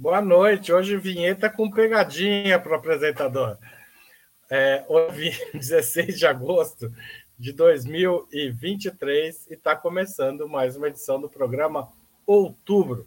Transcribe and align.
Boa 0.00 0.22
noite. 0.22 0.72
Hoje 0.72 0.96
vinheta 0.96 1.50
com 1.50 1.70
pegadinha 1.70 2.58
para 2.58 2.72
o 2.72 2.74
apresentador. 2.74 3.58
É, 4.48 4.82
hoje, 4.88 5.38
16 5.52 6.18
de 6.18 6.26
agosto 6.26 6.90
de 7.38 7.52
2023, 7.52 9.50
e 9.50 9.52
está 9.52 9.76
começando 9.76 10.48
mais 10.48 10.74
uma 10.74 10.88
edição 10.88 11.20
do 11.20 11.28
programa 11.28 11.92
Outubro. 12.24 13.06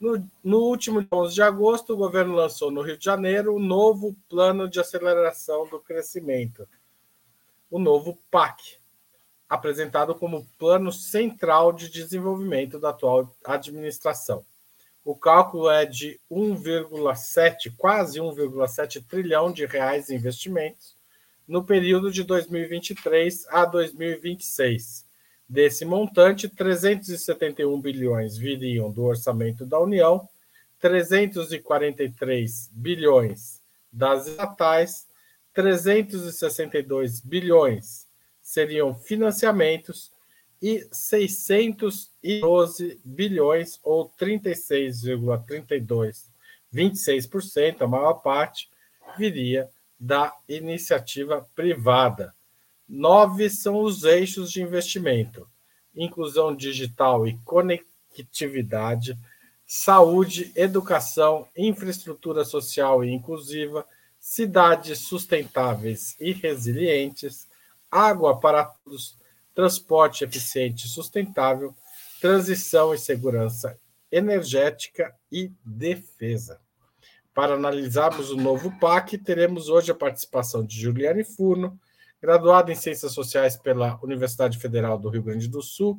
No, 0.00 0.28
no 0.42 0.58
último 0.58 1.06
11 1.12 1.34
de 1.36 1.40
agosto, 1.40 1.92
o 1.92 1.96
governo 1.96 2.34
lançou 2.34 2.72
no 2.72 2.82
Rio 2.82 2.98
de 2.98 3.04
Janeiro 3.04 3.54
o 3.54 3.60
novo 3.60 4.16
Plano 4.28 4.68
de 4.68 4.80
Aceleração 4.80 5.68
do 5.68 5.78
Crescimento, 5.78 6.68
o 7.70 7.78
novo 7.78 8.18
PAC, 8.28 8.80
apresentado 9.48 10.16
como 10.16 10.48
Plano 10.58 10.90
Central 10.90 11.72
de 11.72 11.88
Desenvolvimento 11.88 12.80
da 12.80 12.90
atual 12.90 13.32
administração. 13.44 14.44
O 15.04 15.14
cálculo 15.14 15.70
é 15.70 15.86
de 15.86 16.20
1,7, 16.30 17.72
quase 17.76 18.18
1,7 18.18 19.04
trilhão 19.06 19.52
de 19.52 19.64
reais 19.64 20.10
em 20.10 20.16
investimentos 20.16 20.96
no 21.46 21.64
período 21.64 22.12
de 22.12 22.22
2023 22.24 23.46
a 23.48 23.64
2026. 23.64 25.06
Desse 25.48 25.86
montante, 25.86 26.46
371 26.46 27.80
bilhões 27.80 28.36
viriam 28.36 28.90
do 28.90 29.04
orçamento 29.04 29.64
da 29.64 29.80
União, 29.80 30.28
343 30.78 32.70
bilhões 32.72 33.62
das 33.90 34.26
estatais, 34.26 35.06
362 35.54 37.20
bilhões 37.20 38.06
seriam 38.42 38.94
financiamentos 38.94 40.12
e 40.60 40.86
612 40.90 43.00
bilhões, 43.04 43.78
ou 43.82 44.10
36,32, 44.10 46.26
26%, 46.74 47.82
a 47.82 47.86
maior 47.86 48.14
parte, 48.14 48.68
viria 49.16 49.70
da 49.98 50.34
iniciativa 50.48 51.48
privada. 51.54 52.34
Nove 52.88 53.50
são 53.50 53.82
os 53.82 54.04
eixos 54.04 54.50
de 54.50 54.62
investimento: 54.62 55.48
inclusão 55.94 56.54
digital 56.54 57.26
e 57.26 57.38
conectividade, 57.44 59.18
saúde, 59.66 60.52
educação, 60.56 61.46
infraestrutura 61.56 62.44
social 62.44 63.04
e 63.04 63.12
inclusiva, 63.12 63.86
cidades 64.18 65.00
sustentáveis 65.00 66.16
e 66.18 66.32
resilientes, 66.32 67.46
água 67.90 68.38
para 68.38 68.64
todos, 68.64 69.16
transporte 69.58 70.22
eficiente 70.22 70.86
e 70.86 70.88
sustentável, 70.88 71.74
transição 72.20 72.94
e 72.94 72.98
segurança 72.98 73.76
energética 74.08 75.12
e 75.32 75.50
defesa. 75.64 76.60
Para 77.34 77.54
analisarmos 77.54 78.30
o 78.30 78.36
novo 78.36 78.70
PAC, 78.78 79.18
teremos 79.18 79.68
hoje 79.68 79.90
a 79.90 79.96
participação 79.96 80.64
de 80.64 80.80
Juliane 80.80 81.24
Furno, 81.24 81.76
graduada 82.22 82.70
em 82.70 82.76
Ciências 82.76 83.10
Sociais 83.10 83.56
pela 83.56 83.98
Universidade 84.00 84.58
Federal 84.58 84.96
do 84.96 85.08
Rio 85.08 85.24
Grande 85.24 85.48
do 85.48 85.60
Sul 85.60 85.98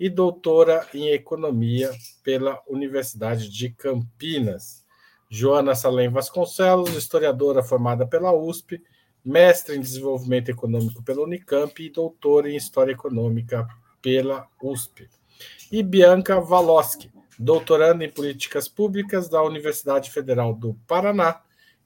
e 0.00 0.08
doutora 0.08 0.88
em 0.94 1.10
Economia 1.10 1.92
pela 2.22 2.62
Universidade 2.66 3.50
de 3.50 3.68
Campinas. 3.68 4.82
Joana 5.28 5.74
Salem 5.74 6.08
Vasconcelos, 6.08 6.94
historiadora 6.94 7.62
formada 7.62 8.06
pela 8.06 8.32
USP, 8.32 8.82
mestre 9.24 9.76
em 9.76 9.80
Desenvolvimento 9.80 10.50
Econômico 10.50 11.02
pela 11.02 11.22
Unicamp 11.22 11.82
e 11.82 11.90
doutora 11.90 12.50
em 12.50 12.56
História 12.56 12.92
Econômica 12.92 13.66
pela 14.02 14.46
USP. 14.62 15.08
E 15.72 15.82
Bianca 15.82 16.40
Valoski, 16.40 17.10
doutoranda 17.38 18.04
em 18.04 18.10
Políticas 18.10 18.68
Públicas 18.68 19.28
da 19.28 19.42
Universidade 19.42 20.10
Federal 20.10 20.52
do 20.52 20.74
Paraná 20.86 21.40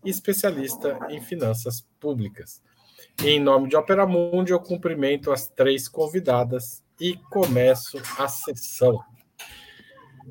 e 0.05 0.11
especialista 0.11 0.99
em 1.09 1.21
Finanças 1.21 1.87
Públicas. 2.01 2.61
Em 3.23 3.41
nome 3.41 3.69
de 3.69 3.77
Opera 3.77 4.07
Mundi, 4.07 4.53
eu 4.53 4.61
cumprimento 4.61 5.33
as 5.33 5.49
três 5.49 5.89
convidadas 5.89 6.83
e 7.01 7.17
começo 7.31 8.01
a 8.19 8.29
sessão. 8.29 9.01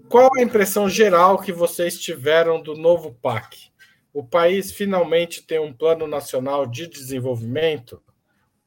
Qual 0.10 0.30
a 0.38 0.42
impressão 0.42 0.88
geral 0.90 1.40
que 1.40 1.52
vocês 1.52 2.00
tiveram 2.00 2.62
do 2.62 2.76
novo 2.76 3.14
PAC? 3.22 3.72
O 4.18 4.24
país 4.24 4.72
finalmente 4.72 5.44
tem 5.44 5.60
um 5.60 5.72
plano 5.72 6.08
nacional 6.08 6.66
de 6.66 6.88
desenvolvimento? 6.88 8.02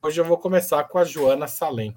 Hoje 0.00 0.20
eu 0.20 0.24
vou 0.24 0.38
começar 0.38 0.84
com 0.84 0.96
a 0.96 1.04
Joana 1.04 1.48
Salem. 1.48 1.92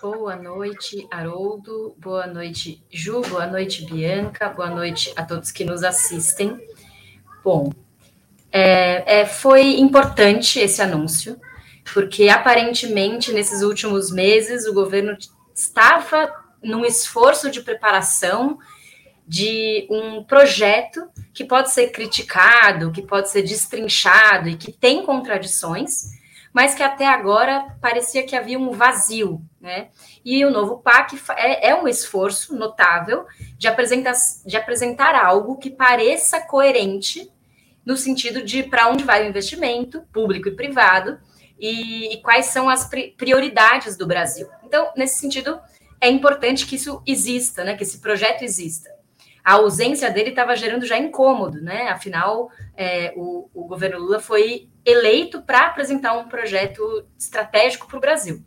Boa 0.00 0.36
noite, 0.36 1.08
Haroldo. 1.10 1.96
Boa 1.98 2.28
noite, 2.28 2.86
Ju. 2.88 3.20
Boa 3.22 3.48
noite, 3.48 3.84
Bianca. 3.84 4.48
Boa 4.48 4.70
noite 4.70 5.12
a 5.16 5.24
todos 5.24 5.50
que 5.50 5.64
nos 5.64 5.82
assistem. 5.82 6.56
Bom, 7.42 7.72
é, 8.52 9.22
é, 9.22 9.26
foi 9.26 9.80
importante 9.80 10.60
esse 10.60 10.80
anúncio, 10.80 11.36
porque 11.92 12.28
aparentemente 12.28 13.32
nesses 13.32 13.60
últimos 13.60 14.12
meses 14.12 14.68
o 14.68 14.72
governo 14.72 15.18
estava 15.52 16.32
num 16.62 16.84
esforço 16.84 17.50
de 17.50 17.60
preparação 17.60 18.56
de 19.26 19.86
um 19.90 20.22
projeto 20.22 21.08
que 21.32 21.44
pode 21.44 21.70
ser 21.70 21.90
criticado, 21.90 22.92
que 22.92 23.02
pode 23.02 23.30
ser 23.30 23.42
destrinchado 23.42 24.48
e 24.48 24.56
que 24.56 24.70
tem 24.70 25.04
contradições, 25.04 26.12
mas 26.52 26.74
que 26.74 26.82
até 26.82 27.06
agora 27.06 27.76
parecia 27.80 28.22
que 28.22 28.36
havia 28.36 28.58
um 28.58 28.70
vazio, 28.70 29.42
né? 29.60 29.88
E 30.24 30.44
o 30.44 30.50
novo 30.50 30.78
PAC 30.78 31.20
é, 31.36 31.70
é 31.70 31.74
um 31.74 31.88
esforço 31.88 32.54
notável 32.54 33.26
de 33.58 33.66
apresentar, 33.66 34.14
de 34.46 34.56
apresentar 34.56 35.16
algo 35.16 35.58
que 35.58 35.70
pareça 35.70 36.40
coerente 36.40 37.28
no 37.84 37.96
sentido 37.96 38.42
de 38.42 38.62
para 38.62 38.88
onde 38.88 39.04
vai 39.04 39.24
o 39.24 39.28
investimento, 39.28 40.02
público 40.12 40.48
e 40.48 40.54
privado, 40.54 41.18
e, 41.58 42.14
e 42.14 42.22
quais 42.22 42.46
são 42.46 42.68
as 42.68 42.88
prioridades 43.16 43.96
do 43.96 44.06
Brasil. 44.06 44.48
Então, 44.62 44.92
nesse 44.96 45.18
sentido, 45.18 45.58
é 46.00 46.08
importante 46.08 46.66
que 46.66 46.76
isso 46.76 47.02
exista, 47.06 47.64
né? 47.64 47.76
Que 47.76 47.82
esse 47.82 47.98
projeto 47.98 48.42
exista 48.42 48.93
a 49.44 49.54
ausência 49.54 50.10
dele 50.10 50.30
estava 50.30 50.56
gerando 50.56 50.86
já 50.86 50.96
incômodo, 50.96 51.60
né? 51.60 51.88
Afinal, 51.88 52.50
é, 52.74 53.12
o, 53.14 53.50
o 53.52 53.66
governo 53.66 53.98
Lula 53.98 54.18
foi 54.18 54.70
eleito 54.84 55.42
para 55.42 55.66
apresentar 55.66 56.14
um 56.14 56.28
projeto 56.28 57.06
estratégico 57.18 57.86
para 57.86 57.98
o 57.98 58.00
Brasil. 58.00 58.42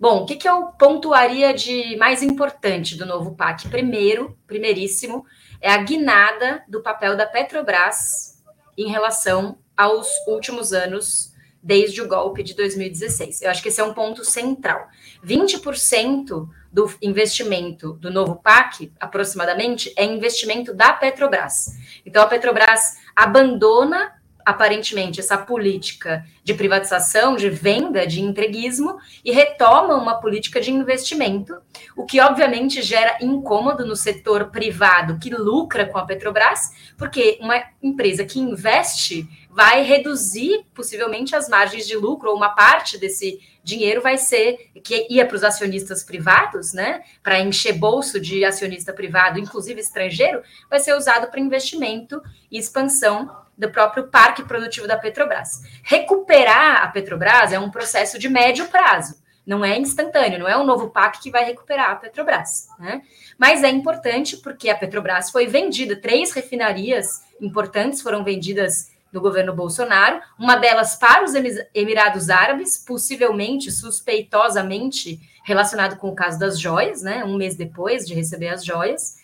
Bom, 0.00 0.22
o 0.22 0.26
que, 0.26 0.36
que 0.36 0.48
eu 0.48 0.66
pontuaria 0.78 1.52
de 1.52 1.96
mais 1.96 2.22
importante 2.22 2.96
do 2.96 3.06
novo 3.06 3.36
PAC? 3.36 3.68
Primeiro, 3.68 4.36
primeiríssimo, 4.46 5.24
é 5.60 5.70
a 5.70 5.78
guinada 5.78 6.64
do 6.68 6.82
papel 6.82 7.16
da 7.16 7.26
Petrobras 7.26 8.42
em 8.76 8.88
relação 8.90 9.58
aos 9.76 10.08
últimos 10.26 10.72
anos, 10.72 11.32
desde 11.62 12.02
o 12.02 12.08
golpe 12.08 12.42
de 12.42 12.54
2016. 12.54 13.42
Eu 13.42 13.50
acho 13.50 13.62
que 13.62 13.68
esse 13.68 13.80
é 13.80 13.84
um 13.84 13.94
ponto 13.94 14.24
central. 14.24 14.88
20% 15.24 16.48
do 16.74 16.92
investimento 17.00 17.92
do 17.94 18.10
novo 18.10 18.34
PAC, 18.34 18.92
aproximadamente, 18.98 19.94
é 19.96 20.04
investimento 20.04 20.74
da 20.74 20.92
Petrobras. 20.92 21.76
Então, 22.04 22.20
a 22.20 22.26
Petrobras 22.26 22.96
abandona, 23.14 24.12
aparentemente, 24.44 25.20
essa 25.20 25.38
política 25.38 26.26
de 26.42 26.52
privatização, 26.52 27.36
de 27.36 27.48
venda, 27.48 28.04
de 28.04 28.20
entreguismo, 28.20 28.98
e 29.24 29.30
retoma 29.30 29.94
uma 29.94 30.20
política 30.20 30.60
de 30.60 30.72
investimento, 30.72 31.54
o 31.96 32.04
que, 32.04 32.20
obviamente, 32.20 32.82
gera 32.82 33.18
incômodo 33.22 33.86
no 33.86 33.94
setor 33.94 34.50
privado 34.50 35.20
que 35.20 35.30
lucra 35.30 35.86
com 35.86 35.96
a 35.96 36.04
Petrobras, 36.04 36.72
porque 36.98 37.38
uma 37.40 37.62
empresa 37.80 38.24
que 38.24 38.40
investe 38.40 39.28
vai 39.48 39.84
reduzir, 39.84 40.66
possivelmente, 40.74 41.36
as 41.36 41.48
margens 41.48 41.86
de 41.86 41.96
lucro, 41.96 42.30
ou 42.30 42.36
uma 42.36 42.50
parte 42.50 42.98
desse 42.98 43.38
dinheiro 43.64 44.02
vai 44.02 44.18
ser 44.18 44.70
que 44.84 45.06
ia 45.08 45.26
para 45.26 45.36
os 45.36 45.42
acionistas 45.42 46.04
privados, 46.04 46.72
né? 46.74 47.02
Para 47.22 47.40
encher 47.40 47.72
bolso 47.72 48.20
de 48.20 48.44
acionista 48.44 48.92
privado, 48.92 49.40
inclusive 49.40 49.80
estrangeiro, 49.80 50.42
vai 50.68 50.78
ser 50.78 50.94
usado 50.94 51.28
para 51.28 51.40
investimento 51.40 52.22
e 52.50 52.58
expansão 52.58 53.34
do 53.56 53.70
próprio 53.70 54.08
parque 54.08 54.44
produtivo 54.44 54.86
da 54.86 54.98
Petrobras. 54.98 55.62
Recuperar 55.82 56.82
a 56.82 56.88
Petrobras 56.88 57.52
é 57.52 57.58
um 57.58 57.70
processo 57.70 58.18
de 58.18 58.28
médio 58.28 58.66
prazo, 58.66 59.22
não 59.46 59.64
é 59.64 59.78
instantâneo, 59.78 60.38
não 60.38 60.48
é 60.48 60.56
um 60.56 60.64
novo 60.64 60.90
PAC 60.90 61.20
que 61.20 61.30
vai 61.30 61.44
recuperar 61.44 61.90
a 61.90 61.96
Petrobras, 61.96 62.68
né? 62.78 63.02
Mas 63.38 63.62
é 63.62 63.70
importante 63.70 64.36
porque 64.38 64.68
a 64.68 64.76
Petrobras 64.76 65.30
foi 65.30 65.46
vendida, 65.46 65.96
três 65.96 66.32
refinarias 66.32 67.22
importantes 67.40 68.02
foram 68.02 68.24
vendidas 68.24 68.93
do 69.14 69.20
governo 69.20 69.54
Bolsonaro, 69.54 70.20
uma 70.36 70.56
delas 70.56 70.96
para 70.96 71.22
os 71.22 71.34
Emirados 71.72 72.28
Árabes, 72.28 72.76
possivelmente, 72.76 73.70
suspeitosamente 73.70 75.20
relacionado 75.44 75.96
com 75.98 76.08
o 76.08 76.16
caso 76.16 76.36
das 76.36 76.58
joias, 76.58 77.00
né? 77.00 77.24
Um 77.24 77.36
mês 77.36 77.54
depois 77.54 78.04
de 78.04 78.12
receber 78.12 78.48
as 78.48 78.64
joias. 78.64 79.22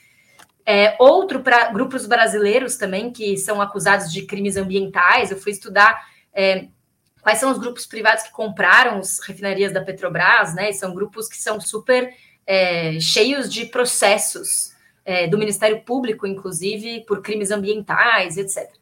É, 0.64 0.94
outro 1.00 1.40
para 1.40 1.72
grupos 1.72 2.06
brasileiros 2.06 2.76
também 2.76 3.10
que 3.10 3.36
são 3.36 3.60
acusados 3.60 4.12
de 4.12 4.22
crimes 4.22 4.56
ambientais. 4.56 5.32
Eu 5.32 5.38
fui 5.38 5.50
estudar 5.50 6.00
é, 6.32 6.68
quais 7.20 7.38
são 7.38 7.50
os 7.50 7.58
grupos 7.58 7.84
privados 7.84 8.22
que 8.22 8.30
compraram 8.30 8.98
as 8.98 9.18
refinarias 9.18 9.72
da 9.72 9.80
Petrobras, 9.80 10.54
né? 10.54 10.70
E 10.70 10.72
são 10.72 10.94
grupos 10.94 11.28
que 11.28 11.36
são 11.36 11.60
super 11.60 12.14
é, 12.46 13.00
cheios 13.00 13.52
de 13.52 13.66
processos 13.66 14.72
é, 15.04 15.26
do 15.26 15.36
Ministério 15.36 15.80
Público, 15.80 16.28
inclusive, 16.28 17.04
por 17.08 17.22
crimes 17.22 17.50
ambientais, 17.50 18.36
etc. 18.36 18.79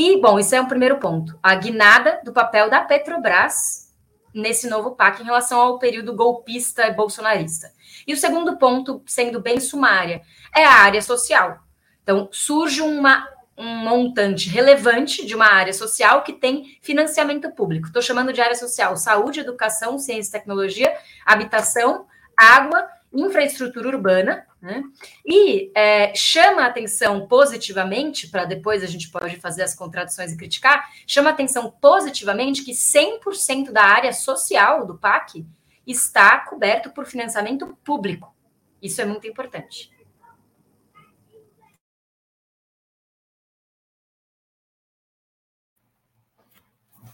E, 0.00 0.20
bom, 0.20 0.38
isso 0.38 0.54
é 0.54 0.60
um 0.60 0.68
primeiro 0.68 1.00
ponto. 1.00 1.36
A 1.42 1.56
guinada 1.56 2.20
do 2.24 2.32
papel 2.32 2.70
da 2.70 2.82
Petrobras 2.82 3.92
nesse 4.32 4.68
novo 4.68 4.92
PAC 4.92 5.20
em 5.20 5.24
relação 5.24 5.60
ao 5.60 5.78
período 5.80 6.14
golpista 6.14 6.86
e 6.86 6.94
bolsonarista. 6.94 7.72
E 8.06 8.12
o 8.12 8.16
segundo 8.16 8.56
ponto, 8.58 9.02
sendo 9.04 9.40
bem 9.40 9.58
sumária, 9.58 10.22
é 10.54 10.64
a 10.64 10.70
área 10.70 11.02
social. 11.02 11.58
Então, 12.00 12.28
surge 12.30 12.80
uma, 12.80 13.28
um 13.56 13.66
montante 13.66 14.48
relevante 14.48 15.26
de 15.26 15.34
uma 15.34 15.46
área 15.46 15.72
social 15.72 16.22
que 16.22 16.32
tem 16.32 16.78
financiamento 16.80 17.50
público. 17.50 17.88
Estou 17.88 18.00
chamando 18.00 18.32
de 18.32 18.40
área 18.40 18.54
social 18.54 18.96
saúde, 18.96 19.40
educação, 19.40 19.98
ciência 19.98 20.28
e 20.28 20.32
tecnologia, 20.38 20.96
habitação, 21.26 22.06
água, 22.36 22.88
infraestrutura 23.12 23.88
urbana, 23.88 24.46
né? 24.60 24.82
E 25.24 25.70
é, 25.74 26.14
chama 26.14 26.64
atenção 26.64 27.26
positivamente, 27.26 28.28
para 28.28 28.44
depois 28.44 28.82
a 28.82 28.86
gente 28.86 29.10
pode 29.10 29.36
fazer 29.36 29.62
as 29.62 29.74
contradições 29.74 30.32
e 30.32 30.36
criticar, 30.36 30.88
chama 31.06 31.30
atenção 31.30 31.70
positivamente 31.70 32.64
que 32.64 32.72
100% 32.72 33.70
da 33.70 33.82
área 33.82 34.12
social 34.12 34.86
do 34.86 34.98
PAC 34.98 35.46
está 35.86 36.38
coberto 36.40 36.90
por 36.90 37.06
financiamento 37.06 37.76
público. 37.84 38.34
Isso 38.82 39.00
é 39.00 39.04
muito 39.04 39.26
importante. 39.26 39.90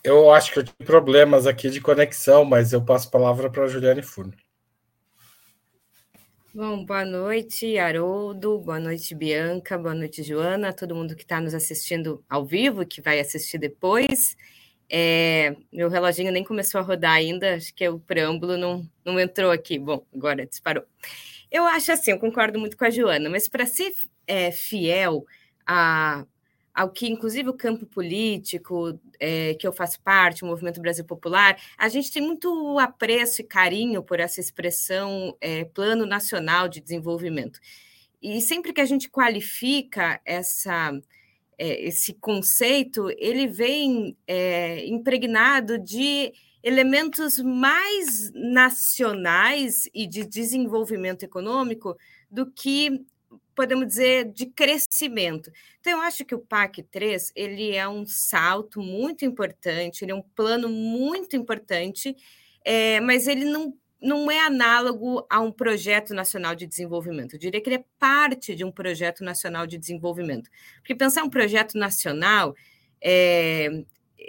Eu 0.02 0.30
acho 0.30 0.52
que 0.52 0.58
eu 0.58 0.64
tive 0.64 0.84
problemas 0.84 1.46
aqui 1.46 1.70
de 1.70 1.80
conexão, 1.80 2.44
mas 2.44 2.74
eu 2.74 2.84
passo 2.84 3.08
a 3.08 3.10
palavra 3.10 3.50
para 3.50 3.64
a 3.64 3.68
Juliane 3.68 4.02
Furno. 4.02 4.34
Bom, 6.56 6.84
boa 6.84 7.04
noite, 7.04 7.76
Haroldo, 7.78 8.60
boa 8.60 8.78
noite, 8.78 9.12
Bianca, 9.12 9.76
boa 9.76 9.92
noite, 9.92 10.22
Joana, 10.22 10.72
todo 10.72 10.94
mundo 10.94 11.16
que 11.16 11.22
está 11.22 11.40
nos 11.40 11.52
assistindo 11.52 12.24
ao 12.30 12.46
vivo, 12.46 12.86
que 12.86 13.00
vai 13.00 13.18
assistir 13.18 13.58
depois. 13.58 14.36
É, 14.88 15.56
meu 15.72 15.88
reloginho 15.88 16.30
nem 16.30 16.44
começou 16.44 16.80
a 16.80 16.84
rodar 16.84 17.14
ainda, 17.14 17.56
acho 17.56 17.74
que 17.74 17.88
o 17.88 17.98
preâmbulo 17.98 18.56
não, 18.56 18.88
não 19.04 19.18
entrou 19.18 19.50
aqui. 19.50 19.80
Bom, 19.80 20.06
agora 20.14 20.46
disparou. 20.46 20.84
Eu 21.50 21.64
acho 21.64 21.90
assim, 21.90 22.12
eu 22.12 22.20
concordo 22.20 22.56
muito 22.56 22.76
com 22.76 22.84
a 22.84 22.90
Joana, 22.90 23.28
mas 23.28 23.48
para 23.48 23.66
ser 23.66 23.92
é, 24.24 24.52
fiel 24.52 25.26
a, 25.66 26.24
ao 26.74 26.90
que, 26.90 27.06
inclusive, 27.06 27.48
o 27.48 27.54
campo 27.54 27.86
político 27.86 28.98
é, 29.20 29.54
que 29.54 29.66
eu 29.66 29.72
faço 29.72 30.00
parte, 30.00 30.42
o 30.42 30.46
Movimento 30.46 30.80
Brasil 30.80 31.04
Popular, 31.04 31.56
a 31.78 31.88
gente 31.88 32.10
tem 32.10 32.20
muito 32.20 32.78
apreço 32.80 33.40
e 33.40 33.44
carinho 33.44 34.02
por 34.02 34.18
essa 34.18 34.40
expressão 34.40 35.36
é, 35.40 35.64
Plano 35.64 36.04
Nacional 36.04 36.68
de 36.68 36.80
Desenvolvimento. 36.80 37.60
E 38.20 38.40
sempre 38.40 38.72
que 38.72 38.80
a 38.80 38.86
gente 38.86 39.08
qualifica 39.08 40.20
essa 40.24 40.92
é, 41.58 41.86
esse 41.86 42.14
conceito, 42.14 43.08
ele 43.16 43.46
vem 43.46 44.16
é, 44.26 44.84
impregnado 44.86 45.78
de 45.78 46.32
elementos 46.62 47.38
mais 47.38 48.32
nacionais 48.34 49.88
e 49.94 50.06
de 50.06 50.24
desenvolvimento 50.24 51.22
econômico 51.22 51.96
do 52.30 52.50
que 52.50 53.04
podemos 53.54 53.86
dizer 53.86 54.24
de 54.32 54.46
crescimento. 54.46 55.50
Então 55.80 55.94
eu 55.94 56.00
acho 56.00 56.24
que 56.24 56.34
o 56.34 56.38
PAC 56.38 56.82
3 56.82 57.32
ele 57.34 57.74
é 57.74 57.88
um 57.88 58.04
salto 58.06 58.80
muito 58.80 59.24
importante, 59.24 60.04
ele 60.04 60.12
é 60.12 60.14
um 60.14 60.22
plano 60.22 60.68
muito 60.68 61.36
importante, 61.36 62.16
é, 62.64 63.00
mas 63.00 63.26
ele 63.26 63.44
não 63.44 63.74
não 64.04 64.30
é 64.30 64.38
análogo 64.38 65.26
a 65.30 65.40
um 65.40 65.50
projeto 65.50 66.12
nacional 66.12 66.54
de 66.54 66.66
desenvolvimento. 66.66 67.34
Eu 67.34 67.38
diria 67.38 67.58
que 67.58 67.70
ele 67.70 67.76
é 67.76 67.84
parte 67.98 68.54
de 68.54 68.62
um 68.62 68.70
projeto 68.70 69.24
nacional 69.24 69.66
de 69.66 69.78
desenvolvimento. 69.78 70.50
Porque 70.76 70.94
pensar 70.94 71.24
um 71.24 71.30
projeto 71.30 71.78
nacional 71.78 72.54
é, 73.00 73.82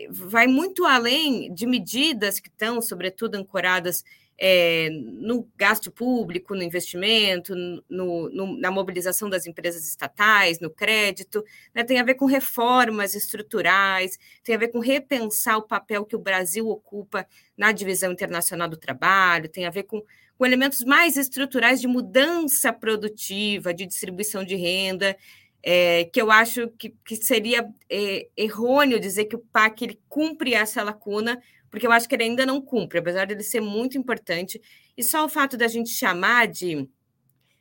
vai 0.10 0.48
muito 0.48 0.86
além 0.86 1.54
de 1.54 1.66
medidas 1.66 2.39
que 2.39 2.48
estão, 2.48 2.81
sobretudo, 2.81 3.36
ancoradas 3.36 4.04
é, 4.37 4.89
no 4.91 5.47
gasto 5.55 5.89
público, 5.89 6.53
no 6.55 6.63
investimento, 6.63 7.55
no, 7.89 8.29
no, 8.29 8.57
na 8.57 8.69
mobilização 8.69 9.29
das 9.29 9.47
empresas 9.47 9.87
estatais, 9.87 10.59
no 10.59 10.69
crédito, 10.69 11.43
né? 11.73 11.83
tem 11.83 11.99
a 11.99 12.03
ver 12.03 12.15
com 12.15 12.25
reformas 12.25 13.15
estruturais, 13.15 14.17
tem 14.43 14.55
a 14.55 14.57
ver 14.57 14.69
com 14.69 14.79
repensar 14.79 15.57
o 15.57 15.67
papel 15.67 16.05
que 16.05 16.15
o 16.15 16.19
Brasil 16.19 16.67
ocupa 16.67 17.25
na 17.57 17.71
divisão 17.71 18.11
internacional 18.11 18.67
do 18.67 18.77
trabalho, 18.77 19.49
tem 19.49 19.65
a 19.65 19.69
ver 19.69 19.83
com, 19.83 20.03
com 20.37 20.45
elementos 20.45 20.83
mais 20.83 21.15
estruturais 21.15 21.79
de 21.79 21.87
mudança 21.87 22.73
produtiva, 22.73 23.73
de 23.73 23.85
distribuição 23.85 24.43
de 24.43 24.55
renda, 24.55 25.15
é, 25.63 26.03
que 26.05 26.21
eu 26.21 26.29
acho 26.29 26.67
que, 26.77 26.93
que 27.03 27.15
seria 27.15 27.67
é, 27.89 28.27
errôneo 28.37 28.99
dizer 28.99 29.25
que 29.25 29.35
o 29.35 29.39
PAC 29.39 29.83
ele 29.83 29.99
cumpre 30.07 30.53
essa 30.53 30.83
lacuna, 30.83 31.41
porque 31.75 31.86
eu 31.86 31.92
acho 31.92 32.07
que 32.07 32.16
ele 32.16 32.24
ainda 32.24 32.45
não 32.45 32.62
cumpre, 32.62 33.00
apesar 33.00 33.27
dele 33.27 33.44
ser 33.44 33.60
muito 33.60 33.98
importante. 33.98 34.62
E 34.95 35.04
só 35.04 35.25
o 35.25 35.30
fato 35.30 35.57
da 35.57 35.68
gente 35.68 35.89
chamar 35.89 36.48
de, 36.48 36.88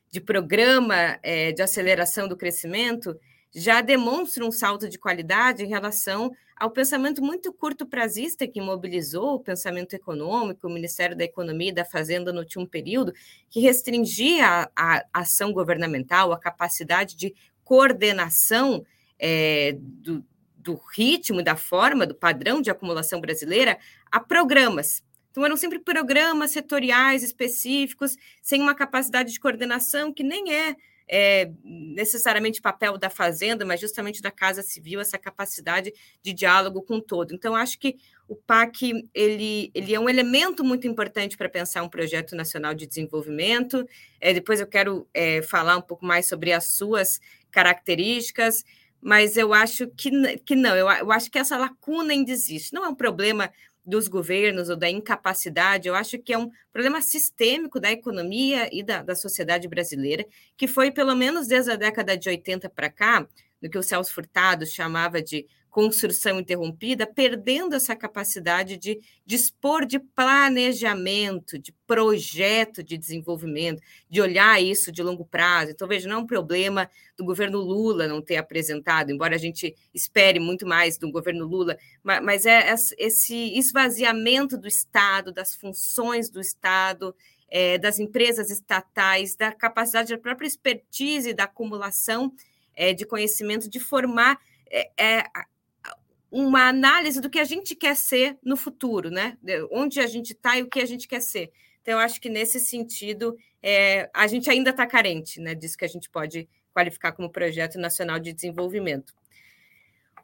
de 0.09 0.21
programa 0.21 1.19
é, 1.21 1.51
de 1.51 1.61
aceleração 1.61 2.29
do 2.29 2.37
crescimento 2.37 3.19
já 3.53 3.81
demonstra 3.81 4.45
um 4.45 4.53
salto 4.53 4.89
de 4.89 5.01
qualidade 5.01 5.65
em 5.65 5.69
relação 5.69 6.31
ao 6.57 6.71
pensamento 6.71 7.21
muito 7.21 7.53
curto 7.53 7.85
prazista 7.85 8.47
que 8.47 8.61
mobilizou 8.61 9.35
o 9.35 9.41
pensamento 9.41 9.95
econômico, 9.95 10.69
o 10.69 10.71
Ministério 10.71 11.17
da 11.17 11.25
Economia 11.25 11.71
e 11.71 11.75
da 11.75 11.85
Fazenda 11.85 12.33
no 12.33 12.39
último 12.39 12.69
período, 12.69 13.13
que 13.51 13.59
restringia 13.59 14.47
a, 14.47 14.71
a 14.77 15.05
ação 15.13 15.53
governamental, 15.53 16.33
a 16.33 16.39
capacidade 16.39 17.17
de 17.17 17.35
coordenação 17.65 18.87
é, 19.19 19.77
do, 19.77 20.25
do 20.65 20.81
ritmo, 20.97 21.43
da 21.43 21.55
forma, 21.55 22.07
do 22.07 22.15
padrão 22.15 22.63
de 22.63 22.71
acumulação 22.71 23.21
brasileira 23.21 23.79
a 24.11 24.19
programas. 24.19 25.03
Então, 25.31 25.45
eram 25.45 25.57
sempre 25.57 25.79
programas 25.79 26.53
setoriais 26.53 27.23
específicos, 27.23 28.17
sem 28.41 28.63
uma 28.63 28.75
capacidade 28.75 29.33
de 29.33 29.41
coordenação 29.41 30.13
que 30.13 30.23
nem 30.23 30.55
é, 30.55 30.77
é, 31.07 31.51
necessariamente 31.63 32.63
papel 32.63 32.97
da 32.97 33.11
Fazenda, 33.11 33.65
mas 33.65 33.81
justamente 33.81 34.23
da 34.23 34.31
Casa 34.31 34.63
Civil, 34.63 35.01
essa 35.01 35.19
capacidade 35.19 35.93
de 36.23 36.33
diálogo 36.33 36.81
com 36.83 37.01
todo. 37.01 37.35
Então, 37.35 37.55
acho 37.55 37.79
que 37.79 37.97
o 38.27 38.35
PAC 38.35 39.07
ele, 39.13 39.71
ele 39.75 39.93
é 39.93 40.01
um 40.01 40.09
elemento 40.09 40.65
muito 40.65 40.87
importante 40.87 41.37
para 41.37 41.49
pensar 41.49 41.83
um 41.83 41.91
projeto 41.91 42.35
nacional 42.35 42.73
de 42.73 42.87
desenvolvimento. 42.87 43.87
É, 44.21 44.33
depois 44.33 44.61
eu 44.61 44.67
quero 44.67 45.07
é, 45.13 45.43
falar 45.43 45.77
um 45.77 45.83
pouco 45.83 46.07
mais 46.07 46.27
sobre 46.27 46.53
as 46.53 46.69
suas 46.69 47.21
características, 47.51 48.65
mas 49.05 49.37
eu 49.37 49.53
acho 49.53 49.87
que, 49.89 50.11
que 50.39 50.57
não, 50.57 50.75
eu, 50.75 50.89
eu 50.91 51.13
acho 51.13 51.31
que 51.31 51.39
essa 51.39 51.59
lacuna 51.59 52.15
ainda 52.15 52.31
existe. 52.31 52.73
Não 52.73 52.87
é 52.87 52.89
um 52.89 52.95
problema 52.95 53.53
dos 53.85 54.09
governos 54.09 54.71
ou 54.71 54.77
da 54.77 54.89
incapacidade, 54.89 55.87
eu 55.87 55.95
acho 55.95 56.19
que 56.19 56.33
é 56.33 56.39
um 56.39 56.51
problema 56.73 57.03
sistêmico 57.03 57.79
da 57.79 57.93
economia 57.93 58.67
e 58.73 58.83
da, 58.83 59.03
da 59.03 59.15
sociedade 59.15 59.69
brasileira, 59.69 60.25
que 60.57 60.67
foi, 60.67 60.91
pelo 60.91 61.15
menos 61.15 61.47
desde 61.47 61.71
a 61.71 61.77
década 61.77 62.17
de 62.17 62.31
80 62.31 62.71
para 62.71 62.89
cá, 62.89 63.29
no 63.61 63.69
que 63.69 63.77
o 63.77 63.83
Celso 63.83 64.15
Furtado 64.15 64.65
chamava 64.65 65.21
de 65.21 65.47
construção 65.75 66.39
interrompida, 66.39 67.05
perdendo 67.05 67.75
essa 67.75 67.97
capacidade 67.97 68.77
de 68.77 69.01
dispor 69.27 69.85
de 69.85 69.99
planejamento, 69.99 71.59
de 71.59 71.73
projeto 71.85 72.81
de 72.81 72.97
desenvolvimento, 72.97 73.83
de 74.09 74.21
olhar 74.21 74.63
isso 74.63 74.93
de 74.93 75.03
longo 75.03 75.25
prazo. 75.25 75.73
Então, 75.73 75.89
veja, 75.89 76.09
não 76.09 76.19
é 76.19 76.21
um 76.21 76.27
problema 76.29 76.89
do 77.17 77.25
governo 77.25 77.59
Lula 77.59 78.07
não 78.07 78.23
ter 78.23 78.37
apresentado, 78.37 79.11
embora 79.11 79.35
a 79.35 79.39
gente 79.39 79.75
espere 79.93 80.39
muito 80.39 80.65
mais 80.65 80.97
do 80.97 81.11
governo 81.11 81.45
Lula, 81.45 81.77
mas 82.05 82.47
é 82.47 82.73
esse 82.97 83.59
esvaziamento 83.59 84.57
do 84.57 84.69
Estado, 84.69 85.33
das 85.33 85.57
funções 85.57 86.31
do 86.31 86.41
Estado, 86.41 87.13
é, 87.51 87.79
das 87.79 87.99
empresas 87.99 88.49
estatais, 88.49 89.35
da 89.35 89.51
capacidade 89.51 90.15
da 90.15 90.19
própria 90.23 90.47
expertise, 90.47 91.35
da 91.35 91.45
acumulação 91.45 92.33
é, 92.77 92.95
de 92.95 93.05
conhecimento, 93.05 93.69
de 93.69 93.81
formar 93.81 94.39
é, 94.71 94.91
é 94.97 95.25
uma 96.37 96.67
análise 96.69 97.21
do 97.21 97.31
que 97.31 97.39
a 97.39 97.45
gente 97.45 97.77
quer 97.77 97.95
ser 97.95 98.37
no 98.43 98.57
futuro, 98.57 99.09
né? 99.09 99.39
Onde 99.71 100.01
a 100.01 100.07
gente 100.09 100.33
está 100.33 100.59
e 100.59 100.63
o 100.63 100.69
que 100.69 100.81
a 100.81 100.87
gente 100.87 101.07
quer 101.07 101.21
ser. 101.21 101.53
Então, 101.81 101.95
eu 101.95 102.01
acho 102.01 102.21
que 102.21 102.29
nesse 102.29 102.59
sentido, 102.59 103.37
é, 103.63 104.11
a 104.13 104.27
gente 104.27 104.51
ainda 104.51 104.71
está 104.71 104.85
carente 104.85 105.41
né, 105.41 105.55
disso 105.55 105.79
que 105.79 105.85
a 105.85 105.89
gente 105.89 106.11
pode 106.11 106.49
qualificar 106.73 107.13
como 107.13 107.31
projeto 107.31 107.79
nacional 107.79 108.19
de 108.19 108.33
desenvolvimento. 108.33 109.15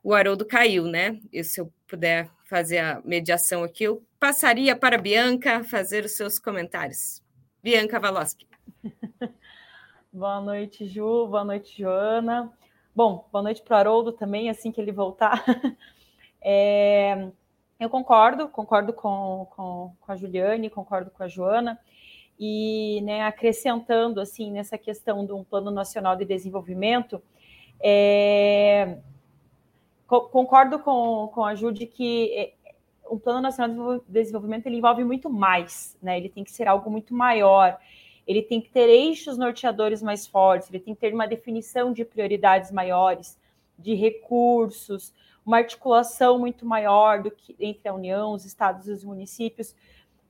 O 0.02 0.12
Haroldo 0.12 0.44
caiu, 0.44 0.86
né? 0.88 1.20
E 1.32 1.44
se 1.44 1.60
eu 1.60 1.72
puder 1.86 2.28
fazer 2.44 2.78
a 2.78 3.00
mediação 3.04 3.62
aqui, 3.62 3.84
eu 3.84 4.02
passaria 4.18 4.74
para 4.74 4.96
a 4.96 5.00
Bianca 5.00 5.62
fazer 5.62 6.04
os 6.04 6.16
seus 6.16 6.40
comentários. 6.40 7.22
Bianca 7.62 8.00
Valoski. 8.00 8.48
boa 10.12 10.40
noite, 10.40 10.88
Ju. 10.88 11.28
Boa 11.28 11.44
noite, 11.44 11.80
Joana. 11.80 12.52
Bom, 12.96 13.28
boa 13.30 13.44
noite 13.44 13.62
para 13.62 13.76
o 13.76 13.78
Haroldo 13.78 14.10
também, 14.10 14.50
assim 14.50 14.72
que 14.72 14.80
ele 14.80 14.90
voltar. 14.90 15.44
É, 16.42 17.28
eu 17.78 17.88
concordo, 17.88 18.48
concordo 18.48 18.92
com, 18.92 19.46
com, 19.56 19.92
com, 20.00 20.12
a 20.12 20.16
Juliane, 20.16 20.70
concordo 20.70 21.10
com 21.10 21.22
a 21.22 21.28
Joana. 21.28 21.78
e 22.38 23.00
né, 23.02 23.22
acrescentando 23.22 24.20
assim 24.20 24.50
nessa 24.50 24.78
questão 24.78 25.24
de 25.26 25.32
um 25.32 25.44
plano 25.44 25.70
nacional 25.70 26.16
de 26.16 26.24
desenvolvimento, 26.24 27.22
é, 27.80 28.98
concordo 30.06 30.78
com, 30.78 31.30
com 31.32 31.44
a 31.44 31.54
Ju 31.54 31.72
de 31.72 31.86
que 31.86 32.32
é, 32.34 32.52
o 33.10 33.18
plano 33.18 33.40
nacional 33.40 33.98
de 33.98 34.04
desenvolvimento 34.08 34.66
ele 34.66 34.76
envolve 34.76 35.04
muito 35.04 35.28
mais, 35.30 35.98
né? 36.02 36.16
Ele 36.18 36.28
tem 36.28 36.44
que 36.44 36.50
ser 36.50 36.68
algo 36.68 36.90
muito 36.90 37.14
maior. 37.14 37.78
Ele 38.26 38.42
tem 38.42 38.60
que 38.60 38.70
ter 38.70 38.88
eixos 38.88 39.36
norteadores 39.36 40.02
mais 40.02 40.26
fortes. 40.26 40.68
Ele 40.68 40.78
tem 40.78 40.94
que 40.94 41.00
ter 41.00 41.12
uma 41.12 41.26
definição 41.26 41.92
de 41.92 42.04
prioridades 42.04 42.70
maiores, 42.70 43.38
de 43.78 43.94
recursos, 43.94 45.12
uma 45.50 45.56
articulação 45.56 46.38
muito 46.38 46.64
maior 46.64 47.20
do 47.20 47.30
que 47.30 47.56
entre 47.58 47.88
a 47.88 47.92
União, 47.92 48.32
os 48.32 48.44
estados 48.44 48.86
e 48.86 48.92
os 48.92 49.02
municípios. 49.02 49.74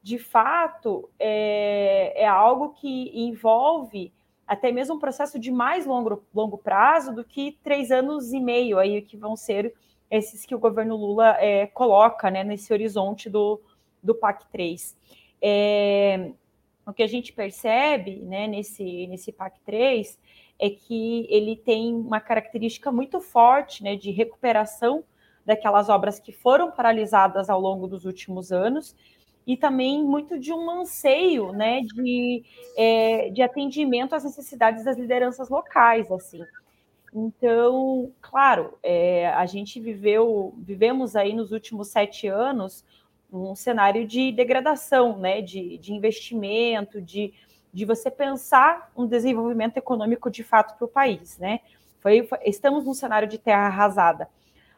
De 0.03 0.19
fato, 0.19 1.11
é, 1.19 2.23
é 2.23 2.27
algo 2.27 2.71
que 2.71 3.11
envolve 3.15 4.11
até 4.47 4.73
mesmo 4.73 4.95
um 4.95 4.99
processo 4.99 5.39
de 5.39 5.51
mais 5.51 5.85
longo, 5.85 6.25
longo 6.35 6.57
prazo 6.57 7.15
do 7.15 7.23
que 7.23 7.59
três 7.63 7.91
anos 7.91 8.33
e 8.33 8.41
meio 8.41 8.79
aí 8.79 9.03
que 9.03 9.15
vão 9.15 9.37
ser 9.37 9.75
esses 10.11 10.47
que 10.47 10.55
o 10.55 10.59
governo 10.59 10.97
Lula 10.97 11.37
é, 11.39 11.67
coloca 11.67 12.31
né, 12.31 12.43
nesse 12.43 12.73
horizonte 12.73 13.29
do, 13.29 13.61
do 14.03 14.15
PAC 14.15 14.47
3. 14.51 14.97
É, 15.43 16.31
o 16.87 16.95
que 16.95 17.03
a 17.03 17.07
gente 17.07 17.31
percebe 17.35 18.17
né, 18.23 18.47
nesse, 18.47 19.07
nesse 19.07 19.31
PAC 19.31 19.61
3 19.67 20.19
é 20.59 20.71
que 20.71 21.27
ele 21.29 21.57
tem 21.57 21.95
uma 21.95 22.21
característica 22.21 22.91
muito 22.91 23.21
forte 23.21 23.85
né, 23.85 23.97
de 23.97 24.11
recuperação 24.11 25.05
daquelas 25.51 25.89
obras 25.89 26.19
que 26.21 26.33
foram 26.33 26.71
paralisadas 26.71 27.51
ao 27.51 27.61
longo 27.61 27.87
dos 27.87 28.05
últimos 28.05 28.53
anos 28.53 28.95
e 29.47 29.57
também 29.57 30.05
muito 30.05 30.39
de 30.39 30.53
um 30.53 30.71
anseio 30.71 31.53
né, 31.53 31.81
de, 31.81 32.45
é, 32.77 33.31
de 33.31 33.43
atendimento 33.43 34.15
às 34.15 34.25
necessidades 34.25 34.85
das 34.85 34.97
lideranças 34.97 35.49
locais. 35.49 36.11
assim. 36.11 36.41
Então, 37.13 38.13
claro, 38.21 38.79
é, 38.83 39.29
a 39.29 39.45
gente 39.47 39.81
viveu, 39.81 40.55
vivemos 40.59 41.17
aí 41.17 41.35
nos 41.35 41.51
últimos 41.51 41.89
sete 41.89 42.29
anos 42.29 42.85
um 43.33 43.55
cenário 43.55 44.07
de 44.07 44.31
degradação, 44.31 45.19
né, 45.19 45.41
de, 45.41 45.79
de 45.79 45.93
investimento, 45.93 47.01
de, 47.01 47.33
de 47.73 47.85
você 47.85 48.11
pensar 48.11 48.91
um 48.97 49.07
desenvolvimento 49.07 49.77
econômico 49.77 50.31
de 50.31 50.45
fato 50.45 50.77
para 50.77 50.85
o 50.85 50.89
país, 50.89 51.39
né? 51.39 51.61
Foi, 52.01 52.23
foi, 52.25 52.39
estamos 52.45 52.85
num 52.85 52.95
cenário 52.95 53.29
de 53.29 53.39
terra 53.39 53.67
arrasada, 53.67 54.29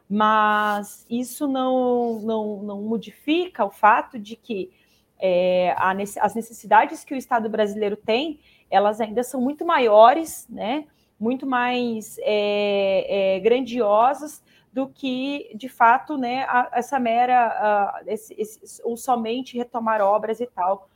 mas 0.09 1.05
isso 1.09 1.47
não, 1.47 2.19
não, 2.19 2.63
não 2.63 2.81
modifica 2.81 3.65
o 3.65 3.71
fato 3.71 4.19
de 4.19 4.35
que 4.35 4.71
é, 5.19 5.73
a, 5.77 5.91
as 6.21 6.35
necessidades 6.35 7.03
que 7.03 7.13
o 7.13 7.17
Estado 7.17 7.49
brasileiro 7.49 7.95
tem, 7.95 8.39
elas 8.69 8.99
ainda 8.99 9.23
são 9.23 9.39
muito 9.39 9.65
maiores, 9.65 10.47
né? 10.49 10.85
muito 11.19 11.47
mais 11.47 12.17
é, 12.19 13.35
é, 13.35 13.39
grandiosas 13.39 14.43
do 14.73 14.87
que, 14.87 15.51
de 15.55 15.69
fato, 15.69 16.17
né, 16.17 16.43
a, 16.49 16.69
essa 16.73 16.99
mera, 16.99 17.45
a, 17.45 18.01
esse, 18.07 18.33
esse, 18.37 18.81
ou 18.83 18.97
somente 18.97 19.55
retomar 19.55 20.01
obras 20.01 20.41
e 20.41 20.47
tal. 20.47 20.89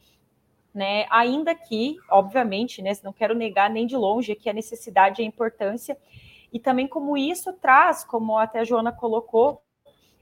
Né? 0.74 1.06
Ainda 1.10 1.56
que, 1.56 1.98
obviamente, 2.10 2.82
né, 2.82 2.92
não 3.04 3.14
quero 3.14 3.34
negar 3.34 3.70
nem 3.70 3.88
de 3.88 3.96
longe 3.96 4.36
que 4.36 4.50
a 4.50 4.54
necessidade 4.54 5.22
e 5.22 5.26
a 5.26 5.28
importância, 5.28 5.98
e 6.52 6.60
também 6.60 6.88
como 6.88 7.18
isso 7.18 7.54
traz, 7.54 8.04
como 8.04 8.38
até 8.38 8.60
a 8.60 8.64
Joana 8.64 8.92
colocou, 8.92 9.62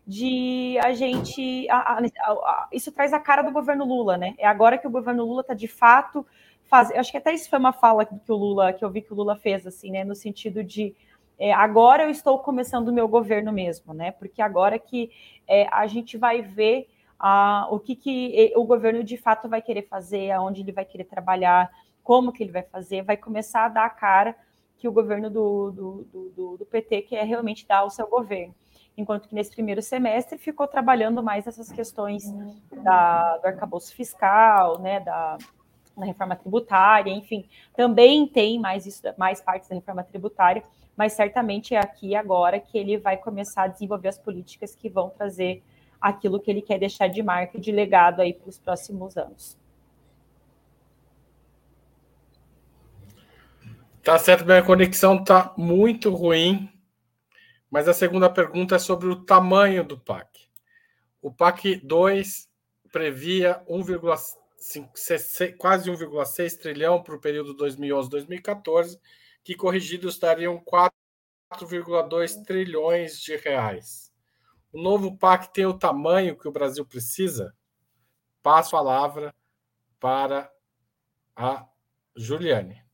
de 0.06 0.78
a 0.84 0.94
gente. 0.94 1.68
A, 1.70 1.98
a, 1.98 2.68
isso 2.72 2.92
traz 2.92 3.14
a 3.14 3.20
cara 3.20 3.42
do 3.42 3.52
governo 3.52 3.86
Lula, 3.86 4.18
né? 4.18 4.36
É 4.38 4.46
agora 4.46 4.78
que 4.78 4.88
o 4.88 4.92
governo 4.92 5.26
Lula 5.26 5.42
está 5.42 5.54
de 5.54 5.68
fato 5.68 6.26
fazer. 6.66 6.98
Acho 6.98 7.12
que 7.12 7.18
até 7.18 7.34
isso 7.34 7.50
foi 7.50 7.58
uma 7.58 7.74
fala 7.74 8.06
que 8.06 8.32
o 8.32 8.36
Lula, 8.36 8.74
que 8.74 8.86
eu 8.86 8.90
vi 8.90 9.02
que 9.02 9.14
o 9.14 9.16
Lula 9.16 9.36
fez, 9.36 9.66
assim, 9.66 9.92
né? 9.92 10.04
No 10.04 10.16
sentido 10.16 10.64
de 10.64 10.96
é, 11.38 11.52
agora 11.52 12.04
eu 12.04 12.10
estou 12.10 12.40
começando 12.40 12.90
o 12.90 12.94
meu 12.94 13.08
governo 13.08 13.52
mesmo, 13.52 13.94
né? 13.94 14.12
Porque 14.12 14.42
agora 14.42 14.80
que 14.80 15.12
é, 15.48 15.68
a 15.72 15.88
gente 15.88 16.18
vai 16.18 16.42
ver 16.42 16.88
o 17.72 17.80
que, 17.80 17.96
que 17.96 18.54
o 18.56 18.66
governo 18.66 19.04
de 19.04 19.18
fato 19.18 19.50
vai 19.50 19.62
querer 19.62 19.84
fazer, 19.84 20.32
aonde 20.32 20.62
ele 20.62 20.72
vai 20.72 20.86
querer 20.86 21.06
trabalhar, 21.06 21.72
como 22.04 22.32
que 22.32 22.44
ele 22.44 22.52
vai 22.52 22.62
fazer, 22.62 23.02
vai 23.02 23.18
começar 23.18 23.66
a 23.66 23.70
dar 23.70 23.86
a 23.86 23.90
cara 23.90 24.36
que 24.78 24.88
o 24.88 24.92
governo 24.92 25.30
do, 25.30 25.72
do, 25.72 26.30
do, 26.36 26.58
do 26.58 26.66
PT 26.66 27.04
quer 27.04 27.26
realmente 27.26 27.68
dar 27.68 27.80
ao 27.80 27.90
seu 27.90 28.08
governo. 28.08 28.54
Enquanto 28.98 29.28
que 29.28 29.36
nesse 29.36 29.52
primeiro 29.52 29.82
semestre 29.82 30.38
ficou 30.38 30.68
trabalhando 30.68 31.22
mais 31.22 31.46
essas 31.46 31.72
questões 31.72 32.24
da, 32.84 33.38
do 33.38 33.46
arcabouço 33.46 33.94
fiscal, 33.94 34.80
né, 34.80 35.02
da, 35.02 35.38
na 35.98 36.06
reforma 36.06 36.36
tributária, 36.36 37.12
enfim, 37.12 37.46
também 37.76 38.26
tem 38.28 38.60
mais 38.60 38.86
isso, 38.86 39.02
mais 39.18 39.42
partes 39.42 39.68
da 39.68 39.76
reforma 39.76 40.04
tributária, 40.04 40.64
mas 40.96 41.14
certamente 41.14 41.76
é 41.76 41.80
aqui 41.80 42.16
agora 42.16 42.60
que 42.60 42.78
ele 42.78 42.98
vai 42.98 43.18
começar 43.18 43.64
a 43.64 43.68
desenvolver 43.68 44.08
as 44.08 44.18
políticas 44.18 44.76
que 44.76 44.88
vão 44.88 45.10
trazer 45.10 45.62
aquilo 46.00 46.40
que 46.40 46.50
ele 46.50 46.62
quer 46.62 46.80
deixar 46.80 47.08
de 47.08 47.22
marca 47.22 47.58
e 47.58 47.62
de 47.62 47.72
legado 47.72 48.22
aí 48.22 48.34
para 48.34 48.50
os 48.50 48.58
próximos 48.58 49.18
anos. 49.18 49.58
Tá 54.06 54.20
certo, 54.20 54.46
minha 54.46 54.62
conexão 54.62 55.24
tá 55.24 55.52
muito 55.58 56.14
ruim, 56.14 56.72
mas 57.72 57.88
a 57.88 57.94
segunda 57.94 58.30
pergunta 58.30 58.76
é 58.76 58.80
sobre 58.80 59.08
o 59.08 59.26
tamanho 59.26 59.84
do 59.84 60.00
PAC. 60.00 60.48
O 61.20 61.34
PAC 61.34 61.78
2 61.78 62.48
previa 62.92 63.66
1,5 63.68 65.58
quase 65.58 65.90
1,6 65.90 66.60
trilhão 66.60 67.02
para 67.02 67.16
o 67.16 67.20
período 67.20 67.58
2011-2014, 67.58 69.00
que 69.44 69.56
corrigidos 69.56 70.20
dariam 70.20 70.64
4,2 70.64 72.46
trilhões 72.46 73.20
de 73.20 73.36
reais. 73.38 74.14
O 74.72 74.80
novo 74.80 75.18
PAC 75.18 75.52
tem 75.52 75.66
o 75.66 75.74
tamanho 75.74 76.38
que 76.38 76.48
o 76.48 76.52
Brasil 76.52 76.86
precisa? 76.86 77.56
Passo 78.44 78.76
a 78.76 78.80
palavra 78.84 79.34
para 80.00 80.48
a 81.36 81.68
Juliane. 82.16 82.85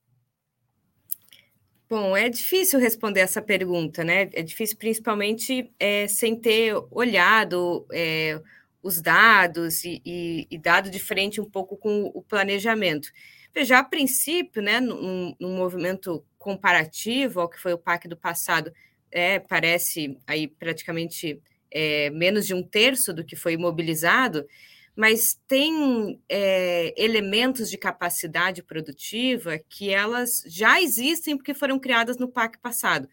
Bom, 1.91 2.15
é 2.15 2.29
difícil 2.29 2.79
responder 2.79 3.19
essa 3.19 3.41
pergunta, 3.41 4.01
né? 4.01 4.29
É 4.31 4.41
difícil, 4.41 4.77
principalmente 4.77 5.69
é, 5.77 6.07
sem 6.07 6.37
ter 6.39 6.73
olhado 6.89 7.85
é, 7.91 8.41
os 8.81 9.01
dados 9.01 9.83
e, 9.83 10.01
e, 10.05 10.47
e, 10.49 10.57
dado 10.57 10.89
de 10.89 10.99
frente 10.99 11.41
um 11.41 11.49
pouco 11.49 11.75
com 11.75 12.03
o 12.15 12.21
planejamento. 12.21 13.09
Veja, 13.53 13.77
a 13.77 13.83
princípio, 13.83 14.61
né, 14.61 14.79
num, 14.79 15.35
num 15.37 15.53
movimento 15.57 16.23
comparativo 16.39 17.41
ao 17.41 17.49
que 17.49 17.59
foi 17.59 17.73
o 17.73 17.77
PAC 17.77 18.07
do 18.07 18.15
passado, 18.15 18.71
é, 19.11 19.37
parece 19.39 20.17
aí 20.25 20.47
praticamente 20.47 21.41
é, 21.69 22.09
menos 22.11 22.47
de 22.47 22.53
um 22.53 22.63
terço 22.63 23.13
do 23.13 23.25
que 23.25 23.35
foi 23.35 23.57
mobilizado, 23.57 24.47
mas 24.95 25.39
tem 25.47 26.21
é, 26.27 26.93
elementos 26.97 27.69
de 27.69 27.77
capacidade 27.77 28.61
produtiva 28.61 29.57
que 29.69 29.89
elas 29.89 30.43
já 30.47 30.81
existem 30.81 31.37
porque 31.37 31.53
foram 31.53 31.79
criadas 31.79 32.17
no 32.17 32.27
PAC 32.27 32.57
passado. 32.59 33.07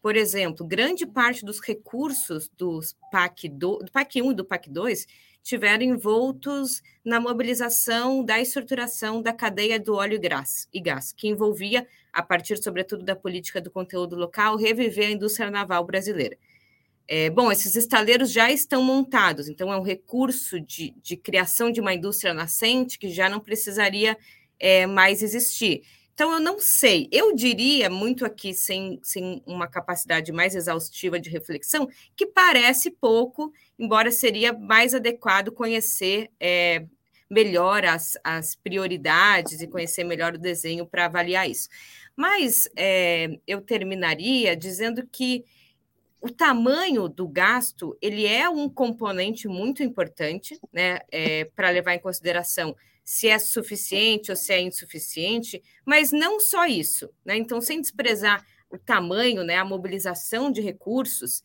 Por 0.00 0.16
exemplo, 0.16 0.66
grande 0.66 1.06
parte 1.06 1.44
dos 1.44 1.60
recursos 1.60 2.50
dos 2.56 2.96
PAC 3.12 3.48
do, 3.48 3.78
do 3.78 3.92
PAC 3.92 4.22
1 4.22 4.32
e 4.32 4.34
do 4.34 4.44
PAC 4.44 4.70
2 4.70 5.06
tiveram 5.42 5.84
envoltos 5.84 6.82
na 7.04 7.20
mobilização 7.20 8.24
da 8.24 8.40
estruturação 8.40 9.22
da 9.22 9.32
cadeia 9.32 9.78
do 9.78 9.94
óleo 9.94 10.20
e 10.72 10.80
gás, 10.80 11.12
que 11.12 11.28
envolvia, 11.28 11.86
a 12.12 12.22
partir, 12.22 12.62
sobretudo, 12.62 13.04
da 13.04 13.16
política 13.16 13.60
do 13.60 13.70
conteúdo 13.70 14.16
local, 14.16 14.56
reviver 14.56 15.08
a 15.08 15.12
indústria 15.12 15.50
naval 15.50 15.84
brasileira. 15.84 16.36
É, 17.12 17.28
bom, 17.28 17.50
esses 17.50 17.74
estaleiros 17.74 18.30
já 18.30 18.52
estão 18.52 18.84
montados, 18.84 19.48
então 19.48 19.72
é 19.72 19.76
um 19.76 19.82
recurso 19.82 20.60
de, 20.60 20.94
de 21.02 21.16
criação 21.16 21.72
de 21.72 21.80
uma 21.80 21.92
indústria 21.92 22.32
nascente 22.32 23.00
que 23.00 23.08
já 23.08 23.28
não 23.28 23.40
precisaria 23.40 24.16
é, 24.60 24.86
mais 24.86 25.20
existir. 25.20 25.82
Então, 26.14 26.32
eu 26.32 26.38
não 26.38 26.60
sei. 26.60 27.08
Eu 27.10 27.34
diria, 27.34 27.90
muito 27.90 28.24
aqui, 28.24 28.54
sem, 28.54 29.00
sem 29.02 29.42
uma 29.44 29.66
capacidade 29.66 30.30
mais 30.30 30.54
exaustiva 30.54 31.18
de 31.18 31.28
reflexão, 31.28 31.88
que 32.14 32.26
parece 32.26 32.92
pouco, 32.92 33.52
embora 33.76 34.12
seria 34.12 34.52
mais 34.52 34.94
adequado 34.94 35.50
conhecer 35.50 36.30
é, 36.38 36.84
melhor 37.28 37.84
as, 37.86 38.12
as 38.22 38.54
prioridades 38.54 39.60
e 39.60 39.66
conhecer 39.66 40.04
melhor 40.04 40.34
o 40.34 40.38
desenho 40.38 40.86
para 40.86 41.06
avaliar 41.06 41.50
isso. 41.50 41.68
Mas 42.14 42.70
é, 42.76 43.36
eu 43.48 43.60
terminaria 43.60 44.54
dizendo 44.54 45.04
que 45.10 45.44
o 46.20 46.28
tamanho 46.28 47.08
do 47.08 47.26
gasto 47.26 47.96
ele 48.00 48.26
é 48.26 48.48
um 48.48 48.68
componente 48.68 49.48
muito 49.48 49.82
importante 49.82 50.60
né, 50.72 51.00
é, 51.10 51.46
para 51.46 51.70
levar 51.70 51.94
em 51.94 51.98
consideração 51.98 52.76
se 53.02 53.26
é 53.26 53.38
suficiente 53.38 54.30
ou 54.30 54.36
se 54.36 54.52
é 54.52 54.60
insuficiente, 54.60 55.60
mas 55.84 56.12
não 56.12 56.38
só 56.38 56.66
isso. 56.66 57.10
Né? 57.24 57.36
Então, 57.36 57.60
sem 57.60 57.80
desprezar 57.80 58.46
o 58.70 58.78
tamanho, 58.78 59.42
né, 59.42 59.56
a 59.56 59.64
mobilização 59.64 60.52
de 60.52 60.60
recursos, 60.60 61.42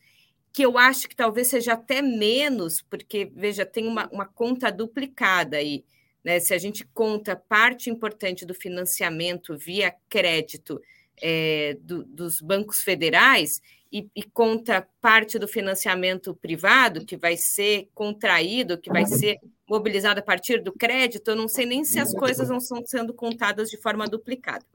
que 0.54 0.64
eu 0.64 0.78
acho 0.78 1.10
que 1.10 1.16
talvez 1.16 1.48
seja 1.48 1.74
até 1.74 2.02
menos, 2.02 2.82
porque, 2.82 3.32
veja, 3.34 3.66
tem 3.66 3.88
uma, 3.88 4.08
uma 4.10 4.26
conta 4.26 4.72
duplicada 4.72 5.58
aí. 5.58 5.84
né, 6.24 6.40
se 6.40 6.54
a 6.54 6.58
gente 6.58 6.86
conta 6.94 7.36
parte 7.36 7.90
importante 7.90 8.46
do 8.46 8.54
financiamento 8.54 9.58
via 9.58 9.96
crédito 10.10 10.82
é, 11.22 11.78
do, 11.82 12.04
dos 12.04 12.42
bancos 12.42 12.80
federais 12.80 13.62
e, 13.92 14.10
e, 14.16 14.24
conta 14.24 14.88
parte 15.00 15.40
do 15.40 15.48
financiamento 15.48 16.36
privado 16.36 17.06
que 17.06 17.16
vai 17.16 17.38
ser 17.38 17.90
contraído, 17.94 18.78
que 18.78 18.90
vai 18.90 19.06
ser 19.06 19.40
mobilizado 19.70 20.20
a 20.20 20.24
partir 20.24 20.62
do 20.62 20.74
crédito, 20.74 21.30
eu 21.30 21.36
não 21.36 21.48
sei 21.48 21.66
nem 21.66 21.84
se 21.84 22.00
as 22.00 22.14
coisas 22.14 22.50
não 22.50 22.58
estão 22.58 22.86
sendo 22.86 23.14
contadas 23.14 23.70
de 23.70 23.78
forma 23.78 24.08
duplicada. 24.08 24.66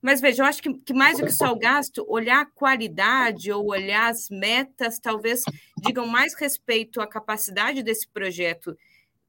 Mas 0.00 0.20
veja, 0.20 0.42
eu 0.42 0.46
acho 0.46 0.62
que, 0.62 0.74
que, 0.74 0.92
mais 0.92 1.18
do 1.18 1.24
que 1.24 1.32
só 1.32 1.52
o 1.52 1.58
gasto, 1.58 2.04
olhar 2.08 2.40
a 2.40 2.46
qualidade 2.46 3.52
ou 3.52 3.70
olhar 3.70 4.10
as 4.10 4.28
metas, 4.30 4.98
talvez 4.98 5.42
digam 5.80 6.06
mais 6.06 6.34
respeito 6.34 7.00
à 7.00 7.06
capacidade 7.06 7.82
desse 7.84 8.08
projeto 8.08 8.76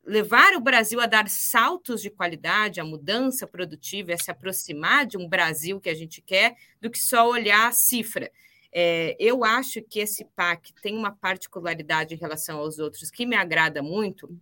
levar 0.06 0.54
o 0.56 0.62
Brasil 0.62 1.00
a 1.00 1.06
dar 1.06 1.30
saltos 1.30 2.02
de 2.02 2.10
qualidade, 2.10 2.80
a 2.80 2.86
mudança 2.86 3.48
produtiva, 3.48 4.14
a 4.14 4.18
se 4.18 4.30
aproximar 4.30 5.06
de 5.06 5.18
um 5.18 5.28
Brasil 5.28 5.80
que 5.80 5.90
a 5.90 5.94
gente 5.94 6.22
quer, 6.22 6.56
do 6.82 6.90
que 6.90 7.00
só 7.00 7.30
olhar 7.30 7.68
a 7.68 7.72
cifra. 7.72 8.30
É, 8.72 9.16
eu 9.20 9.44
acho 9.44 9.82
que 9.82 10.00
esse 10.00 10.26
PAC 10.36 10.74
tem 10.82 10.98
uma 10.98 11.12
particularidade 11.12 12.14
em 12.14 12.18
relação 12.18 12.58
aos 12.58 12.80
outros 12.80 13.10
que 13.10 13.26
me 13.26 13.36
agrada 13.36 13.82
muito, 13.82 14.36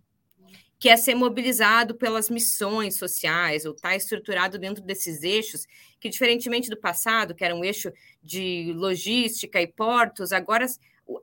que 0.78 0.88
é 0.88 0.96
ser 0.96 1.14
mobilizado 1.14 1.94
pelas 1.94 2.28
missões 2.28 2.96
sociais, 2.96 3.64
ou 3.64 3.72
estar 3.72 3.90
tá 3.90 3.96
estruturado 3.96 4.58
dentro 4.58 4.82
desses 4.82 5.22
eixos, 5.22 5.64
que, 6.00 6.08
diferentemente 6.08 6.68
do 6.68 6.76
passado, 6.76 7.36
que 7.36 7.44
era 7.44 7.54
um 7.54 7.64
eixo 7.64 7.92
de 8.20 8.72
logística 8.74 9.62
e 9.62 9.66
portos, 9.66 10.32
agora 10.32 10.66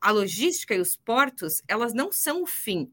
a 0.01 0.12
logística 0.12 0.74
e 0.74 0.79
os 0.79 0.96
portos, 0.96 1.62
elas 1.67 1.93
não 1.93 2.10
são 2.12 2.43
o 2.43 2.46
fim, 2.46 2.89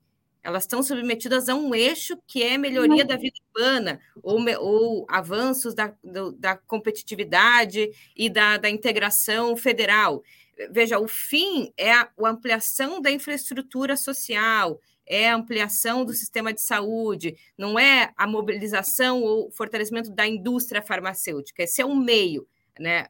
elas 0.46 0.62
estão 0.62 0.80
submetidas 0.80 1.48
a 1.48 1.56
um 1.56 1.74
eixo 1.74 2.16
que 2.24 2.40
é 2.40 2.56
melhoria 2.56 3.04
da 3.04 3.16
vida 3.16 3.34
urbana, 3.48 4.00
ou, 4.22 4.38
ou 4.60 5.06
avanços 5.10 5.74
da, 5.74 5.92
do, 6.04 6.30
da 6.30 6.56
competitividade 6.56 7.90
e 8.16 8.30
da, 8.30 8.56
da, 8.56 8.70
integração 8.70 9.56
federal. 9.56 10.22
Veja, 10.70 11.00
o 11.00 11.08
fim 11.08 11.72
é 11.76 11.92
a, 11.92 12.08
a 12.22 12.28
ampliação 12.28 13.02
da 13.02 13.10
infraestrutura 13.10 13.96
social, 13.96 14.80
é 15.04 15.28
a 15.28 15.34
ampliação 15.34 16.04
do 16.04 16.12
sistema 16.12 16.52
de 16.52 16.62
saúde, 16.62 17.36
não 17.58 17.76
é 17.76 18.12
a 18.16 18.24
mobilização 18.24 19.22
ou 19.22 19.50
fortalecimento 19.50 20.12
da 20.12 20.28
indústria 20.28 20.80
farmacêutica. 20.80 21.64
Esse 21.64 21.82
é 21.82 21.84
um 21.84 21.96
meio, 21.96 22.46
né? 22.78 23.06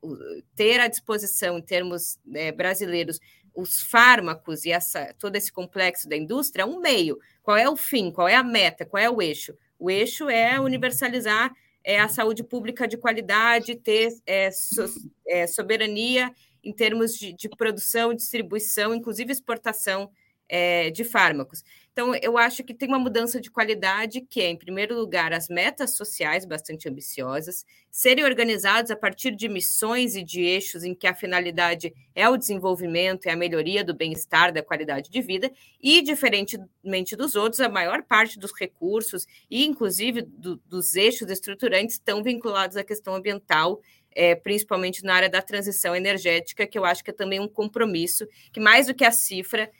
Ter 0.55 0.81
à 0.81 0.88
disposição, 0.88 1.59
em 1.59 1.62
termos 1.62 2.19
né, 2.25 2.50
brasileiros, 2.50 3.21
os 3.57 3.81
fármacos 3.81 4.65
e 4.65 4.71
essa, 4.71 5.15
todo 5.19 5.35
esse 5.37 5.51
complexo 5.51 6.09
da 6.09 6.17
indústria 6.17 6.63
é 6.63 6.67
um 6.67 6.81
meio. 6.81 7.19
Qual 7.43 7.57
é 7.57 7.69
o 7.69 7.77
fim? 7.77 8.11
Qual 8.11 8.29
é 8.29 8.35
a 8.35 8.43
meta? 8.43 8.85
Qual 8.85 9.03
é 9.03 9.09
o 9.09 9.23
eixo? 9.23 9.55
O 9.79 9.91
eixo 9.91 10.29
é 10.29 10.61
universalizar 10.61 11.53
é, 11.83 11.99
a 11.99 12.09
saúde 12.09 12.45
pública 12.45 12.87
de 12.87 12.97
qualidade, 12.97 13.77
ter 13.77 14.11
é, 14.27 14.51
so, 14.51 14.85
é, 15.27 15.47
soberania 15.47 16.33
em 16.63 16.73
termos 16.73 17.15
de, 17.15 17.33
de 17.33 17.49
produção, 17.49 18.13
distribuição, 18.13 18.95
inclusive 18.95 19.33
exportação 19.33 20.11
é, 20.49 20.91
de 20.91 21.04
fármacos. 21.04 21.65
Então, 21.93 22.15
eu 22.17 22.37
acho 22.37 22.63
que 22.63 22.75
tem 22.75 22.89
uma 22.89 22.99
mudança 22.99 23.41
de 23.41 23.50
qualidade 23.50 24.21
que 24.21 24.43
é, 24.43 24.50
em 24.50 24.56
primeiro 24.56 24.95
lugar, 24.95 25.32
as 25.32 25.49
metas 25.49 25.97
sociais 25.97 26.45
bastante 26.45 26.89
ambiciosas, 26.89 27.65
serem 27.91 28.23
organizadas 28.23 28.91
a 28.91 28.97
partir 28.97 29.35
de 29.35 29.49
missões 29.49 30.15
e 30.15 30.23
de 30.23 30.43
eixos 30.43 30.85
em 30.85 30.95
que 30.95 31.06
a 31.06 31.15
finalidade 31.15 31.95
é 32.15 32.28
o 32.28 32.37
desenvolvimento 32.37 33.25
e 33.25 33.30
a 33.30 33.37
melhoria 33.37 33.82
do 33.82 33.95
bem-estar, 33.95 34.52
da 34.52 34.63
qualidade 34.63 35.11
de 35.11 35.23
vida, 35.23 35.50
e, 35.80 36.02
diferentemente 36.02 37.17
dos 37.17 37.35
outros, 37.35 37.61
a 37.61 37.69
maior 37.69 38.02
parte 38.02 38.39
dos 38.39 38.52
recursos 38.52 39.26
e, 39.50 39.65
inclusive, 39.65 40.21
do, 40.21 40.56
dos 40.67 40.97
eixos 40.97 41.30
estruturantes 41.30 41.95
estão 41.95 42.23
vinculados 42.23 42.76
à 42.76 42.85
questão 42.85 43.15
ambiental 43.15 43.80
é, 44.17 44.35
principalmente 44.35 45.04
na 45.04 45.15
área 45.15 45.28
da 45.28 45.43
transição 45.43 45.95
energética, 45.95 46.67
que 46.67 46.78
eu 46.78 46.87
acho 46.87 47.04
que 47.04 47.11
é 47.11 47.15
também 47.15 47.39
um 47.39 47.47
compromisso, 47.47 48.26
que 48.50 48.59
mais 48.59 48.87
do 48.87 48.95
que 48.95 49.04
a 49.04 49.13
cifra, 49.13 49.71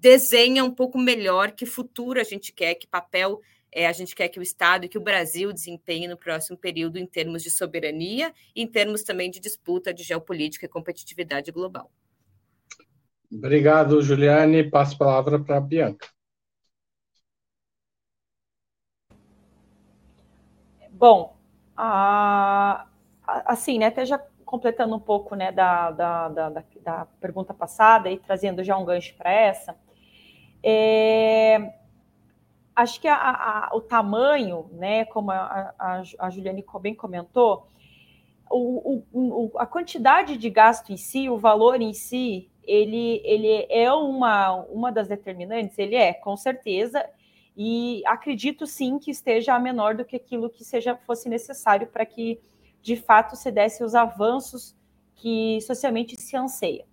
desenha 0.00 0.64
um 0.64 0.70
pouco 0.70 0.98
melhor 0.98 1.52
que 1.52 1.66
futuro 1.66 2.20
a 2.20 2.24
gente 2.24 2.52
quer, 2.52 2.74
que 2.74 2.86
papel 2.86 3.40
é, 3.70 3.86
a 3.86 3.92
gente 3.92 4.14
quer 4.14 4.28
que 4.28 4.38
o 4.38 4.42
Estado 4.42 4.86
e 4.86 4.88
que 4.88 4.98
o 4.98 5.02
Brasil 5.02 5.52
desempenhe 5.52 6.08
no 6.08 6.16
próximo 6.16 6.56
período 6.56 6.98
em 6.98 7.06
termos 7.06 7.42
de 7.42 7.50
soberania 7.50 8.32
e 8.54 8.62
em 8.62 8.66
termos 8.66 9.02
também 9.02 9.30
de 9.30 9.40
disputa 9.40 9.92
de 9.92 10.02
geopolítica 10.02 10.66
e 10.66 10.68
competitividade 10.68 11.52
global. 11.52 11.90
Obrigado, 13.30 14.00
Juliane. 14.00 14.70
Passo 14.70 14.94
a 14.94 14.98
palavra 14.98 15.38
para 15.38 15.58
a 15.58 15.60
Bianca. 15.60 16.08
Bom, 20.90 21.36
assim, 23.26 23.78
né, 23.78 23.86
até 23.86 24.04
já 24.04 24.18
completando 24.44 24.96
um 24.96 25.00
pouco 25.00 25.36
né, 25.36 25.52
da, 25.52 25.90
da, 25.90 26.28
da, 26.28 26.64
da 26.80 27.06
pergunta 27.20 27.52
passada 27.52 28.10
e 28.10 28.18
trazendo 28.18 28.64
já 28.64 28.76
um 28.76 28.84
gancho 28.84 29.14
para 29.14 29.30
essa, 29.30 29.76
é, 30.62 31.74
acho 32.74 33.00
que 33.00 33.08
a, 33.08 33.16
a, 33.16 33.70
o 33.74 33.80
tamanho, 33.80 34.68
né, 34.72 35.04
como 35.06 35.30
a, 35.30 35.74
a, 36.18 36.30
Juliane 36.30 36.64
bem 36.80 36.94
comentou, 36.94 37.68
o, 38.50 39.02
o, 39.12 39.58
a 39.58 39.66
quantidade 39.66 40.36
de 40.36 40.48
gasto 40.48 40.90
em 40.90 40.96
si, 40.96 41.28
o 41.28 41.36
valor 41.36 41.80
em 41.80 41.92
si, 41.92 42.50
ele, 42.64 43.20
ele 43.24 43.66
é 43.68 43.92
uma, 43.92 44.54
uma 44.64 44.92
das 44.92 45.08
determinantes, 45.08 45.78
ele 45.78 45.96
é, 45.96 46.12
com 46.12 46.36
certeza, 46.36 47.04
e 47.56 48.02
acredito 48.06 48.66
sim 48.66 48.98
que 48.98 49.10
esteja 49.10 49.58
menor 49.58 49.94
do 49.94 50.04
que 50.04 50.16
aquilo 50.16 50.48
que 50.48 50.64
seja 50.64 50.94
fosse 50.94 51.28
necessário 51.28 51.88
para 51.88 52.06
que 52.06 52.40
de 52.80 52.94
fato 52.94 53.34
se 53.34 53.50
desse 53.50 53.82
os 53.82 53.94
avanços 53.94 54.76
que 55.16 55.60
socialmente 55.62 56.14
se 56.20 56.36
anseia. 56.36 56.86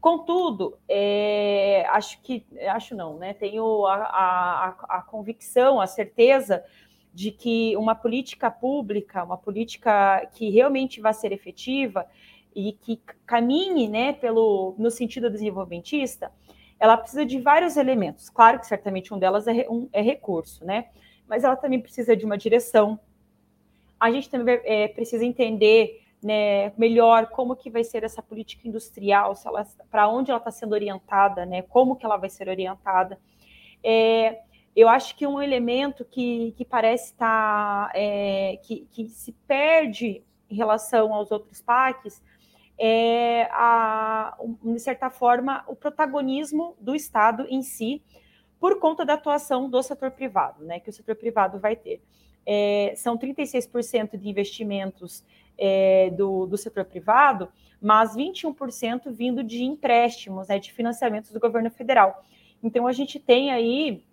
Contudo, 0.00 0.78
é, 0.88 1.84
acho 1.88 2.20
que, 2.22 2.46
acho 2.68 2.94
não, 2.94 3.18
né? 3.18 3.34
Tenho 3.34 3.84
a, 3.86 3.94
a, 3.96 4.98
a, 4.98 5.02
convicção, 5.02 5.80
a 5.80 5.88
certeza 5.88 6.64
de 7.12 7.32
que 7.32 7.76
uma 7.76 7.96
política 7.96 8.48
pública, 8.48 9.24
uma 9.24 9.36
política 9.36 10.24
que 10.34 10.50
realmente 10.50 11.00
vai 11.00 11.12
ser 11.12 11.32
efetiva 11.32 12.06
e 12.54 12.72
que 12.72 13.00
caminhe, 13.26 13.88
né, 13.88 14.12
pelo 14.12 14.74
no 14.78 14.90
sentido 14.90 15.28
desenvolvimentista, 15.28 16.30
ela 16.78 16.96
precisa 16.96 17.26
de 17.26 17.40
vários 17.40 17.76
elementos. 17.76 18.30
Claro 18.30 18.60
que 18.60 18.66
certamente 18.68 19.12
um 19.12 19.18
delas 19.18 19.48
é, 19.48 19.66
um, 19.68 19.88
é 19.92 20.00
recurso, 20.00 20.64
né? 20.64 20.90
Mas 21.26 21.42
ela 21.42 21.56
também 21.56 21.80
precisa 21.80 22.16
de 22.16 22.24
uma 22.24 22.38
direção. 22.38 23.00
A 23.98 24.12
gente 24.12 24.30
também 24.30 24.60
é, 24.64 24.86
precisa 24.86 25.24
entender 25.24 26.07
né, 26.22 26.72
melhor 26.76 27.26
como 27.28 27.56
que 27.56 27.70
vai 27.70 27.84
ser 27.84 28.02
essa 28.04 28.22
política 28.22 28.66
industrial, 28.66 29.34
se 29.34 29.46
ela 29.46 29.66
para 29.90 30.08
onde 30.08 30.30
ela 30.30 30.38
está 30.38 30.50
sendo 30.50 30.72
orientada, 30.72 31.46
né, 31.46 31.62
como 31.62 31.96
que 31.96 32.04
ela 32.04 32.16
vai 32.16 32.28
ser 32.28 32.48
orientada. 32.48 33.18
É, 33.82 34.40
eu 34.74 34.88
acho 34.88 35.16
que 35.16 35.26
um 35.26 35.40
elemento 35.40 36.04
que, 36.04 36.52
que 36.56 36.64
parece 36.64 37.12
estar 37.12 37.88
tá, 37.88 37.92
é, 37.94 38.58
que, 38.62 38.86
que 38.90 39.08
se 39.08 39.32
perde 39.46 40.22
em 40.50 40.54
relação 40.54 41.12
aos 41.12 41.30
outros 41.30 41.60
PACs 41.60 42.22
é, 42.78 43.48
a, 43.50 44.36
de 44.62 44.78
certa 44.78 45.10
forma, 45.10 45.64
o 45.66 45.74
protagonismo 45.74 46.76
do 46.80 46.94
Estado 46.94 47.44
em 47.50 47.60
si, 47.60 48.00
por 48.60 48.78
conta 48.78 49.04
da 49.04 49.14
atuação 49.14 49.68
do 49.68 49.82
setor 49.82 50.12
privado, 50.12 50.64
né, 50.64 50.78
que 50.78 50.88
o 50.88 50.92
setor 50.92 51.16
privado 51.16 51.58
vai 51.58 51.74
ter. 51.74 52.00
É, 52.46 52.94
são 52.96 53.18
36% 53.18 54.16
de 54.16 54.28
investimentos 54.28 55.24
é, 55.58 56.10
do, 56.10 56.46
do 56.46 56.56
setor 56.56 56.84
privado, 56.84 57.48
mas 57.80 58.16
21% 58.16 59.10
vindo 59.10 59.42
de 59.42 59.64
empréstimos, 59.64 60.48
né, 60.48 60.58
de 60.58 60.72
financiamentos 60.72 61.32
do 61.32 61.40
governo 61.40 61.70
federal. 61.70 62.24
Então, 62.62 62.86
a 62.86 62.92
gente 62.92 63.18
tem 63.18 63.50
aí 63.50 64.04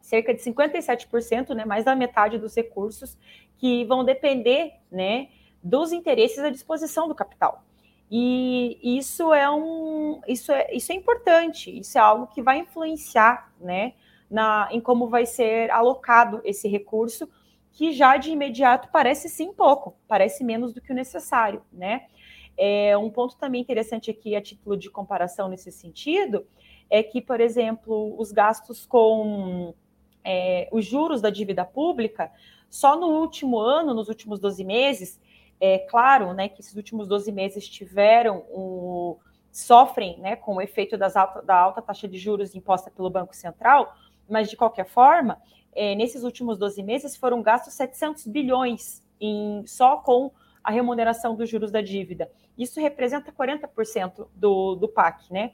cerca 0.00 0.32
de 0.32 0.40
57%, 0.40 1.54
né, 1.54 1.64
mais 1.64 1.84
da 1.84 1.94
metade 1.94 2.38
dos 2.38 2.54
recursos, 2.54 3.16
que 3.58 3.84
vão 3.84 4.04
depender 4.04 4.74
né, 4.90 5.28
dos 5.62 5.92
interesses 5.92 6.38
à 6.38 6.50
disposição 6.50 7.08
do 7.08 7.14
capital. 7.14 7.64
E 8.08 8.78
isso 8.98 9.34
é 9.34 9.50
um 9.50 10.20
isso 10.28 10.52
é, 10.52 10.72
isso 10.72 10.92
é 10.92 10.94
importante, 10.94 11.76
isso 11.76 11.98
é 11.98 12.00
algo 12.00 12.28
que 12.28 12.40
vai 12.40 12.58
influenciar 12.58 13.52
né, 13.60 13.94
na, 14.30 14.68
em 14.70 14.80
como 14.80 15.08
vai 15.08 15.26
ser 15.26 15.70
alocado 15.72 16.40
esse 16.44 16.68
recurso 16.68 17.28
que 17.76 17.92
já 17.92 18.16
de 18.16 18.30
imediato 18.30 18.88
parece 18.90 19.28
sim 19.28 19.52
pouco, 19.52 19.94
parece 20.08 20.42
menos 20.42 20.72
do 20.72 20.80
que 20.80 20.92
o 20.92 20.94
necessário, 20.94 21.62
né? 21.70 22.06
É, 22.56 22.96
um 22.96 23.10
ponto 23.10 23.36
também 23.36 23.60
interessante 23.60 24.10
aqui, 24.10 24.34
a 24.34 24.40
título 24.40 24.78
de 24.78 24.90
comparação 24.90 25.46
nesse 25.46 25.70
sentido, 25.70 26.46
é 26.88 27.02
que, 27.02 27.20
por 27.20 27.38
exemplo, 27.38 28.18
os 28.18 28.32
gastos 28.32 28.86
com 28.86 29.74
é, 30.24 30.70
os 30.72 30.86
juros 30.86 31.20
da 31.20 31.28
dívida 31.28 31.66
pública, 31.66 32.32
só 32.70 32.98
no 32.98 33.08
último 33.08 33.58
ano, 33.58 33.92
nos 33.92 34.08
últimos 34.08 34.40
12 34.40 34.64
meses, 34.64 35.20
é 35.60 35.78
claro 35.80 36.32
né, 36.32 36.48
que 36.48 36.62
esses 36.62 36.76
últimos 36.76 37.06
12 37.06 37.30
meses 37.30 37.68
tiveram 37.68 38.38
o, 38.48 39.18
sofrem 39.52 40.18
né, 40.18 40.34
com 40.34 40.54
o 40.56 40.62
efeito 40.62 40.96
das 40.96 41.14
alta, 41.14 41.42
da 41.42 41.54
alta 41.54 41.82
taxa 41.82 42.08
de 42.08 42.16
juros 42.16 42.54
imposta 42.54 42.90
pelo 42.90 43.10
Banco 43.10 43.36
Central, 43.36 43.94
mas 44.26 44.48
de 44.48 44.56
qualquer 44.56 44.86
forma, 44.86 45.38
é, 45.76 45.94
nesses 45.94 46.24
últimos 46.24 46.58
12 46.58 46.82
meses 46.82 47.16
foram 47.16 47.42
gastos 47.42 47.74
700 47.74 48.26
bilhões 48.26 49.04
em, 49.20 49.62
só 49.66 49.98
com 49.98 50.32
a 50.64 50.70
remuneração 50.70 51.36
dos 51.36 51.48
juros 51.48 51.70
da 51.70 51.80
dívida. 51.80 52.30
Isso 52.58 52.80
representa 52.80 53.30
40% 53.30 54.26
do, 54.34 54.74
do 54.74 54.88
PAC, 54.88 55.32
né? 55.32 55.52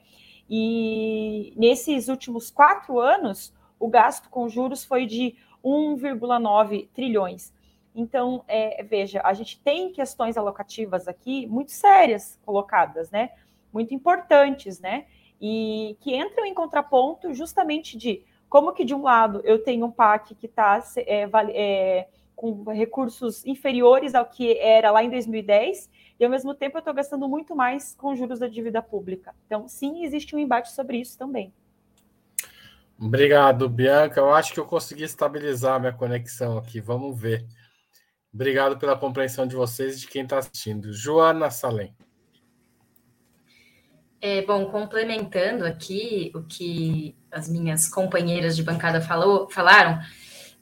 E 0.49 1.53
nesses 1.55 2.07
últimos 2.07 2.49
quatro 2.49 2.99
anos, 2.99 3.53
o 3.79 3.87
gasto 3.87 4.29
com 4.29 4.49
juros 4.49 4.83
foi 4.83 5.05
de 5.05 5.35
1,9 5.63 6.89
trilhões. 6.93 7.53
Então, 7.95 8.43
é, 8.47 8.83
veja, 8.83 9.21
a 9.23 9.33
gente 9.33 9.59
tem 9.59 9.91
questões 9.91 10.35
alocativas 10.35 11.07
aqui 11.07 11.45
muito 11.45 11.71
sérias 11.71 12.39
colocadas, 12.45 13.11
né? 13.11 13.31
Muito 13.71 13.93
importantes, 13.93 14.79
né? 14.79 15.05
E 15.39 15.95
que 15.99 16.15
entram 16.15 16.45
em 16.45 16.53
contraponto 16.53 17.33
justamente 17.33 17.97
de 17.97 18.25
como 18.53 18.71
que, 18.71 18.85
de 18.85 18.93
um 18.93 19.01
lado, 19.01 19.41
eu 19.43 19.63
tenho 19.63 19.87
um 19.87 19.91
PAC 19.91 20.35
que 20.35 20.45
está 20.45 20.79
é, 20.97 21.27
é, 21.55 22.07
com 22.35 22.63
recursos 22.65 23.43
inferiores 23.47 24.13
ao 24.13 24.27
que 24.27 24.55
era 24.59 24.91
lá 24.91 25.03
em 25.03 25.09
2010, 25.09 25.89
e 26.19 26.23
ao 26.23 26.29
mesmo 26.29 26.53
tempo 26.53 26.77
eu 26.77 26.79
estou 26.79 26.93
gastando 26.93 27.27
muito 27.27 27.55
mais 27.55 27.95
com 27.95 28.15
juros 28.15 28.37
da 28.37 28.47
dívida 28.47 28.79
pública. 28.79 29.33
Então, 29.47 29.67
sim, 29.67 30.03
existe 30.03 30.35
um 30.35 30.39
embate 30.39 30.71
sobre 30.71 30.97
isso 30.97 31.17
também. 31.17 31.51
Obrigado, 32.95 33.67
Bianca. 33.67 34.19
Eu 34.19 34.31
acho 34.31 34.53
que 34.53 34.59
eu 34.59 34.67
consegui 34.67 35.03
estabilizar 35.03 35.79
minha 35.79 35.91
conexão 35.91 36.55
aqui. 36.55 36.79
Vamos 36.79 37.19
ver. 37.19 37.47
Obrigado 38.31 38.77
pela 38.77 38.95
compreensão 38.95 39.47
de 39.47 39.55
vocês 39.55 39.97
e 39.97 40.01
de 40.01 40.07
quem 40.07 40.21
está 40.21 40.37
assistindo. 40.37 40.93
Joana 40.93 41.49
Salem. 41.49 41.91
É, 44.21 44.43
bom, 44.43 44.67
complementando 44.67 45.65
aqui 45.65 46.31
o 46.35 46.43
que 46.43 47.15
as 47.33 47.49
minhas 47.49 47.87
companheiras 47.87 48.55
de 48.55 48.63
bancada 48.63 49.01
falou, 49.01 49.49
falaram, 49.49 49.99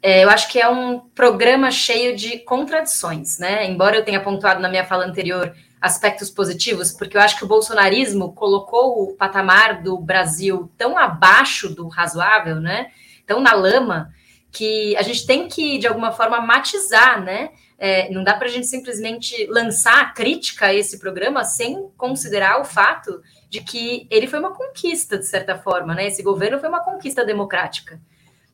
é, 0.01 0.23
eu 0.23 0.29
acho 0.29 0.49
que 0.49 0.59
é 0.59 0.67
um 0.67 0.99
programa 0.99 1.69
cheio 1.69 2.15
de 2.15 2.39
contradições, 2.39 3.37
né? 3.37 3.69
Embora 3.69 3.95
eu 3.95 4.03
tenha 4.03 4.19
pontuado 4.19 4.59
na 4.59 4.69
minha 4.69 4.85
fala 4.85 5.05
anterior 5.05 5.53
aspectos 5.79 6.29
positivos, 6.29 6.91
porque 6.91 7.17
eu 7.17 7.21
acho 7.21 7.37
que 7.37 7.43
o 7.43 7.47
bolsonarismo 7.47 8.33
colocou 8.33 9.03
o 9.03 9.13
patamar 9.13 9.81
do 9.81 9.97
Brasil 9.97 10.71
tão 10.77 10.97
abaixo 10.97 11.69
do 11.69 11.87
razoável, 11.87 12.55
né? 12.55 12.87
Tão 13.27 13.39
na 13.39 13.53
lama, 13.53 14.11
que 14.51 14.95
a 14.97 15.01
gente 15.01 15.25
tem 15.25 15.47
que, 15.47 15.77
de 15.77 15.87
alguma 15.87 16.11
forma, 16.11 16.41
matizar, 16.41 17.21
né? 17.23 17.49
É, 17.83 18.11
não 18.11 18.23
dá 18.23 18.35
para 18.35 18.45
a 18.45 18.51
gente 18.51 18.67
simplesmente 18.67 19.47
lançar 19.47 20.13
crítica 20.13 20.67
a 20.67 20.73
esse 20.73 20.99
programa 20.99 21.43
sem 21.43 21.89
considerar 21.97 22.61
o 22.61 22.63
fato 22.63 23.23
de 23.49 23.59
que 23.59 24.05
ele 24.11 24.27
foi 24.27 24.37
uma 24.37 24.53
conquista, 24.53 25.17
de 25.17 25.25
certa 25.25 25.57
forma, 25.57 25.95
né? 25.95 26.05
Esse 26.05 26.21
governo 26.21 26.59
foi 26.59 26.69
uma 26.69 26.83
conquista 26.83 27.25
democrática, 27.25 27.99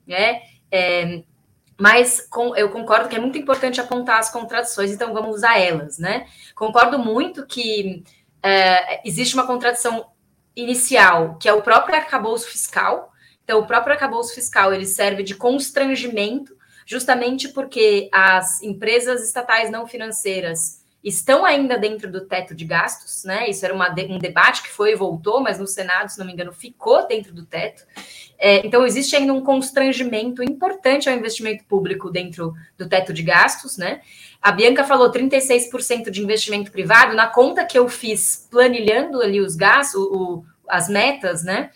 né? 0.08 0.44
É, 0.72 1.24
mas 1.78 2.26
com, 2.30 2.56
eu 2.56 2.70
concordo 2.70 3.10
que 3.10 3.18
é 3.18 3.20
muito 3.20 3.38
importante 3.38 3.82
apontar 3.82 4.20
as 4.20 4.32
contradições, 4.32 4.92
então 4.92 5.14
vamos 5.14 5.36
usar 5.36 5.60
elas, 5.60 6.00
né? 6.00 6.26
Concordo 6.56 6.98
muito 6.98 7.46
que 7.46 8.06
é, 8.42 9.06
existe 9.06 9.36
uma 9.36 9.46
contradição 9.46 10.08
inicial, 10.56 11.36
que 11.36 11.50
é 11.50 11.54
o 11.54 11.62
próprio 11.62 11.98
arcabouço 11.98 12.48
fiscal. 12.48 13.12
Então, 13.44 13.60
o 13.60 13.68
próprio 13.68 13.94
arcabouço 13.94 14.34
fiscal 14.34 14.74
ele 14.74 14.86
serve 14.86 15.22
de 15.22 15.36
constrangimento, 15.36 16.57
justamente 16.88 17.50
porque 17.50 18.10
as 18.14 18.64
empresas 18.64 19.22
estatais 19.22 19.70
não 19.70 19.86
financeiras 19.86 20.82
estão 21.04 21.46
ainda 21.46 21.78
dentro 21.78 22.10
do 22.12 22.22
teto 22.22 22.56
de 22.56 22.66
gastos, 22.66 23.24
né? 23.24 23.50
Isso 23.50 23.64
era 23.64 23.74
uma, 23.74 23.90
um 24.10 24.18
debate 24.18 24.64
que 24.64 24.70
foi 24.70 24.94
e 24.94 24.96
voltou, 24.96 25.42
mas 25.42 25.60
no 25.60 25.68
Senado, 25.68 26.10
se 26.10 26.18
não 26.18 26.26
me 26.26 26.34
engano, 26.34 26.52
ficou 26.52 27.08
dentro 27.08 27.34
do 27.34 27.46
teto. 27.46 27.84
É, 28.40 28.66
então, 28.66 28.86
existe 28.86 29.16
ainda 29.16 29.34
um 29.34 29.42
constrangimento 29.42 30.42
importante 30.42 31.10
ao 31.10 31.16
investimento 31.16 31.64
público 31.66 32.10
dentro 32.10 32.54
do 32.78 32.88
teto 32.88 33.14
de 33.14 33.22
gastos, 33.22 33.78
né? 33.78 34.02
A 34.42 34.52
Bianca 34.52 34.84
falou 34.84 35.12
36% 35.12 36.10
de 36.10 36.24
investimento 36.24 36.72
privado. 36.72 37.16
Na 37.16 37.28
conta 37.28 37.66
que 37.66 37.78
eu 37.78 37.88
fiz, 37.90 38.48
planilhando 38.50 39.22
ali 39.22 39.42
os 39.42 39.56
gastos, 39.56 40.02
o, 40.02 40.44
as 40.68 40.88
metas, 40.88 41.44
né? 41.44 41.70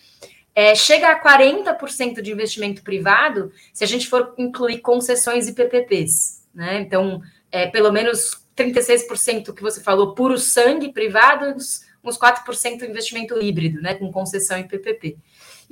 É, 0.54 0.74
chega 0.74 1.08
a 1.08 1.22
40% 1.22 2.20
de 2.20 2.30
investimento 2.30 2.82
privado 2.82 3.52
se 3.72 3.82
a 3.82 3.86
gente 3.86 4.08
for 4.08 4.34
incluir 4.36 4.80
concessões 4.80 5.48
e 5.48 5.54
PPPs, 5.54 6.46
né? 6.54 6.80
Então, 6.80 7.22
é, 7.50 7.66
pelo 7.66 7.90
menos 7.90 8.42
36% 8.56 9.54
que 9.54 9.62
você 9.62 9.80
falou 9.80 10.14
puro 10.14 10.36
sangue 10.36 10.92
privado, 10.92 11.46
uns, 11.46 11.86
uns 12.04 12.18
4% 12.18 12.82
investimento 12.82 13.40
híbrido, 13.40 13.80
né? 13.80 13.94
Com 13.94 14.12
concessão 14.12 14.58
e 14.58 14.64
PPP 14.64 15.16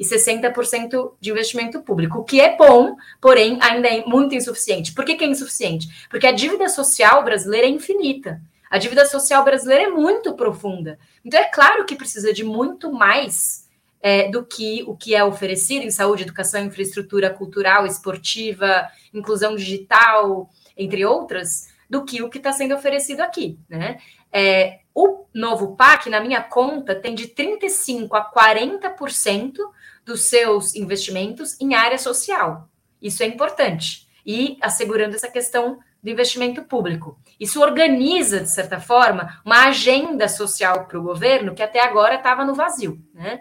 e 0.01 0.05
60% 0.05 1.13
de 1.21 1.31
investimento 1.31 1.83
público, 1.83 2.21
o 2.21 2.25
que 2.25 2.41
é 2.41 2.57
bom, 2.57 2.97
porém 3.21 3.59
ainda 3.61 3.87
é 3.87 4.03
muito 4.07 4.35
insuficiente. 4.35 4.95
Por 4.95 5.05
que, 5.05 5.15
que 5.15 5.25
é 5.25 5.27
insuficiente? 5.27 6.09
Porque 6.09 6.27
a 6.27 6.33
dívida 6.33 6.71
social 6.71 7.23
brasileira 7.23 7.67
é 7.67 7.71
infinita. 7.71 8.41
A 8.71 8.79
dívida 8.79 9.05
social 9.05 9.45
brasileira 9.45 9.85
é 9.85 9.89
muito 9.89 10.33
profunda. 10.33 10.99
Então, 11.23 11.39
é 11.39 11.45
claro 11.45 11.85
que 11.85 11.95
precisa 11.95 12.33
de 12.33 12.43
muito 12.43 12.91
mais 12.91 13.60
é, 14.03 14.31
do 14.31 14.45
que 14.45 14.83
o 14.87 14.97
que 14.97 15.15
é 15.15 15.23
oferecido 15.23 15.85
em 15.85 15.91
saúde, 15.91 16.23
educação, 16.23 16.65
infraestrutura 16.65 17.31
cultural, 17.31 17.87
esportiva, 17.87 18.89
inclusão 19.13 19.55
digital, 19.55 20.49
entre 20.77 21.05
outras, 21.05 21.69
do 21.89 22.05
que 22.05 22.23
o 22.23 22.31
que 22.31 22.39
está 22.39 22.53
sendo 22.53 22.75
oferecido 22.75 23.21
aqui. 23.21 23.59
Né? 23.69 23.99
É, 24.33 24.81
o 24.95 25.25
novo 25.35 25.77
PAC, 25.77 26.09
na 26.09 26.21
minha 26.21 26.41
conta, 26.41 26.95
tem 26.95 27.15
de 27.15 27.29
35% 27.29 28.09
a 28.13 28.31
40% 28.31 29.55
dos 30.05 30.23
seus 30.23 30.75
investimentos 30.75 31.61
em 31.61 31.75
área 31.75 31.99
social. 31.99 32.69
Isso 33.01 33.23
é 33.23 33.27
importante. 33.27 34.09
E 34.25 34.57
assegurando 34.61 35.17
essa 35.17 35.29
questão 35.29 35.79
do 36.03 36.11
investimento 36.11 36.63
público. 36.63 37.19
Isso 37.39 37.61
organiza, 37.61 38.41
de 38.41 38.51
certa 38.51 38.81
forma, 38.81 39.41
uma 39.45 39.67
agenda 39.67 40.29
social 40.29 40.87
para 40.87 40.99
o 40.99 41.03
governo 41.03 41.55
que 41.55 41.63
até 41.63 41.81
agora 41.81 42.15
estava 42.15 42.45
no 42.45 42.55
vazio. 42.55 42.99
Né? 43.13 43.41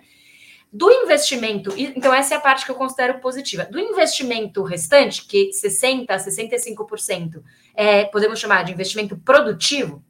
Do 0.71 0.91
investimento, 0.91 1.73
então 1.75 2.13
essa 2.13 2.36
é 2.36 2.38
a 2.38 2.41
parte 2.41 2.63
que 2.63 2.69
eu 2.69 2.75
considero 2.75 3.19
positiva. 3.19 3.65
Do 3.65 3.79
investimento 3.79 4.62
restante, 4.62 5.25
que 5.25 5.49
60% 5.49 6.05
a 6.10 6.17
65% 6.17 7.41
é, 7.73 8.05
podemos 8.05 8.39
chamar 8.39 8.63
de 8.63 8.71
investimento 8.71 9.17
produtivo, 9.17 10.03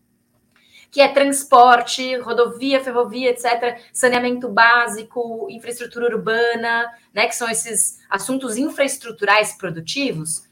que 0.91 0.99
é 0.99 1.07
transporte, 1.07 2.17
rodovia, 2.17 2.83
ferrovia, 2.83 3.29
etc., 3.29 3.79
saneamento 3.93 4.49
básico, 4.49 5.47
infraestrutura 5.49 6.13
urbana, 6.13 6.91
né, 7.13 7.27
que 7.27 7.35
são 7.35 7.49
esses 7.49 7.99
assuntos 8.09 8.57
infraestruturais 8.57 9.53
produtivos, 9.53 10.43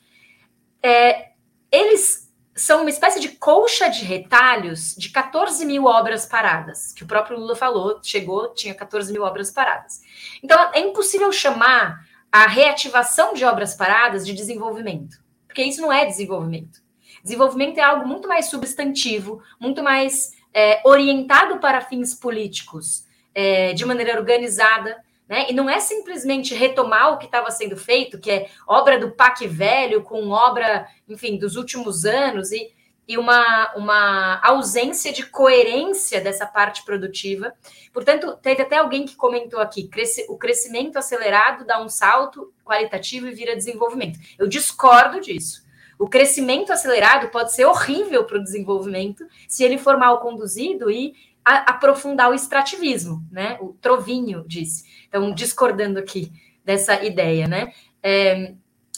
é, 0.81 1.31
eles 1.69 2.26
são 2.57 2.81
uma 2.81 2.89
espécie 2.89 3.19
de 3.19 3.29
colcha 3.29 3.87
de 3.87 4.03
retalhos 4.03 4.95
de 4.97 5.09
14 5.09 5.63
mil 5.63 5.85
obras 5.85 6.25
paradas, 6.25 6.91
que 6.91 7.03
o 7.03 7.07
próprio 7.07 7.39
Lula 7.39 7.55
falou, 7.55 7.99
chegou, 8.01 8.53
tinha 8.53 8.73
14 8.73 9.13
mil 9.13 9.21
obras 9.21 9.51
paradas. 9.51 10.01
Então, 10.43 10.71
é 10.73 10.79
impossível 10.79 11.31
chamar 11.31 12.05
a 12.31 12.47
reativação 12.47 13.33
de 13.33 13.45
obras 13.45 13.75
paradas 13.75 14.25
de 14.25 14.33
desenvolvimento, 14.33 15.17
porque 15.45 15.63
isso 15.63 15.81
não 15.81 15.93
é 15.93 16.05
desenvolvimento. 16.05 16.81
Desenvolvimento 17.23 17.77
é 17.77 17.83
algo 17.83 18.07
muito 18.07 18.27
mais 18.27 18.47
substantivo, 18.47 19.41
muito 19.59 19.83
mais 19.83 20.31
é, 20.53 20.81
orientado 20.83 21.59
para 21.59 21.81
fins 21.81 22.15
políticos, 22.15 23.05
é, 23.35 23.73
de 23.73 23.85
maneira 23.85 24.17
organizada, 24.17 24.97
né? 25.27 25.47
E 25.49 25.53
não 25.53 25.69
é 25.69 25.79
simplesmente 25.79 26.55
retomar 26.55 27.13
o 27.13 27.17
que 27.17 27.25
estava 27.25 27.51
sendo 27.51 27.75
feito, 27.75 28.19
que 28.19 28.31
é 28.31 28.49
obra 28.65 28.97
do 28.97 29.11
PAC 29.11 29.47
velho, 29.47 30.01
com 30.01 30.29
obra, 30.29 30.87
enfim, 31.07 31.37
dos 31.37 31.55
últimos 31.55 32.05
anos, 32.05 32.51
e, 32.51 32.71
e 33.07 33.17
uma, 33.17 33.73
uma 33.75 34.39
ausência 34.43 35.11
de 35.11 35.25
coerência 35.25 36.21
dessa 36.21 36.45
parte 36.45 36.83
produtiva. 36.85 37.53
Portanto, 37.93 38.37
teve 38.41 38.61
até 38.61 38.77
alguém 38.77 39.05
que 39.05 39.15
comentou 39.15 39.59
aqui: 39.59 39.87
cresce, 39.87 40.25
o 40.29 40.37
crescimento 40.37 40.97
acelerado 40.97 41.65
dá 41.65 41.81
um 41.81 41.89
salto 41.89 42.53
qualitativo 42.63 43.27
e 43.27 43.33
vira 43.33 43.55
desenvolvimento. 43.55 44.19
Eu 44.37 44.47
discordo 44.47 45.19
disso. 45.19 45.65
O 45.99 46.07
crescimento 46.07 46.71
acelerado 46.71 47.29
pode 47.29 47.53
ser 47.53 47.65
horrível 47.65 48.23
para 48.23 48.37
o 48.37 48.43
desenvolvimento 48.43 49.25
se 49.47 49.63
ele 49.63 49.79
for 49.79 49.97
mal 49.97 50.19
conduzido 50.19 50.91
e 50.91 51.13
a, 51.43 51.71
aprofundar 51.71 52.29
o 52.29 52.33
extrativismo, 52.33 53.25
né? 53.31 53.57
O 53.61 53.73
Trovinho 53.81 54.43
disse. 54.45 54.83
Então, 55.07 55.33
discordando 55.33 55.99
aqui 55.99 56.31
dessa 56.63 57.03
ideia, 57.03 57.47
né? 57.47 57.73
É, 58.01 58.53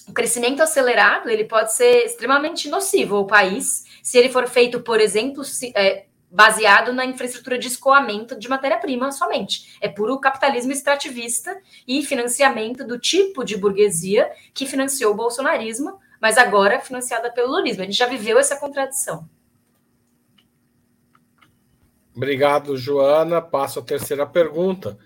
o 0.07 0.13
crescimento 0.13 0.61
acelerado 0.61 1.29
ele 1.29 1.43
pode 1.43 1.73
ser 1.73 2.05
extremamente 2.05 2.67
nocivo 2.67 3.15
ao 3.15 3.27
país 3.27 3.85
se 4.01 4.17
ele 4.17 4.29
for 4.29 4.47
feito, 4.47 4.79
por 4.81 4.99
exemplo, 4.99 5.43
se, 5.43 5.71
é, 5.75 6.05
baseado 6.31 6.91
na 6.91 7.05
infraestrutura 7.05 7.57
de 7.57 7.67
escoamento 7.67 8.37
de 8.37 8.49
matéria-prima 8.49 9.11
somente. 9.11 9.77
É 9.81 9.87
puro 9.87 10.19
capitalismo 10.19 10.71
extrativista 10.71 11.55
e 11.87 12.03
financiamento 12.03 12.85
do 12.85 12.99
tipo 12.99 13.43
de 13.43 13.55
burguesia 13.55 14.31
que 14.53 14.65
financiou 14.65 15.13
o 15.13 15.15
bolsonarismo 15.15 15.99
mas 16.19 16.37
agora 16.37 16.79
financiada 16.79 17.31
pelo 17.31 17.51
lulismo. 17.51 17.81
A 17.81 17.85
gente 17.85 17.97
já 17.97 18.05
viveu 18.05 18.37
essa 18.37 18.57
contradição. 18.57 19.27
Obrigado, 22.15 22.75
Joana. 22.75 23.41
Passo 23.41 23.79
a 23.79 23.83
terceira 23.83 24.25
pergunta. 24.25 24.97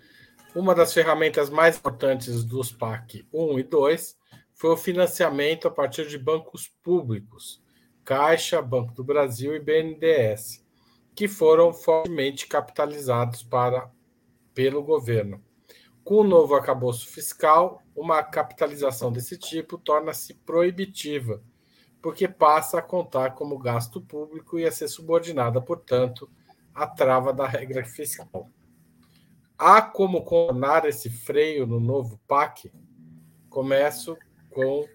Uma 0.55 0.75
das 0.75 0.93
ferramentas 0.93 1.49
mais 1.49 1.77
importantes 1.77 2.43
dos 2.43 2.71
PAC 2.71 3.27
1 3.33 3.57
e 3.57 3.63
2 3.63 4.15
foi 4.53 4.69
o 4.69 4.77
financiamento 4.77 5.67
a 5.67 5.71
partir 5.71 6.07
de 6.07 6.15
bancos 6.15 6.67
públicos, 6.83 7.59
Caixa, 8.05 8.61
Banco 8.61 8.93
do 8.93 9.03
Brasil 9.03 9.55
e 9.55 9.59
BNDES, 9.59 10.63
que 11.15 11.27
foram 11.27 11.73
fortemente 11.73 12.45
capitalizados 12.45 13.41
para, 13.41 13.89
pelo 14.53 14.83
governo. 14.83 15.43
Com 16.03 16.17
o 16.17 16.23
novo 16.23 16.53
acabouço 16.53 17.07
fiscal, 17.07 17.81
uma 17.95 18.21
capitalização 18.21 19.11
desse 19.11 19.39
tipo 19.39 19.79
torna-se 19.79 20.35
proibitiva, 20.35 21.41
porque 21.99 22.27
passa 22.27 22.77
a 22.77 22.81
contar 22.83 23.31
como 23.31 23.57
gasto 23.57 23.99
público 23.99 24.59
e 24.59 24.65
a 24.65 24.71
ser 24.71 24.87
subordinada, 24.87 25.59
portanto, 25.59 26.29
à 26.75 26.85
trava 26.85 27.33
da 27.33 27.47
regra 27.47 27.83
fiscal. 27.83 28.51
Há 29.57 29.81
como 29.81 30.23
contornar 30.23 30.85
esse 30.85 31.09
freio 31.09 31.65
no 31.67 31.79
novo 31.79 32.19
PAC? 32.27 32.71
Começo 33.49 34.17
com 34.49 34.85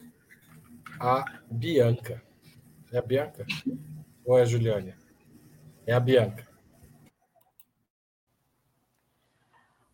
a 1.00 1.24
Bianca. 1.50 2.22
É 2.92 2.98
a 2.98 3.02
Bianca? 3.02 3.46
Ou 4.24 4.38
é 4.38 4.42
a 4.42 4.44
Juliane? 4.44 4.94
É 5.86 5.92
a 5.92 6.00
Bianca. 6.00 6.46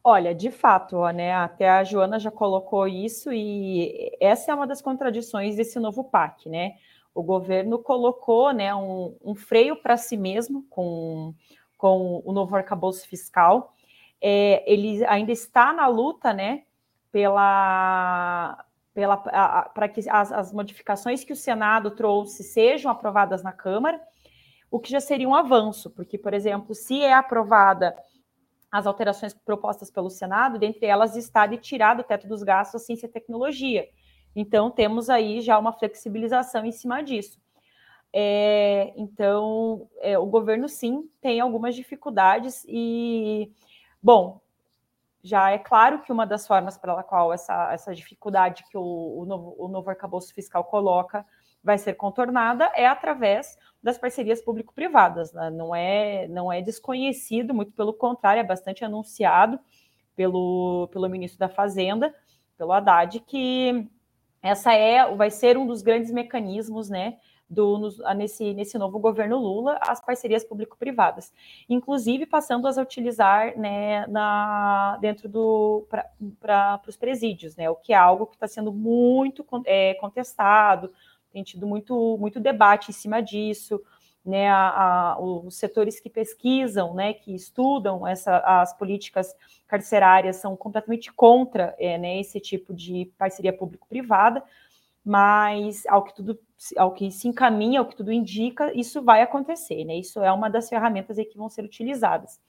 Olha, 0.07 0.35
de 0.35 0.51
fato, 0.51 1.03
né, 1.13 1.33
até 1.33 1.69
a 1.71 1.83
Joana 1.83 2.19
já 2.19 2.31
colocou 2.31 2.87
isso, 2.87 3.33
e 3.33 4.13
essa 4.21 4.53
é 4.53 4.55
uma 4.55 4.67
das 4.67 4.83
contradições 4.83 5.57
desse 5.57 5.79
novo 5.79 6.05
PAC, 6.05 6.47
né? 6.47 6.75
O 7.15 7.23
governo 7.23 7.79
colocou 7.79 8.53
né, 8.53 8.75
um, 8.75 9.17
um 9.25 9.35
freio 9.35 9.77
para 9.77 9.97
si 9.97 10.17
mesmo 10.17 10.67
com, 10.69 11.33
com 11.79 12.21
o 12.23 12.33
novo 12.33 12.55
arcabouço 12.55 13.09
fiscal. 13.09 13.75
É, 14.27 14.65
ele 14.67 15.05
ainda 15.05 15.33
está 15.33 15.71
na 15.71 15.87
luta 15.87 16.33
né, 16.33 16.63
pela, 17.13 18.65
para 19.75 19.87
que 19.87 20.09
as, 20.09 20.33
as, 20.33 20.51
modificações 20.51 21.23
que 21.23 21.33
o 21.35 21.37
Senado 21.37 21.91
trouxe 21.91 22.43
sejam 22.43 22.91
aprovadas 22.91 23.43
na 23.43 23.53
Câmara, 23.53 24.01
o 24.71 24.81
que 24.81 24.91
já 24.91 24.99
seria 24.99 25.29
um 25.29 25.35
avanço, 25.35 25.91
porque, 25.91 26.17
por 26.17 26.33
exemplo, 26.33 26.75
se 26.75 27.03
é 27.03 27.13
aprovada 27.13 27.95
as 28.73 28.87
alterações 28.87 29.35
propostas 29.35 29.91
pelo 29.91 30.09
Senado, 30.09 30.59
dentre 30.59 30.87
elas 30.87 31.17
está 31.17 31.47
de 31.47 31.59
tirar 31.59 31.95
do 31.95 32.03
teto 32.03 32.27
dos 32.27 32.43
gastos 32.43 32.81
a 32.81 32.85
ciência 32.85 33.07
e 33.07 33.11
tecnologia. 33.11 33.87
Então, 34.35 34.71
temos 34.71 35.11
aí 35.11 35.43
já 35.43 35.59
uma 35.59 35.75
flexibilização 35.75 36.65
em 36.65 36.73
cima 36.73 37.03
disso. 37.03 37.39
É, 38.11 38.95
então, 38.97 39.87
é, 40.01 40.19
o 40.19 40.25
governo, 40.25 40.67
sim, 40.67 41.11
tem 41.21 41.41
algumas 41.41 41.75
dificuldades 41.75 42.65
e, 42.67 43.53
bom, 44.05 44.39
já 45.23 45.51
é 45.51 45.59
claro 45.59 46.03
que 46.03 46.13
uma 46.13 46.27
das 46.27 46.47
formas 46.47 46.77
pela 46.77 47.03
qual 47.03 47.33
essa, 47.33 47.73
essa 47.73 47.95
dificuldade 47.95 48.63
que 48.71 48.77
o, 48.77 49.21
o, 49.21 49.25
novo, 49.25 49.57
o 49.59 49.67
novo 49.67 49.89
arcabouço 49.89 50.35
fiscal 50.35 50.63
coloca 50.65 51.25
vai 51.63 51.79
ser 51.79 51.95
contornada 51.95 52.71
é 52.75 52.87
através 52.87 53.57
das 53.83 53.97
parcerias 53.97 54.43
público-privadas. 54.43 55.33
Né? 55.33 55.49
Não, 55.49 55.75
é, 55.75 56.29
não 56.29 56.53
é 56.53 56.61
desconhecido, 56.61 57.55
muito 57.55 57.73
pelo 57.73 57.95
contrário, 57.95 58.41
é 58.41 58.45
bastante 58.45 58.85
anunciado 58.85 59.59
pelo, 60.15 60.91
pelo 60.93 61.09
ministro 61.09 61.39
da 61.39 61.49
Fazenda, 61.49 62.15
pelo 62.59 62.73
Haddad, 62.73 63.19
que 63.21 63.89
essa 64.43 64.75
é, 64.75 65.11
vai 65.17 65.31
ser 65.31 65.57
um 65.57 65.67
dos 65.67 65.81
grandes 65.81 66.11
mecanismos, 66.11 66.91
né, 66.91 67.17
do, 67.55 67.91
nesse, 68.15 68.53
nesse 68.53 68.77
novo 68.77 68.99
governo 68.99 69.39
Lula 69.39 69.79
as 69.81 70.01
parcerias 70.01 70.45
público-privadas, 70.45 71.33
inclusive 71.69 72.27
passando 72.27 72.67
as 72.67 72.77
a 72.77 72.83
utilizar 72.83 73.57
né, 73.59 74.07
na, 74.09 74.99
dentro 75.01 75.29
do 75.29 75.87
para 76.41 76.81
os 76.87 76.97
presídios, 76.97 77.57
né, 77.57 77.71
o 77.71 77.77
que 77.77 77.93
é 77.93 77.97
algo 77.97 78.27
que 78.27 78.35
está 78.35 78.49
sendo 78.49 78.73
muito 78.73 79.47
é, 79.65 79.95
contestado, 79.95 80.91
tem 81.31 81.43
tido 81.43 81.67
muito, 81.67 82.17
muito 82.19 82.41
debate 82.41 82.91
em 82.91 82.95
cima 82.95 83.21
disso. 83.23 83.81
Né, 84.25 84.49
a, 84.49 85.13
a, 85.13 85.21
os 85.21 85.55
setores 85.57 86.01
que 86.01 86.09
pesquisam, 86.09 86.95
né, 86.95 87.13
que 87.13 87.35
estudam 87.35 88.07
essa, 88.07 88.39
as 88.39 88.73
políticas 88.73 89.37
carcerárias 89.67 90.37
são 90.37 90.57
completamente 90.57 91.13
contra 91.13 91.75
é, 91.79 91.99
né, 91.99 92.19
esse 92.21 92.41
tipo 92.41 92.73
de 92.73 93.13
parceria 93.19 93.53
público-privada, 93.53 94.43
mas 95.05 95.85
ao 95.87 96.03
que 96.03 96.15
tudo 96.15 96.39
ao 96.79 96.93
que 96.93 97.11
se 97.11 97.29
encaminha, 97.29 97.81
ao 97.81 97.87
que 97.87 97.97
tudo 97.97 98.11
indica, 98.11 98.73
isso 98.75 99.03
vai 99.03 99.21
acontecer, 99.21 99.85
né? 99.85 99.97
Isso 99.97 100.23
é 100.23 100.33
uma 100.33 100.49
das 100.49 100.69
ferramentas 100.69 101.17
que 101.17 101.37
vão 101.37 101.51
ser 101.51 101.63
utilizadas. 101.65 102.41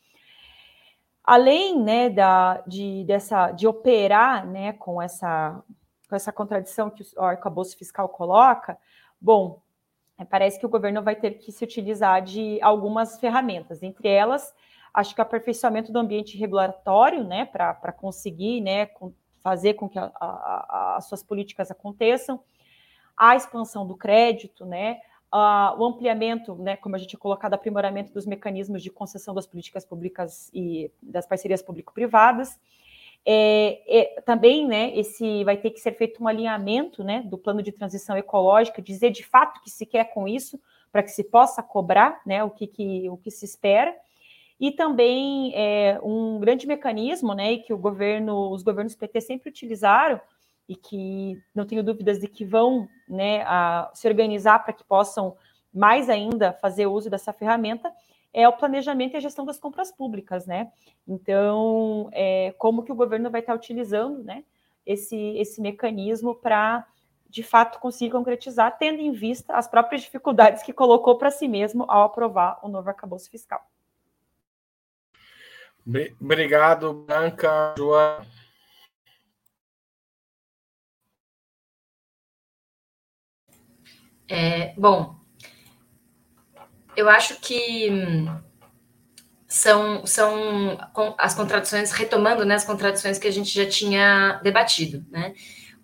Além, 1.24 1.82
né, 1.82 2.10
da, 2.10 2.62
de, 2.68 3.04
dessa, 3.06 3.52
de 3.52 3.68
operar, 3.68 4.46
né, 4.46 4.74
com 4.74 5.02
essa, 5.02 5.62
com 6.08 6.16
essa 6.16 6.32
contradição 6.32 6.90
que 6.90 7.04
o 7.18 7.24
arcabouço 7.24 7.76
fiscal 7.76 8.08
coloca, 8.08 8.78
bom, 9.20 9.60
parece 10.30 10.60
que 10.60 10.66
o 10.66 10.70
governo 10.70 11.02
vai 11.02 11.16
ter 11.16 11.32
que 11.32 11.52
se 11.52 11.64
utilizar 11.64 12.22
de 12.22 12.62
algumas 12.62 13.20
ferramentas, 13.20 13.82
entre 13.82 14.08
elas, 14.08 14.54
acho 14.94 15.16
que 15.16 15.20
o 15.20 15.24
aperfeiçoamento 15.24 15.92
do 15.92 16.00
ambiente 16.00 16.38
regulatório, 16.38 17.24
né, 17.24 17.44
para 17.46 17.92
conseguir, 17.92 18.62
né, 18.62 18.88
fazer 19.46 19.76
com 19.76 19.88
que 19.88 20.00
a, 20.00 20.12
a, 20.20 20.96
as 20.98 21.06
suas 21.06 21.22
políticas 21.22 21.70
aconteçam, 21.70 22.40
a 23.16 23.36
expansão 23.36 23.86
do 23.86 23.96
crédito, 23.96 24.66
né, 24.66 25.00
uh, 25.32 25.80
o 25.80 25.86
ampliamento, 25.86 26.56
né, 26.56 26.76
como 26.76 26.96
a 26.96 26.98
gente 26.98 27.10
tinha 27.10 27.20
colocado, 27.20 27.54
aprimoramento 27.54 28.12
dos 28.12 28.26
mecanismos 28.26 28.82
de 28.82 28.90
concessão 28.90 29.36
das 29.36 29.46
políticas 29.46 29.86
públicas 29.86 30.50
e 30.52 30.92
das 31.00 31.28
parcerias 31.28 31.62
público-privadas. 31.62 32.60
É, 33.24 33.82
é, 33.88 34.22
também, 34.22 34.68
né, 34.68 34.98
esse 34.98 35.44
vai 35.44 35.58
ter 35.58 35.70
que 35.70 35.80
ser 35.80 35.92
feito 35.92 36.24
um 36.24 36.28
alinhamento, 36.28 37.04
né, 37.04 37.22
do 37.22 37.38
plano 37.38 37.62
de 37.62 37.72
transição 37.72 38.18
ecológica, 38.18 38.82
dizer 38.82 39.12
de 39.12 39.24
fato 39.24 39.60
o 39.60 39.62
que 39.62 39.70
se 39.70 39.86
quer 39.86 40.06
com 40.06 40.28
isso, 40.28 40.60
para 40.92 41.04
que 41.04 41.12
se 41.12 41.24
possa 41.24 41.62
cobrar, 41.62 42.20
né, 42.26 42.44
o 42.44 42.50
que, 42.50 42.66
que 42.66 43.08
o 43.12 43.18
que 43.18 43.30
se 43.30 43.46
espera 43.46 43.96
e 44.60 44.72
também 44.72 45.52
é, 45.54 46.00
um 46.02 46.40
grande 46.40 46.66
mecanismo, 46.66 47.34
né, 47.34 47.58
que 47.58 47.74
o 47.74 47.78
governo, 47.78 48.52
os 48.52 48.64
governos 48.64 48.96
PT 48.96 49.22
sempre 49.22 49.50
utilizaram 49.50 50.20
e 50.68 50.76
que 50.76 51.42
não 51.54 51.66
tenho 51.66 51.84
dúvidas 51.84 52.20
de 52.20 52.28
que 52.28 52.46
vão, 52.46 52.88
né, 53.08 53.44
a, 53.44 53.92
se 53.94 54.08
organizar 54.08 54.60
para 54.64 54.74
que 54.74 54.84
possam 54.84 55.36
mais 55.74 56.10
ainda 56.10 56.54
fazer 56.54 56.88
uso 56.88 57.10
dessa 57.10 57.34
ferramenta, 57.34 57.92
é 58.34 58.48
o 58.48 58.54
planejamento 58.54 59.14
e 59.14 59.18
a 59.18 59.22
gestão 59.22 59.46
das 59.46 59.60
compras 59.60 59.92
públicas, 59.92 60.46
né? 60.46 60.70
Então, 61.08 62.10
é, 62.12 62.54
como 62.58 62.84
que 62.84 62.92
o 62.92 62.96
governo 62.96 63.30
vai 63.30 63.42
estar 63.42 63.54
utilizando, 63.54 64.24
né, 64.24 64.44
esse, 64.86 65.16
esse 65.38 65.62
mecanismo 65.62 66.36
para, 66.36 66.86
de 67.30 67.44
fato, 67.44 67.80
conseguir 67.80 68.12
concretizar, 68.12 68.78
tendo 68.78 69.00
em 69.00 69.12
vista 69.12 69.54
as 69.54 69.68
próprias 69.68 70.02
dificuldades 70.02 70.64
que 70.64 70.74
colocou 70.74 71.18
para 71.18 71.32
si 71.32 71.48
mesmo 71.48 71.86
ao 71.88 72.04
aprovar 72.04 72.60
o 72.64 72.68
novo 72.68 72.90
arcabouço 72.90 73.30
fiscal. 73.30 73.66
Obrigado, 76.20 76.94
Branca, 77.06 77.76
João. 77.78 78.26
É, 84.28 84.74
bom, 84.76 85.16
eu 86.96 87.08
acho 87.08 87.40
que 87.40 87.88
são, 89.48 90.06
são 90.08 90.78
as 91.20 91.36
contradições, 91.36 91.92
retomando 91.92 92.44
né, 92.44 92.56
as 92.56 92.66
contradições 92.66 93.20
que 93.20 93.28
a 93.28 93.32
gente 93.32 93.54
já 93.54 93.70
tinha 93.70 94.40
debatido, 94.44 95.06
né? 95.12 95.36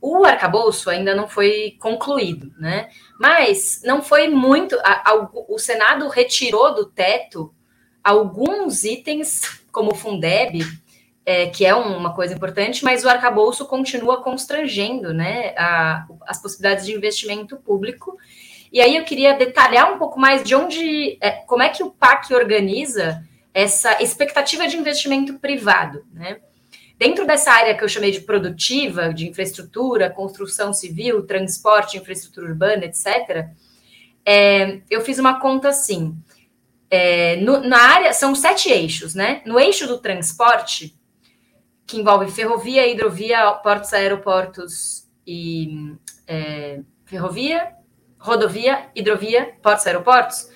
O 0.02 0.26
arcabouço 0.26 0.90
ainda 0.90 1.14
não 1.14 1.28
foi 1.28 1.78
concluído, 1.80 2.52
né? 2.58 2.90
Mas 3.20 3.82
não 3.84 4.02
foi 4.02 4.28
muito. 4.28 4.76
A, 4.80 5.12
a, 5.12 5.30
o 5.48 5.60
Senado 5.60 6.08
retirou 6.08 6.74
do 6.74 6.88
teto 6.88 7.54
alguns 8.04 8.84
itens 8.84 9.61
como 9.72 9.92
o 9.92 9.96
Fundeb, 9.96 10.60
é, 11.26 11.48
que 11.48 11.66
é 11.66 11.74
uma 11.74 12.14
coisa 12.14 12.34
importante, 12.34 12.84
mas 12.84 13.04
o 13.04 13.10
arcabouço 13.10 13.66
continua 13.66 14.22
constrangendo 14.22 15.14
né, 15.14 15.54
a, 15.58 16.06
as 16.26 16.42
possibilidades 16.42 16.86
de 16.86 16.94
investimento 16.94 17.58
público. 17.58 18.18
E 18.72 18.82
aí 18.82 18.96
eu 18.96 19.04
queria 19.04 19.34
detalhar 19.34 19.94
um 19.94 19.98
pouco 19.98 20.20
mais 20.20 20.44
de 20.44 20.56
onde, 20.56 21.18
é, 21.22 21.32
como 21.46 21.62
é 21.62 21.70
que 21.70 21.84
o 21.84 21.92
PAC 21.92 22.34
organiza 22.34 23.24
essa 23.54 24.02
expectativa 24.02 24.68
de 24.68 24.78
investimento 24.78 25.38
privado, 25.40 26.06
né? 26.14 26.38
Dentro 26.98 27.26
dessa 27.26 27.52
área 27.52 27.76
que 27.76 27.84
eu 27.84 27.90
chamei 27.90 28.12
de 28.12 28.22
produtiva, 28.22 29.12
de 29.12 29.28
infraestrutura, 29.28 30.08
construção 30.08 30.72
civil, 30.72 31.26
transporte, 31.26 31.98
infraestrutura 31.98 32.48
urbana, 32.48 32.86
etc., 32.86 33.50
é, 34.24 34.82
eu 34.88 35.02
fiz 35.02 35.18
uma 35.18 35.40
conta 35.40 35.70
assim: 35.70 36.16
é, 36.92 37.38
no, 37.38 37.62
na 37.62 37.78
área, 37.78 38.14
são 38.14 38.36
sete 38.36 38.70
eixos, 38.70 39.16
né? 39.16 39.42
No 39.46 39.60
eixo 39.60 39.88
do 39.88 39.98
transporte, 39.98 40.94
que 41.88 41.98
envolve 41.98 42.30
ferrovia, 42.30 42.86
hidrovia, 42.86 43.52
portos, 43.54 43.94
aeroportos 43.94 45.08
e 45.26 45.96
é, 46.28 46.82
ferrovia, 47.06 47.72
rodovia, 48.20 48.90
hidrovia, 48.94 49.56
portos, 49.64 49.88
aeroportos. 49.88 50.50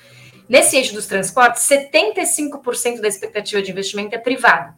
Nesse 0.48 0.76
eixo 0.76 0.94
dos 0.94 1.08
transportes, 1.08 1.64
75% 1.64 3.02
da 3.02 3.08
expectativa 3.08 3.62
de 3.62 3.72
investimento 3.72 4.14
é 4.14 4.20
privada. 4.20 4.78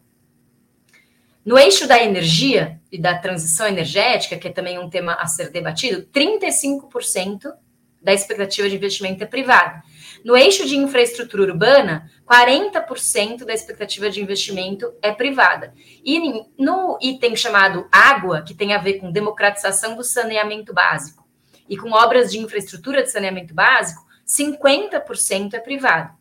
No 1.43 1.57
eixo 1.57 1.87
da 1.87 2.01
energia, 2.01 2.77
e 2.91 2.97
da 2.99 3.17
transição 3.17 3.67
energética, 3.67 4.37
que 4.37 4.47
é 4.47 4.51
também 4.51 4.79
um 4.79 4.89
tema 4.89 5.13
a 5.13 5.27
ser 5.27 5.49
debatido, 5.49 6.07
35% 6.07 7.53
da 8.01 8.13
expectativa 8.13 8.69
de 8.69 8.75
investimento 8.75 9.23
é 9.23 9.27
privada. 9.27 9.83
No 10.23 10.35
eixo 10.35 10.65
de 10.65 10.77
infraestrutura 10.77 11.43
urbana, 11.43 12.09
40% 12.25 13.45
da 13.45 13.53
expectativa 13.53 14.09
de 14.09 14.21
investimento 14.21 14.93
é 15.01 15.11
privada. 15.11 15.73
E 16.03 16.43
no 16.57 16.97
item 17.01 17.35
chamado 17.35 17.87
água, 17.91 18.41
que 18.41 18.53
tem 18.53 18.73
a 18.73 18.79
ver 18.79 18.95
com 18.95 19.11
democratização 19.11 19.95
do 19.95 20.03
saneamento 20.03 20.73
básico 20.73 21.25
e 21.69 21.77
com 21.77 21.91
obras 21.91 22.31
de 22.31 22.39
infraestrutura 22.39 23.03
de 23.03 23.11
saneamento 23.11 23.53
básico, 23.53 24.05
50% 24.25 25.53
é 25.53 25.59
privado. 25.59 26.17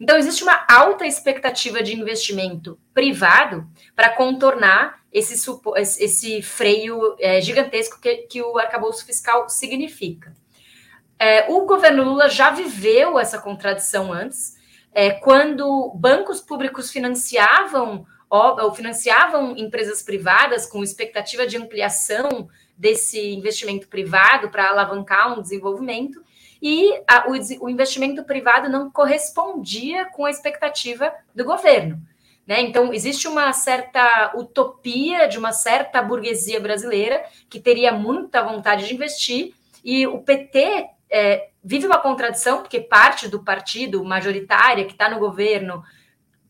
Então, 0.00 0.16
existe 0.16 0.42
uma 0.42 0.64
alta 0.68 1.06
expectativa 1.06 1.82
de 1.82 1.94
investimento 1.94 2.78
privado 2.92 3.68
para 3.94 4.10
contornar 4.10 5.00
esse, 5.12 5.34
esse 5.76 6.42
freio 6.42 7.14
é, 7.20 7.40
gigantesco 7.40 8.00
que, 8.00 8.16
que 8.28 8.42
o 8.42 8.58
arcabouço 8.58 9.06
fiscal 9.06 9.48
significa. 9.48 10.34
É, 11.18 11.50
o 11.50 11.64
governo 11.64 12.04
Lula 12.04 12.28
já 12.28 12.50
viveu 12.50 13.18
essa 13.18 13.38
contradição 13.38 14.12
antes, 14.12 14.56
é, 14.92 15.10
quando 15.10 15.92
bancos 15.96 16.40
públicos 16.40 16.90
financiavam 16.90 18.06
ou 18.30 18.74
financiavam 18.74 19.56
empresas 19.56 20.02
privadas 20.02 20.66
com 20.66 20.82
expectativa 20.82 21.46
de 21.46 21.56
ampliação 21.56 22.48
desse 22.76 23.32
investimento 23.32 23.86
privado 23.86 24.50
para 24.50 24.70
alavancar 24.70 25.38
um 25.38 25.42
desenvolvimento, 25.42 26.20
e 26.60 26.92
a, 27.06 27.26
o, 27.28 27.64
o 27.64 27.68
investimento 27.68 28.24
privado 28.24 28.68
não 28.68 28.90
correspondia 28.90 30.06
com 30.06 30.24
a 30.24 30.30
expectativa 30.30 31.12
do 31.34 31.44
governo. 31.44 32.00
Né? 32.46 32.60
Então, 32.62 32.92
existe 32.92 33.28
uma 33.28 33.52
certa 33.52 34.32
utopia 34.34 35.26
de 35.26 35.38
uma 35.38 35.52
certa 35.52 36.02
burguesia 36.02 36.58
brasileira 36.60 37.22
que 37.48 37.60
teria 37.60 37.92
muita 37.92 38.42
vontade 38.42 38.86
de 38.86 38.94
investir, 38.94 39.54
e 39.84 40.06
o 40.06 40.18
PT 40.22 40.88
é, 41.14 41.50
vive 41.62 41.86
uma 41.86 41.98
contradição, 41.98 42.58
porque 42.58 42.80
parte 42.80 43.28
do 43.28 43.44
partido 43.44 44.04
majoritária 44.04 44.84
que 44.84 44.90
está 44.90 45.08
no 45.08 45.20
governo 45.20 45.80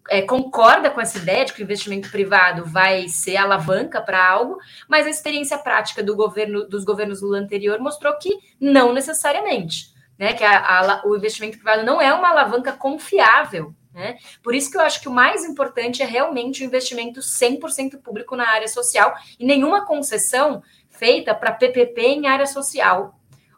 é, 0.08 0.22
concorda 0.22 0.90
com 0.90 1.02
essa 1.02 1.18
ideia 1.18 1.44
de 1.44 1.52
que 1.52 1.60
o 1.60 1.64
investimento 1.64 2.10
privado 2.10 2.64
vai 2.64 3.06
ser 3.06 3.36
alavanca 3.36 4.00
para 4.00 4.26
algo, 4.26 4.56
mas 4.88 5.06
a 5.06 5.10
experiência 5.10 5.58
prática 5.58 6.02
do 6.02 6.16
governo 6.16 6.66
dos 6.66 6.82
governos 6.82 7.20
Lula 7.20 7.40
anterior 7.40 7.78
mostrou 7.78 8.16
que 8.18 8.38
não 8.58 8.94
necessariamente, 8.94 9.92
né? 10.18 10.32
Que 10.32 10.44
a, 10.44 10.80
a, 10.80 11.06
o 11.06 11.14
investimento 11.14 11.58
privado 11.58 11.84
não 11.84 12.00
é 12.00 12.14
uma 12.14 12.30
alavanca 12.30 12.72
confiável. 12.72 13.74
Né? 13.92 14.16
Por 14.42 14.54
isso 14.54 14.70
que 14.70 14.76
eu 14.78 14.80
acho 14.80 15.00
que 15.00 15.08
o 15.08 15.12
mais 15.12 15.44
importante 15.44 16.02
é 16.02 16.06
realmente 16.06 16.62
o 16.62 16.66
investimento 16.66 17.20
100% 17.20 18.00
público 18.02 18.34
na 18.34 18.48
área 18.48 18.66
social 18.66 19.14
e 19.38 19.44
nenhuma 19.44 19.84
concessão 19.84 20.62
feita 20.88 21.34
para 21.34 21.52
PPP 21.52 22.00
em 22.00 22.26
área 22.26 22.46
social 22.46 23.14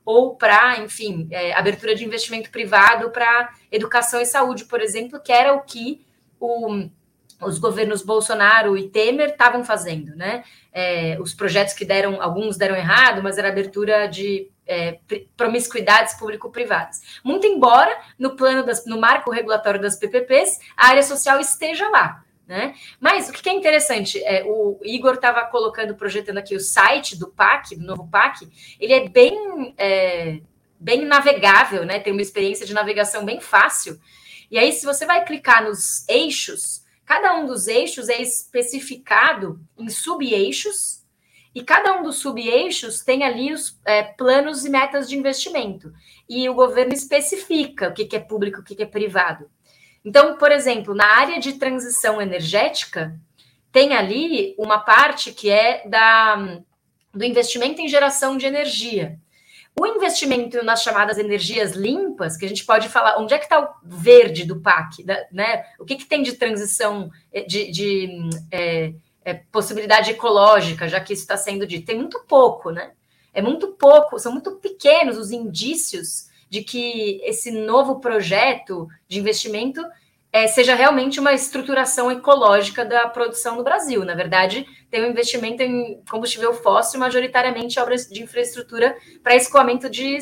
ou 0.06 0.36
para, 0.36 0.78
enfim, 0.78 1.26
é, 1.32 1.52
abertura 1.52 1.92
de 1.92 2.04
investimento 2.04 2.48
privado 2.48 3.10
para 3.10 3.52
educação 3.72 4.20
e 4.20 4.24
saúde, 4.24 4.64
por 4.64 4.80
exemplo, 4.80 5.20
que 5.20 5.32
era 5.32 5.52
o 5.52 5.62
que 5.62 6.06
o, 6.38 6.88
os 7.42 7.58
governos 7.58 8.02
Bolsonaro 8.02 8.78
e 8.78 8.88
Temer 8.88 9.30
estavam 9.30 9.64
fazendo, 9.64 10.14
né? 10.14 10.44
É, 10.72 11.18
os 11.20 11.34
projetos 11.34 11.74
que 11.74 11.84
deram, 11.84 12.22
alguns 12.22 12.56
deram 12.56 12.76
errado, 12.76 13.20
mas 13.20 13.36
era 13.36 13.48
abertura 13.48 14.06
de 14.06 14.48
é, 14.64 15.00
promiscuidades 15.36 16.14
público-privadas. 16.14 17.00
Muito 17.24 17.46
embora 17.46 17.98
no 18.16 18.36
plano 18.36 18.64
das, 18.64 18.86
no 18.86 19.00
marco 19.00 19.30
regulatório 19.30 19.80
das 19.80 19.96
PPPs 19.96 20.60
a 20.76 20.88
área 20.88 21.02
social 21.02 21.40
esteja 21.40 21.88
lá. 21.88 22.22
Né? 22.46 22.76
Mas 23.00 23.28
o 23.28 23.32
que 23.32 23.48
é 23.48 23.52
interessante, 23.52 24.22
é, 24.22 24.44
o 24.44 24.78
Igor 24.84 25.14
estava 25.14 25.44
colocando, 25.46 25.96
projetando 25.96 26.38
aqui 26.38 26.54
o 26.54 26.60
site 26.60 27.18
do 27.18 27.26
PAC, 27.28 27.74
do 27.74 27.84
novo 27.84 28.08
PAC, 28.08 28.48
ele 28.78 28.92
é 28.92 29.08
bem, 29.08 29.74
é, 29.76 30.40
bem 30.78 31.04
navegável, 31.04 31.84
né? 31.84 31.98
Tem 31.98 32.12
uma 32.12 32.22
experiência 32.22 32.64
de 32.64 32.72
navegação 32.72 33.24
bem 33.24 33.40
fácil. 33.40 34.00
E 34.48 34.56
aí, 34.58 34.72
se 34.72 34.86
você 34.86 35.04
vai 35.04 35.24
clicar 35.24 35.64
nos 35.64 36.08
eixos, 36.08 36.84
cada 37.04 37.34
um 37.34 37.46
dos 37.46 37.66
eixos 37.66 38.08
é 38.08 38.22
especificado 38.22 39.60
em 39.76 39.88
sub-eixos, 39.88 41.04
e 41.52 41.64
cada 41.64 41.98
um 41.98 42.02
dos 42.02 42.18
sub-eixos 42.18 43.00
tem 43.00 43.24
ali 43.24 43.52
os 43.52 43.80
é, 43.84 44.02
planos 44.02 44.64
e 44.64 44.70
metas 44.70 45.08
de 45.08 45.16
investimento. 45.16 45.90
E 46.28 46.48
o 46.48 46.54
governo 46.54 46.92
especifica 46.92 47.88
o 47.88 47.94
que, 47.94 48.04
que 48.04 48.14
é 48.14 48.20
público, 48.20 48.60
o 48.60 48.62
que, 48.62 48.76
que 48.76 48.82
é 48.82 48.86
privado. 48.86 49.50
Então, 50.06 50.36
por 50.36 50.52
exemplo, 50.52 50.94
na 50.94 51.04
área 51.04 51.40
de 51.40 51.54
transição 51.54 52.22
energética, 52.22 53.18
tem 53.72 53.92
ali 53.92 54.54
uma 54.56 54.78
parte 54.78 55.32
que 55.32 55.50
é 55.50 55.82
da, 55.88 56.60
do 57.12 57.24
investimento 57.24 57.82
em 57.82 57.88
geração 57.88 58.36
de 58.36 58.46
energia. 58.46 59.18
O 59.78 59.84
investimento 59.84 60.64
nas 60.64 60.84
chamadas 60.84 61.18
energias 61.18 61.72
limpas, 61.72 62.36
que 62.36 62.46
a 62.46 62.48
gente 62.48 62.64
pode 62.64 62.88
falar, 62.88 63.18
onde 63.18 63.34
é 63.34 63.38
que 63.38 63.46
está 63.46 63.60
o 63.60 63.68
verde 63.82 64.44
do 64.44 64.60
PAC? 64.60 65.04
Né? 65.32 65.64
O 65.76 65.84
que, 65.84 65.96
que 65.96 66.06
tem 66.06 66.22
de 66.22 66.34
transição, 66.34 67.10
eh, 67.32 67.42
de, 67.42 67.72
de 67.72 68.30
é, 68.52 68.94
é, 69.24 69.34
possibilidade 69.34 70.12
ecológica, 70.12 70.88
já 70.88 71.00
que 71.00 71.14
isso 71.14 71.22
está 71.22 71.36
sendo 71.36 71.66
dito? 71.66 71.84
Tem 71.84 71.98
muito 71.98 72.24
pouco, 72.28 72.70
né? 72.70 72.92
É 73.34 73.42
muito 73.42 73.72
pouco, 73.72 74.20
são 74.20 74.30
muito 74.30 74.52
pequenos 74.52 75.18
os 75.18 75.32
indícios 75.32 76.25
de 76.48 76.62
que 76.62 77.20
esse 77.24 77.50
novo 77.50 78.00
projeto 78.00 78.88
de 79.08 79.18
investimento 79.18 79.82
é, 80.32 80.46
seja 80.46 80.74
realmente 80.74 81.18
uma 81.18 81.32
estruturação 81.32 82.10
ecológica 82.10 82.84
da 82.84 83.08
produção 83.08 83.56
no 83.56 83.64
Brasil. 83.64 84.04
Na 84.04 84.14
verdade, 84.14 84.66
tem 84.90 85.02
um 85.02 85.10
investimento 85.10 85.62
em 85.62 86.02
combustível 86.10 86.52
fóssil, 86.52 87.00
majoritariamente 87.00 87.80
obras 87.80 88.06
de 88.06 88.22
infraestrutura 88.22 88.94
para 89.22 89.34
escoamento 89.34 89.88
de 89.88 90.18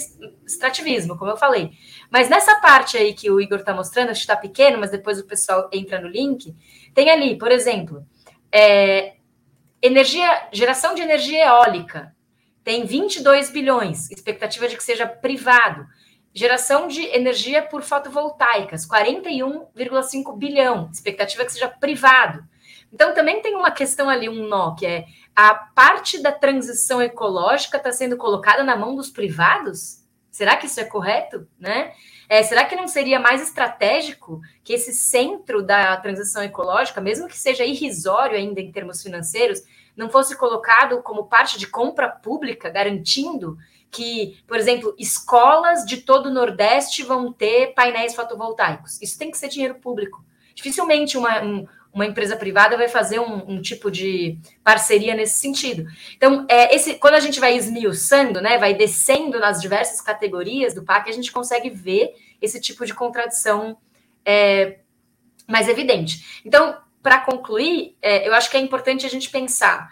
extrativismo, 0.46 1.18
como 1.18 1.32
eu 1.32 1.36
falei. 1.36 1.72
Mas 2.10 2.28
nessa 2.28 2.60
parte 2.60 2.96
aí 2.96 3.12
que 3.12 3.28
o 3.28 3.40
Igor 3.40 3.58
está 3.58 3.74
mostrando, 3.74 4.10
acho 4.10 4.20
que 4.20 4.32
está 4.32 4.36
pequeno, 4.36 4.78
mas 4.78 4.92
depois 4.92 5.18
o 5.18 5.26
pessoal 5.26 5.68
entra 5.72 6.00
no 6.00 6.06
link, 6.06 6.54
tem 6.94 7.10
ali, 7.10 7.36
por 7.36 7.50
exemplo, 7.50 8.06
é, 8.52 9.14
energia, 9.82 10.48
geração 10.52 10.94
de 10.94 11.02
energia 11.02 11.46
eólica, 11.46 12.14
tem 12.62 12.86
22 12.86 13.50
bilhões, 13.50 14.10
expectativa 14.10 14.68
de 14.68 14.76
que 14.76 14.82
seja 14.84 15.06
privado. 15.06 15.86
Geração 16.34 16.88
de 16.88 17.00
energia 17.00 17.62
por 17.62 17.82
fotovoltaicas, 17.82 18.84
41,5 18.84 20.36
bilhão. 20.36 20.90
Expectativa 20.92 21.44
que 21.44 21.52
seja 21.52 21.68
privado. 21.68 22.44
Então, 22.92 23.14
também 23.14 23.40
tem 23.40 23.54
uma 23.54 23.70
questão 23.70 24.08
ali, 24.08 24.28
um 24.28 24.48
nó, 24.48 24.74
que 24.74 24.84
é 24.84 25.06
a 25.34 25.54
parte 25.54 26.20
da 26.22 26.32
transição 26.32 27.00
ecológica 27.00 27.76
está 27.76 27.92
sendo 27.92 28.16
colocada 28.16 28.62
na 28.62 28.76
mão 28.76 28.94
dos 28.94 29.10
privados? 29.10 30.04
Será 30.30 30.56
que 30.56 30.66
isso 30.66 30.80
é 30.80 30.84
correto? 30.84 31.46
Né? 31.58 31.92
É, 32.28 32.42
será 32.42 32.64
que 32.64 32.76
não 32.76 32.88
seria 32.88 33.20
mais 33.20 33.42
estratégico 33.42 34.40
que 34.62 34.72
esse 34.72 34.92
centro 34.92 35.62
da 35.62 35.96
transição 35.96 36.42
ecológica, 36.42 37.00
mesmo 37.00 37.28
que 37.28 37.38
seja 37.38 37.64
irrisório 37.64 38.36
ainda 38.36 38.60
em 38.60 38.72
termos 38.72 39.02
financeiros, 39.02 39.62
não 39.96 40.08
fosse 40.08 40.36
colocado 40.36 41.02
como 41.02 41.26
parte 41.26 41.58
de 41.58 41.66
compra 41.66 42.08
pública, 42.08 42.68
garantindo 42.68 43.56
que, 43.94 44.36
por 44.46 44.56
exemplo, 44.56 44.94
escolas 44.98 45.84
de 45.86 45.98
todo 45.98 46.26
o 46.26 46.32
Nordeste 46.32 47.04
vão 47.04 47.32
ter 47.32 47.72
painéis 47.74 48.14
fotovoltaicos. 48.14 49.00
Isso 49.00 49.16
tem 49.16 49.30
que 49.30 49.38
ser 49.38 49.48
dinheiro 49.48 49.76
público. 49.76 50.24
Dificilmente 50.52 51.16
uma, 51.16 51.42
um, 51.42 51.66
uma 51.92 52.04
empresa 52.04 52.36
privada 52.36 52.76
vai 52.76 52.88
fazer 52.88 53.20
um, 53.20 53.52
um, 53.52 53.62
tipo 53.62 53.90
de 53.90 54.36
parceria 54.64 55.14
nesse 55.14 55.38
sentido. 55.38 55.86
Então, 56.16 56.44
é, 56.48 56.74
esse, 56.74 56.94
quando 56.94 57.14
a 57.14 57.20
gente 57.20 57.38
vai 57.38 57.56
esmiuçando, 57.56 58.40
né, 58.40 58.58
vai 58.58 58.74
descendo 58.74 59.38
nas 59.38 59.60
diversas 59.60 60.00
categorias 60.00 60.74
do 60.74 60.82
PAC, 60.82 61.08
a 61.08 61.14
gente 61.14 61.30
consegue 61.30 61.70
ver 61.70 62.12
esse 62.42 62.60
tipo 62.60 62.84
de 62.84 62.92
contradição 62.92 63.78
é, 64.24 64.80
mais 65.46 65.68
evidente. 65.68 66.42
Então, 66.44 66.76
para 67.00 67.20
concluir, 67.20 67.96
é, 68.02 68.26
eu 68.26 68.34
acho 68.34 68.50
que 68.50 68.56
é 68.56 68.60
importante 68.60 69.06
a 69.06 69.10
gente 69.10 69.30
pensar 69.30 69.88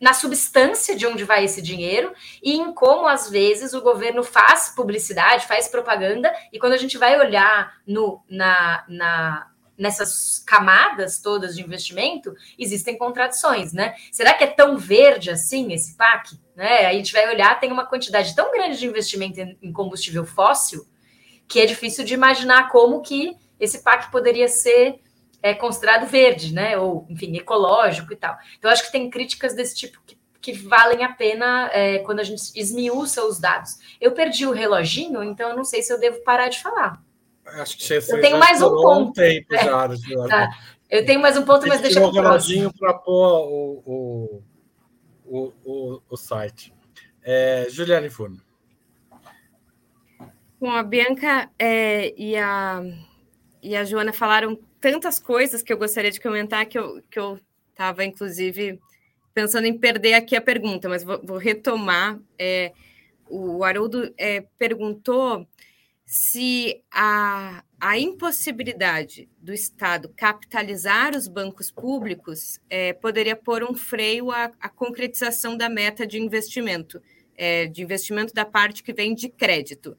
na 0.00 0.12
substância 0.12 0.94
de 0.94 1.06
onde 1.06 1.24
vai 1.24 1.44
esse 1.44 1.62
dinheiro 1.62 2.12
e 2.42 2.54
em 2.54 2.72
como, 2.72 3.06
às 3.06 3.30
vezes, 3.30 3.72
o 3.72 3.80
governo 3.80 4.22
faz 4.22 4.72
publicidade, 4.74 5.46
faz 5.46 5.68
propaganda, 5.68 6.32
e 6.52 6.58
quando 6.58 6.74
a 6.74 6.78
gente 6.78 6.98
vai 6.98 7.18
olhar 7.18 7.78
no, 7.86 8.22
na, 8.28 8.84
na, 8.88 9.50
nessas 9.76 10.42
camadas 10.46 11.20
todas 11.20 11.56
de 11.56 11.62
investimento, 11.62 12.34
existem 12.58 12.98
contradições, 12.98 13.72
né? 13.72 13.94
Será 14.12 14.34
que 14.34 14.44
é 14.44 14.48
tão 14.48 14.76
verde 14.76 15.30
assim 15.30 15.72
esse 15.72 15.96
PAC? 15.96 16.38
Né? 16.54 16.86
A 16.86 16.92
gente 16.92 17.12
vai 17.12 17.28
olhar, 17.28 17.58
tem 17.58 17.72
uma 17.72 17.86
quantidade 17.86 18.34
tão 18.34 18.52
grande 18.52 18.78
de 18.78 18.86
investimento 18.86 19.40
em 19.40 19.72
combustível 19.72 20.24
fóssil 20.24 20.86
que 21.48 21.60
é 21.60 21.66
difícil 21.66 22.04
de 22.04 22.14
imaginar 22.14 22.68
como 22.70 23.00
que 23.02 23.36
esse 23.58 23.82
PAC 23.82 24.10
poderia 24.10 24.48
ser 24.48 25.00
é 25.42 25.54
considerado 25.54 26.06
verde, 26.06 26.52
né? 26.52 26.78
Ou, 26.78 27.06
enfim, 27.08 27.36
ecológico 27.36 28.12
e 28.12 28.16
tal. 28.16 28.36
Então, 28.58 28.70
acho 28.70 28.84
que 28.84 28.92
tem 28.92 29.10
críticas 29.10 29.54
desse 29.54 29.74
tipo 29.74 30.00
que, 30.06 30.18
que 30.40 30.52
valem 30.52 31.04
a 31.04 31.12
pena 31.12 31.70
é, 31.72 31.98
quando 31.98 32.20
a 32.20 32.24
gente 32.24 32.42
esmiuça 32.54 33.24
os 33.24 33.38
dados. 33.38 33.78
Eu 34.00 34.12
perdi 34.12 34.46
o 34.46 34.52
reloginho, 34.52 35.22
então 35.22 35.50
eu 35.50 35.56
não 35.56 35.64
sei 35.64 35.82
se 35.82 35.92
eu 35.92 35.98
devo 35.98 36.20
parar 36.22 36.48
de 36.48 36.60
falar. 36.60 37.02
Acho 37.44 37.76
que 37.76 37.84
você 37.84 38.12
eu 38.12 38.20
tenho 38.20 38.38
mais 38.38 38.60
um 38.60 38.70
ponto. 38.70 39.10
Um 39.10 39.12
tempo 39.12 39.54
é. 39.54 39.64
já, 39.64 39.88
tá. 40.28 40.50
Eu 40.90 41.04
tenho 41.04 41.20
mais 41.20 41.36
um 41.36 41.44
ponto, 41.44 41.66
mas 41.66 41.80
deixa 41.80 41.98
eu 41.98 42.06
o 42.06 42.10
reloginho 42.10 42.72
para 42.72 42.94
pôr 42.94 43.48
o, 43.48 43.82
o, 43.86 44.42
o, 45.24 45.52
o, 45.64 46.02
o 46.08 46.16
site. 46.16 46.72
É, 47.22 47.66
Juliane 47.68 48.08
Furno. 48.08 48.40
Bom, 50.60 50.70
a 50.70 50.82
Bianca 50.82 51.50
é, 51.58 52.14
e, 52.16 52.36
a, 52.36 52.82
e 53.62 53.76
a 53.76 53.84
Joana 53.84 54.12
falaram 54.12 54.58
tantas 54.80 55.18
coisas 55.18 55.62
que 55.62 55.72
eu 55.72 55.78
gostaria 55.78 56.10
de 56.10 56.20
comentar 56.20 56.66
que 56.66 56.78
eu 56.78 57.02
que 57.10 57.18
eu 57.18 57.38
estava, 57.70 58.04
inclusive, 58.04 58.80
pensando 59.34 59.66
em 59.66 59.78
perder 59.78 60.14
aqui 60.14 60.34
a 60.34 60.40
pergunta, 60.40 60.88
mas 60.88 61.04
vou, 61.04 61.20
vou 61.22 61.36
retomar. 61.36 62.18
É, 62.38 62.72
o 63.28 63.62
Haroldo 63.64 64.12
é, 64.16 64.42
perguntou 64.56 65.46
se 66.06 66.80
a, 66.90 67.64
a 67.80 67.98
impossibilidade 67.98 69.28
do 69.38 69.52
Estado 69.52 70.08
capitalizar 70.16 71.16
os 71.16 71.26
bancos 71.26 71.70
públicos 71.70 72.60
é, 72.70 72.92
poderia 72.92 73.34
pôr 73.34 73.64
um 73.64 73.74
freio 73.74 74.30
à, 74.30 74.52
à, 74.60 74.68
concretização 74.68 75.56
da 75.56 75.68
meta 75.68 76.06
de 76.06 76.18
investimento, 76.18 77.02
é, 77.36 77.66
de 77.66 77.82
investimento 77.82 78.32
da 78.32 78.44
parte 78.44 78.84
que 78.84 78.92
vem 78.92 79.14
de 79.14 79.28
crédito. 79.28 79.96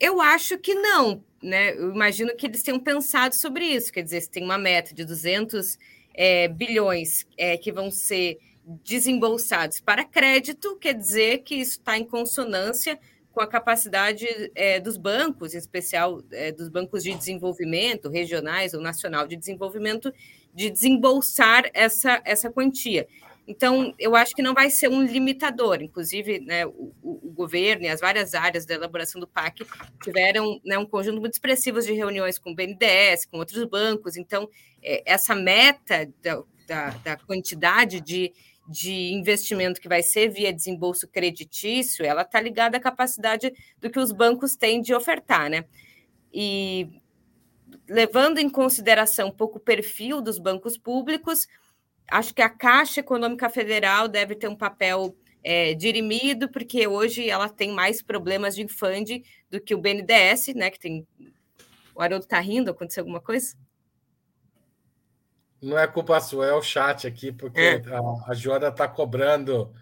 Eu 0.00 0.20
acho 0.20 0.58
que 0.58 0.74
não, 0.74 1.22
né? 1.42 1.72
Eu 1.72 1.92
imagino 1.92 2.34
que 2.36 2.46
eles 2.46 2.62
tenham 2.62 2.78
pensado 2.78 3.34
sobre 3.34 3.64
isso, 3.64 3.92
quer 3.92 4.02
dizer, 4.02 4.20
se 4.20 4.30
tem 4.30 4.44
uma 4.44 4.58
meta 4.58 4.94
de 4.94 5.04
200 5.04 5.78
é, 6.14 6.48
bilhões 6.48 7.26
é, 7.36 7.56
que 7.56 7.72
vão 7.72 7.90
ser 7.90 8.38
desembolsados 8.84 9.80
para 9.80 10.04
crédito, 10.04 10.76
quer 10.76 10.94
dizer 10.94 11.38
que 11.38 11.54
isso 11.54 11.78
está 11.78 11.96
em 11.96 12.04
consonância 12.04 12.98
com 13.32 13.40
a 13.40 13.46
capacidade 13.46 14.26
é, 14.54 14.80
dos 14.80 14.96
bancos, 14.96 15.54
em 15.54 15.58
especial 15.58 16.22
é, 16.30 16.50
dos 16.52 16.68
bancos 16.68 17.04
de 17.04 17.14
desenvolvimento, 17.14 18.08
regionais 18.08 18.74
ou 18.74 18.80
nacional 18.80 19.26
de 19.26 19.36
desenvolvimento, 19.36 20.12
de 20.52 20.70
desembolsar 20.70 21.70
essa, 21.72 22.20
essa 22.24 22.50
quantia. 22.50 23.06
Então, 23.48 23.94
eu 23.98 24.14
acho 24.14 24.34
que 24.34 24.42
não 24.42 24.52
vai 24.52 24.68
ser 24.68 24.90
um 24.90 25.02
limitador. 25.02 25.80
Inclusive, 25.80 26.38
né, 26.40 26.66
o, 26.66 26.94
o, 27.02 27.32
governo 27.32 27.84
e 27.84 27.88
as 27.88 27.98
várias 27.98 28.34
áreas 28.34 28.66
da 28.66 28.74
elaboração 28.74 29.18
do 29.18 29.26
PAC 29.26 29.64
tiveram 30.04 30.60
né, 30.62 30.76
um 30.76 30.84
conjunto 30.84 31.18
muito 31.18 31.32
expressivo 31.32 31.80
de 31.80 31.94
reuniões 31.94 32.38
com 32.38 32.50
o 32.50 32.54
BNDES, 32.54 33.24
com 33.24 33.38
outros 33.38 33.64
bancos. 33.64 34.18
Então, 34.18 34.50
é, 34.82 35.02
essa 35.06 35.34
meta 35.34 36.06
da, 36.22 36.42
da, 36.66 36.90
da 36.90 37.16
quantidade 37.16 38.02
de 38.02 38.34
de 38.70 39.14
investimento 39.14 39.80
que 39.80 39.88
vai 39.88 40.02
ser 40.02 40.28
via 40.28 40.52
desembolso 40.52 41.08
creditício, 41.08 42.04
ela 42.04 42.20
está 42.20 42.38
ligada 42.38 42.76
à 42.76 42.80
capacidade 42.80 43.50
do 43.80 43.88
que 43.88 43.98
os 43.98 44.12
bancos 44.12 44.56
têm 44.56 44.82
de 44.82 44.92
ofertar, 44.92 45.48
né? 45.48 45.64
E 46.30 46.86
levando 47.88 48.36
em 48.36 48.50
consideração 48.50 49.28
um 49.28 49.32
pouco 49.32 49.56
o 49.56 49.60
perfil 49.60 50.20
dos 50.20 50.38
bancos 50.38 50.76
públicos, 50.76 51.48
acho 52.10 52.34
que 52.34 52.42
a 52.42 52.48
Caixa 52.48 53.00
Econômica 53.00 53.48
Federal 53.48 54.08
deve 54.08 54.34
ter 54.34 54.48
um 54.48 54.56
papel 54.56 55.16
é, 55.42 55.74
dirimido, 55.74 56.48
porque 56.48 56.86
hoje 56.86 57.28
ela 57.28 57.48
tem 57.48 57.70
mais 57.72 58.02
problemas 58.02 58.54
de 58.54 58.62
infande 58.62 59.22
do 59.50 59.60
que 59.60 59.74
o 59.74 59.78
BNDES, 59.78 60.54
né? 60.54 60.70
Que 60.70 60.78
tem. 60.78 61.06
O 61.94 62.02
Haroldo 62.02 62.24
está 62.24 62.38
rindo, 62.38 62.70
aconteceu 62.70 63.02
alguma 63.02 63.20
coisa? 63.20 63.56
Não 65.60 65.76
é 65.76 65.86
culpa 65.86 66.20
sua, 66.20 66.46
é 66.46 66.52
o 66.52 66.62
chat 66.62 67.06
aqui, 67.06 67.32
porque 67.32 67.60
é. 67.60 67.82
a, 67.88 68.30
a 68.30 68.34
Joana 68.34 68.68
está 68.68 68.86
cobrando 68.86 69.72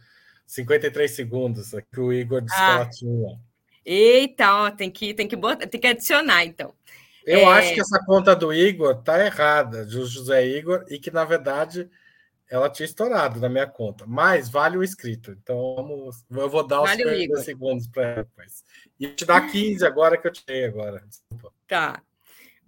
53 0.46 1.10
segundos, 1.10 1.72
que 1.92 2.00
o 2.00 2.12
Igor 2.12 2.40
disse 2.40 2.56
ah. 2.56 2.66
que 2.66 2.72
ela 2.72 2.90
tinha. 2.90 3.40
Eita, 3.84 4.52
ó, 4.52 4.70
tem 4.70 4.90
que, 4.90 5.14
tem 5.14 5.28
que, 5.28 5.36
botar, 5.36 5.66
tem 5.66 5.80
que 5.80 5.86
adicionar, 5.86 6.44
então. 6.44 6.74
Eu 7.24 7.40
é... 7.40 7.44
acho 7.44 7.74
que 7.74 7.80
essa 7.80 8.02
conta 8.04 8.34
do 8.34 8.52
Igor 8.52 9.02
tá 9.02 9.24
errada, 9.24 9.84
do 9.84 10.06
José 10.06 10.46
Igor, 10.46 10.84
e 10.88 10.98
que, 10.98 11.10
na 11.10 11.24
verdade, 11.24 11.88
ela 12.50 12.70
tinha 12.70 12.86
estourado 12.86 13.40
na 13.40 13.48
minha 13.48 13.66
conta. 13.66 14.04
Mas 14.06 14.48
vale 14.48 14.76
o 14.76 14.82
escrito. 14.82 15.32
Então, 15.32 15.74
vamos, 15.76 16.24
eu 16.30 16.48
vou 16.48 16.66
dar 16.66 16.82
os 16.82 16.90
vale 16.90 17.02
50 17.02 17.42
segundos 17.42 17.86
para 17.88 18.22
depois. 18.22 18.64
E 18.98 19.08
te 19.08 19.24
dar 19.24 19.50
15 19.50 19.84
agora 19.84 20.16
que 20.16 20.26
eu 20.26 20.32
tirei 20.32 20.64
agora. 20.64 21.02
Desculpa. 21.06 21.52
Tá. 21.66 22.02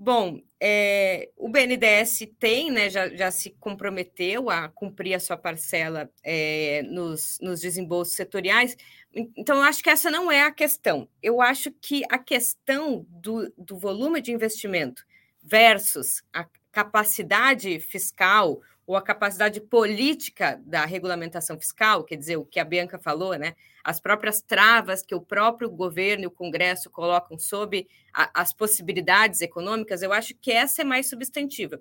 Bom, 0.01 0.41
é, 0.61 1.29
o 1.37 1.49
BNDES 1.49 2.29
tem, 2.39 2.71
né, 2.71 2.89
já, 2.89 3.09
já 3.09 3.33
se 3.33 3.51
comprometeu 3.59 4.49
a 4.49 4.69
cumprir 4.69 5.15
a 5.15 5.19
sua 5.19 5.37
parcela 5.37 6.09
é, 6.23 6.83
nos, 6.85 7.37
nos 7.41 7.61
desembolsos 7.61 8.15
setoriais, 8.15 8.77
então 9.13 9.57
eu 9.57 9.63
acho 9.63 9.83
que 9.83 9.91
essa 9.91 10.09
não 10.09 10.31
é 10.31 10.43
a 10.43 10.53
questão. 10.53 11.09
Eu 11.21 11.43
acho 11.43 11.73
que 11.73 12.03
a 12.09 12.19
questão 12.19 13.05
do, 13.09 13.53
do 13.59 13.77
volume 13.77 14.21
de 14.21 14.31
investimento 14.31 15.05
versus 15.43 16.23
a 16.33 16.47
capacidade 16.71 17.81
fiscal 17.81 18.61
ou 18.89 18.97
a 18.97 19.03
capacidade 19.03 19.61
política 19.61 20.59
da 20.65 20.87
regulamentação 20.87 21.59
fiscal, 21.59 22.03
quer 22.05 22.17
dizer, 22.17 22.39
o 22.39 22.45
que 22.47 22.59
a 22.59 22.65
Bianca 22.65 22.99
falou, 22.99 23.37
né? 23.37 23.55
As 23.85 24.01
próprias 24.01 24.41
travas 24.41 25.03
que 25.03 25.15
o 25.15 25.21
próprio 25.21 25.69
governo 25.69 26.25
e 26.25 26.27
o 26.27 26.31
Congresso 26.31 26.89
colocam 26.89 27.39
sobre 27.39 27.87
a, 28.15 28.41
as 28.41 28.55
possibilidades 28.55 29.43
econômicas, 29.43 30.01
eu 30.01 30.11
acho 30.11 30.35
que 30.41 30.51
essa 30.51 30.81
é 30.81 30.85
mais 30.87 31.07
substantiva. 31.07 31.79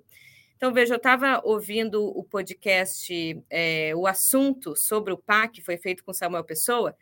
Então, 0.54 0.70
veja, 0.70 0.92
eu 0.92 0.98
estava 0.98 1.40
ouvindo 1.44 2.04
o 2.04 2.22
podcast, 2.22 3.42
é, 3.48 3.94
o 3.96 4.06
assunto 4.06 4.76
sobre 4.76 5.10
o 5.10 5.16
PAC, 5.16 5.62
foi 5.62 5.78
feito 5.78 6.04
com 6.04 6.12
Samuel 6.12 6.44
Pessoa, 6.44 6.94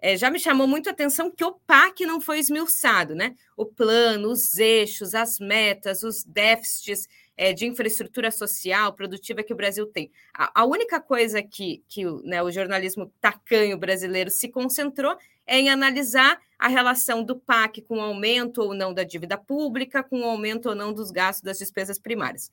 é, 0.00 0.16
já 0.16 0.30
me 0.30 0.38
chamou 0.38 0.68
muito 0.68 0.88
a 0.88 0.92
atenção 0.92 1.32
que 1.32 1.44
o 1.44 1.58
PAC 1.66 2.06
não 2.06 2.20
foi 2.20 2.38
esmiuçado, 2.38 3.16
né? 3.16 3.34
O 3.56 3.66
plano, 3.66 4.30
os 4.30 4.56
eixos, 4.56 5.16
as 5.16 5.40
metas, 5.40 6.04
os 6.04 6.22
déficits 6.22 7.08
é, 7.38 7.52
de 7.52 7.64
infraestrutura 7.64 8.32
social, 8.32 8.92
produtiva 8.92 9.44
que 9.44 9.52
o 9.52 9.56
Brasil 9.56 9.86
tem. 9.86 10.10
A, 10.34 10.62
a 10.62 10.64
única 10.64 11.00
coisa 11.00 11.40
que, 11.40 11.84
que 11.88 12.04
né, 12.24 12.42
o 12.42 12.50
jornalismo 12.50 13.12
tacanho 13.20 13.78
brasileiro 13.78 14.28
se 14.28 14.48
concentrou 14.48 15.16
é 15.46 15.56
em 15.56 15.70
analisar 15.70 16.40
a 16.58 16.66
relação 16.66 17.22
do 17.22 17.36
PAC 17.36 17.80
com 17.82 17.98
o 17.98 18.00
aumento 18.00 18.60
ou 18.60 18.74
não 18.74 18.92
da 18.92 19.04
dívida 19.04 19.38
pública, 19.38 20.02
com 20.02 20.22
o 20.22 20.24
aumento 20.24 20.68
ou 20.68 20.74
não 20.74 20.92
dos 20.92 21.12
gastos 21.12 21.44
das 21.44 21.58
despesas 21.58 21.96
primárias. 21.96 22.50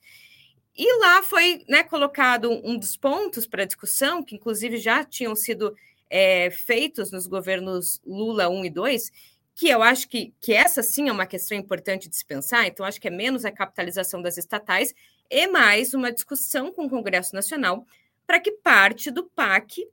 E 0.76 0.98
lá 1.00 1.20
foi 1.22 1.64
né, 1.68 1.82
colocado 1.82 2.48
um 2.50 2.78
dos 2.78 2.96
pontos 2.96 3.44
para 3.44 3.64
discussão, 3.64 4.22
que 4.22 4.36
inclusive 4.36 4.76
já 4.76 5.02
tinham 5.02 5.34
sido 5.34 5.74
é, 6.08 6.48
feitos 6.50 7.10
nos 7.10 7.26
governos 7.26 8.00
Lula 8.06 8.48
1 8.48 8.66
e 8.66 8.70
2, 8.70 9.12
que 9.56 9.68
eu 9.70 9.82
acho 9.82 10.06
que, 10.06 10.34
que 10.38 10.52
essa 10.52 10.82
sim 10.82 11.08
é 11.08 11.12
uma 11.12 11.26
questão 11.26 11.56
importante 11.56 12.10
de 12.10 12.14
se 12.14 12.24
pensar, 12.24 12.66
então 12.66 12.84
acho 12.84 13.00
que 13.00 13.08
é 13.08 13.10
menos 13.10 13.42
a 13.46 13.50
capitalização 13.50 14.20
das 14.20 14.36
estatais 14.36 14.94
e 15.30 15.46
mais 15.48 15.94
uma 15.94 16.12
discussão 16.12 16.70
com 16.70 16.84
o 16.84 16.90
Congresso 16.90 17.34
Nacional 17.34 17.86
para 18.26 18.38
que 18.38 18.52
parte 18.52 19.10
do 19.10 19.24
PAC, 19.24 19.88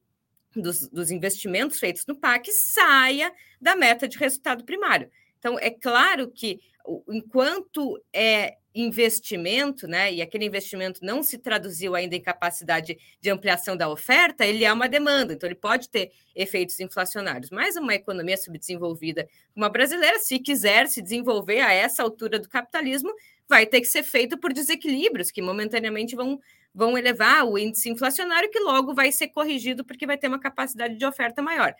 dos, 0.53 0.89
dos 0.89 1.11
investimentos 1.11 1.79
feitos 1.79 2.05
no 2.05 2.13
PAC, 2.13 2.51
saia 2.51 3.33
da 3.61 3.73
meta 3.73 4.05
de 4.05 4.17
resultado 4.17 4.65
primário. 4.65 5.09
Então, 5.43 5.59
é 5.59 5.69
claro 5.69 6.31
que 6.31 6.61
enquanto 7.09 8.01
é 8.13 8.55
investimento, 8.73 9.85
né, 9.85 10.11
e 10.11 10.21
aquele 10.21 10.45
investimento 10.45 11.01
não 11.03 11.21
se 11.21 11.37
traduziu 11.37 11.95
ainda 11.95 12.15
em 12.15 12.21
capacidade 12.21 12.97
de 13.19 13.29
ampliação 13.29 13.75
da 13.75 13.89
oferta, 13.89 14.45
ele 14.45 14.63
é 14.63 14.71
uma 14.71 14.87
demanda, 14.87 15.33
então 15.33 15.47
ele 15.47 15.55
pode 15.55 15.89
ter 15.89 16.13
efeitos 16.33 16.79
inflacionários. 16.79 17.49
Mas 17.51 17.75
uma 17.75 17.93
economia 17.93 18.37
subdesenvolvida 18.37 19.27
como 19.53 19.65
a 19.65 19.69
brasileira, 19.69 20.17
se 20.19 20.39
quiser 20.39 20.87
se 20.87 21.01
desenvolver 21.01 21.59
a 21.59 21.73
essa 21.73 22.01
altura 22.01 22.39
do 22.39 22.47
capitalismo, 22.47 23.13
vai 23.47 23.65
ter 23.65 23.81
que 23.81 23.87
ser 23.87 24.03
feito 24.03 24.37
por 24.37 24.53
desequilíbrios 24.53 25.29
que 25.29 25.41
momentaneamente 25.41 26.15
vão, 26.15 26.39
vão 26.73 26.97
elevar 26.97 27.45
o 27.45 27.57
índice 27.57 27.89
inflacionário, 27.89 28.49
que 28.49 28.59
logo 28.59 28.93
vai 28.93 29.11
ser 29.11 29.27
corrigido 29.27 29.83
porque 29.83 30.07
vai 30.07 30.17
ter 30.17 30.29
uma 30.29 30.39
capacidade 30.39 30.95
de 30.95 31.05
oferta 31.05 31.41
maior. 31.41 31.75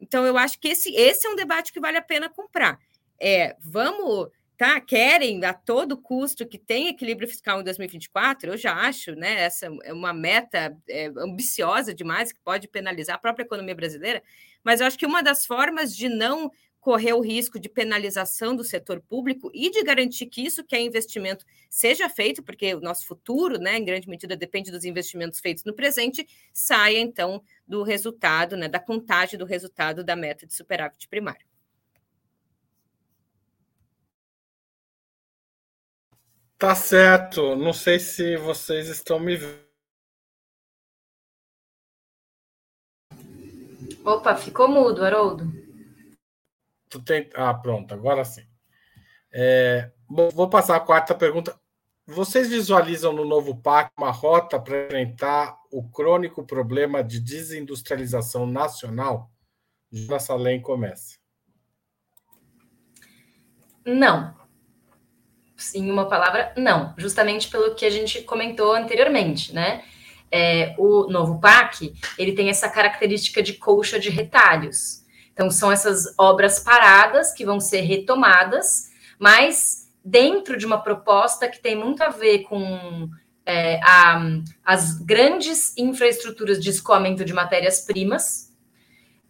Então, 0.00 0.26
eu 0.26 0.36
acho 0.38 0.58
que 0.58 0.68
esse, 0.68 0.92
esse 0.96 1.26
é 1.26 1.30
um 1.30 1.36
debate 1.36 1.72
que 1.72 1.78
vale 1.78 1.98
a 1.98 2.02
pena 2.02 2.28
comprar. 2.28 2.78
É, 3.20 3.56
vamos 3.60 4.30
tá, 4.56 4.80
querem 4.80 5.44
a 5.44 5.52
todo 5.52 5.96
custo 5.96 6.46
que 6.46 6.56
tem 6.56 6.86
equilíbrio 6.86 7.28
fiscal 7.28 7.60
em 7.60 7.64
2024, 7.64 8.52
eu 8.52 8.56
já 8.56 8.72
acho, 8.74 9.12
né? 9.16 9.40
Essa 9.40 9.66
é 9.82 9.92
uma 9.92 10.12
meta 10.12 10.76
é, 10.88 11.06
ambiciosa 11.18 11.92
demais 11.92 12.32
que 12.32 12.38
pode 12.40 12.68
penalizar 12.68 13.16
a 13.16 13.18
própria 13.18 13.42
economia 13.44 13.74
brasileira, 13.74 14.22
mas 14.62 14.80
eu 14.80 14.86
acho 14.86 14.96
que 14.96 15.04
uma 15.04 15.20
das 15.20 15.44
formas 15.44 15.96
de 15.96 16.08
não 16.08 16.48
correr 16.80 17.12
o 17.12 17.20
risco 17.20 17.58
de 17.60 17.68
penalização 17.68 18.54
do 18.54 18.64
setor 18.64 19.00
público 19.00 19.50
e 19.54 19.70
de 19.70 19.82
garantir 19.84 20.26
que 20.26 20.44
isso 20.44 20.64
que 20.64 20.74
é 20.76 20.80
investimento 20.80 21.44
seja 21.70 22.08
feito, 22.08 22.42
porque 22.42 22.74
o 22.74 22.80
nosso 22.80 23.06
futuro, 23.06 23.58
né, 23.58 23.78
em 23.78 23.84
grande 23.84 24.08
medida, 24.08 24.36
depende 24.36 24.70
dos 24.70 24.84
investimentos 24.84 25.38
feitos 25.40 25.64
no 25.64 25.74
presente, 25.74 26.26
saia 26.52 26.98
então 26.98 27.42
do 27.66 27.82
resultado, 27.82 28.56
né, 28.56 28.68
da 28.68 28.80
contagem 28.80 29.38
do 29.38 29.44
resultado 29.44 30.04
da 30.04 30.16
meta 30.16 30.44
de 30.44 30.54
superávit 30.54 31.08
primário. 31.08 31.51
Tá 36.62 36.76
certo. 36.76 37.56
Não 37.56 37.72
sei 37.72 37.98
se 37.98 38.36
vocês 38.36 38.86
estão 38.86 39.18
me 39.18 39.34
vendo. 39.34 39.58
Opa, 44.04 44.36
ficou 44.36 44.68
mudo, 44.68 45.04
Haroldo. 45.04 45.52
Tu 46.88 47.02
tem... 47.02 47.28
Ah, 47.34 47.52
pronto, 47.52 47.92
agora 47.92 48.24
sim. 48.24 48.46
É... 49.32 49.90
Bom, 50.08 50.28
vou 50.28 50.48
passar 50.48 50.76
a 50.76 50.80
quarta 50.80 51.16
pergunta. 51.16 51.60
vocês 52.06 52.48
visualizam 52.48 53.12
no 53.12 53.24
novo 53.24 53.60
PAC 53.60 53.90
uma 53.98 54.12
rota 54.12 54.60
para 54.60 54.84
enfrentar 54.84 55.58
o 55.68 55.90
crônico 55.90 56.46
problema 56.46 57.02
de 57.02 57.18
desindustrialização 57.18 58.46
nacional? 58.46 59.32
Jonas 59.90 60.22
Salem 60.22 60.62
começa. 60.62 61.18
Não. 63.84 64.41
Em 65.74 65.90
uma 65.90 66.08
palavra, 66.08 66.52
não. 66.56 66.94
Justamente 66.96 67.48
pelo 67.48 67.74
que 67.74 67.84
a 67.84 67.90
gente 67.90 68.22
comentou 68.22 68.74
anteriormente, 68.74 69.54
né? 69.54 69.82
É, 70.30 70.74
o 70.78 71.06
novo 71.08 71.38
PAC, 71.40 71.92
ele 72.18 72.32
tem 72.32 72.48
essa 72.48 72.68
característica 72.68 73.42
de 73.42 73.54
colcha 73.54 73.98
de 73.98 74.08
retalhos. 74.08 75.02
Então, 75.32 75.50
são 75.50 75.70
essas 75.70 76.14
obras 76.18 76.60
paradas 76.60 77.32
que 77.32 77.44
vão 77.44 77.60
ser 77.60 77.82
retomadas, 77.82 78.90
mas 79.18 79.90
dentro 80.04 80.56
de 80.56 80.66
uma 80.66 80.82
proposta 80.82 81.48
que 81.48 81.60
tem 81.60 81.76
muito 81.76 82.02
a 82.02 82.08
ver 82.08 82.40
com 82.40 83.08
é, 83.46 83.80
a, 83.82 84.20
as 84.64 84.98
grandes 84.98 85.76
infraestruturas 85.76 86.62
de 86.62 86.70
escoamento 86.70 87.24
de 87.24 87.32
matérias-primas. 87.32 88.52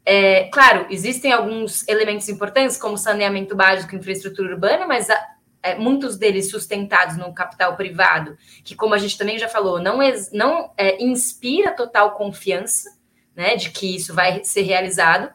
É, 0.05 0.45
claro, 0.45 0.87
existem 0.91 1.33
alguns 1.33 1.87
elementos 1.87 2.29
importantes, 2.29 2.77
como 2.77 2.99
saneamento 2.99 3.55
básico 3.55 3.95
infraestrutura 3.95 4.53
urbana, 4.53 4.87
mas 4.87 5.09
a, 5.09 5.32
é, 5.63 5.75
muitos 5.77 6.17
deles 6.17 6.51
sustentados 6.51 7.17
no 7.17 7.33
capital 7.33 7.77
privado, 7.77 8.37
que, 8.65 8.75
como 8.75 8.95
a 8.95 8.99
gente 8.99 9.17
também 9.17 9.39
já 9.39 9.49
falou, 9.49 9.81
não, 9.81 9.99
não 10.33 10.73
é, 10.77 11.03
inspira 11.03 11.71
total 11.71 12.13
confiança 12.13 12.99
né, 13.35 13.57
de 13.57 13.71
que 13.71 13.97
isso 13.97 14.15
vai 14.15 14.45
ser 14.45 14.63
realizado. 14.63 15.31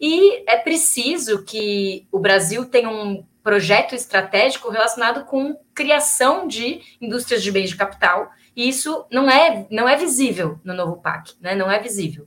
E 0.00 0.44
é 0.48 0.56
preciso 0.56 1.44
que 1.44 2.06
o 2.10 2.18
Brasil 2.18 2.64
tenha 2.64 2.88
um 2.88 3.24
projeto 3.42 3.94
estratégico 3.94 4.70
relacionado 4.70 5.24
com 5.24 5.58
criação 5.74 6.46
de 6.46 6.80
indústrias 7.00 7.42
de 7.42 7.50
bens 7.50 7.70
de 7.70 7.76
capital, 7.76 8.30
e 8.54 8.68
isso 8.68 9.06
não 9.10 9.30
é, 9.30 9.66
não 9.70 9.88
é 9.88 9.96
visível 9.96 10.60
no 10.64 10.74
novo 10.74 10.96
PAC, 10.96 11.34
né? 11.40 11.54
não 11.54 11.70
é 11.70 11.78
visível. 11.78 12.26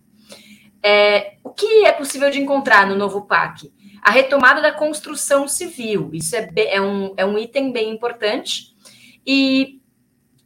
É, 0.82 1.36
o 1.44 1.52
que 1.52 1.86
é 1.86 1.92
possível 1.92 2.32
de 2.32 2.42
encontrar 2.42 2.88
no 2.88 2.96
novo 2.96 3.22
PAC? 3.22 3.72
A 4.02 4.10
retomada 4.10 4.62
da 4.62 4.72
construção 4.72 5.47
civil, 5.47 6.10
isso 6.12 6.36
é, 6.36 6.49
é, 6.56 6.82
um, 6.82 7.14
é 7.16 7.24
um 7.24 7.38
item 7.38 7.72
bem 7.72 7.91
importante, 7.91 8.76
e 9.26 9.80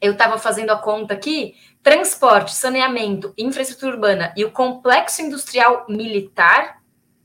eu 0.01 0.11
estava 0.11 0.37
fazendo 0.37 0.71
a 0.71 0.77
conta 0.77 1.13
aqui, 1.13 1.55
transporte, 1.81 2.53
saneamento, 2.53 3.33
infraestrutura 3.37 3.93
urbana 3.93 4.33
e 4.35 4.43
o 4.43 4.51
complexo 4.51 5.21
industrial 5.21 5.85
militar, 5.87 6.81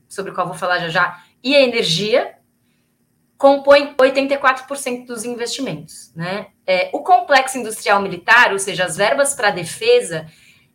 sobre 0.08 0.30
o 0.30 0.34
qual 0.34 0.46
vou 0.46 0.56
falar 0.56 0.78
já 0.78 0.88
já, 0.88 1.24
e 1.42 1.56
a 1.56 1.60
energia, 1.60 2.36
compõe 3.36 3.94
84% 3.96 5.06
dos 5.06 5.24
investimentos. 5.24 6.12
Né? 6.14 6.48
É, 6.64 6.90
o 6.92 7.00
complexo 7.00 7.58
industrial 7.58 8.00
militar, 8.00 8.52
ou 8.52 8.58
seja, 8.58 8.84
as 8.84 8.96
verbas 8.96 9.34
para 9.34 9.48
a 9.48 9.52
defesa, 9.52 10.26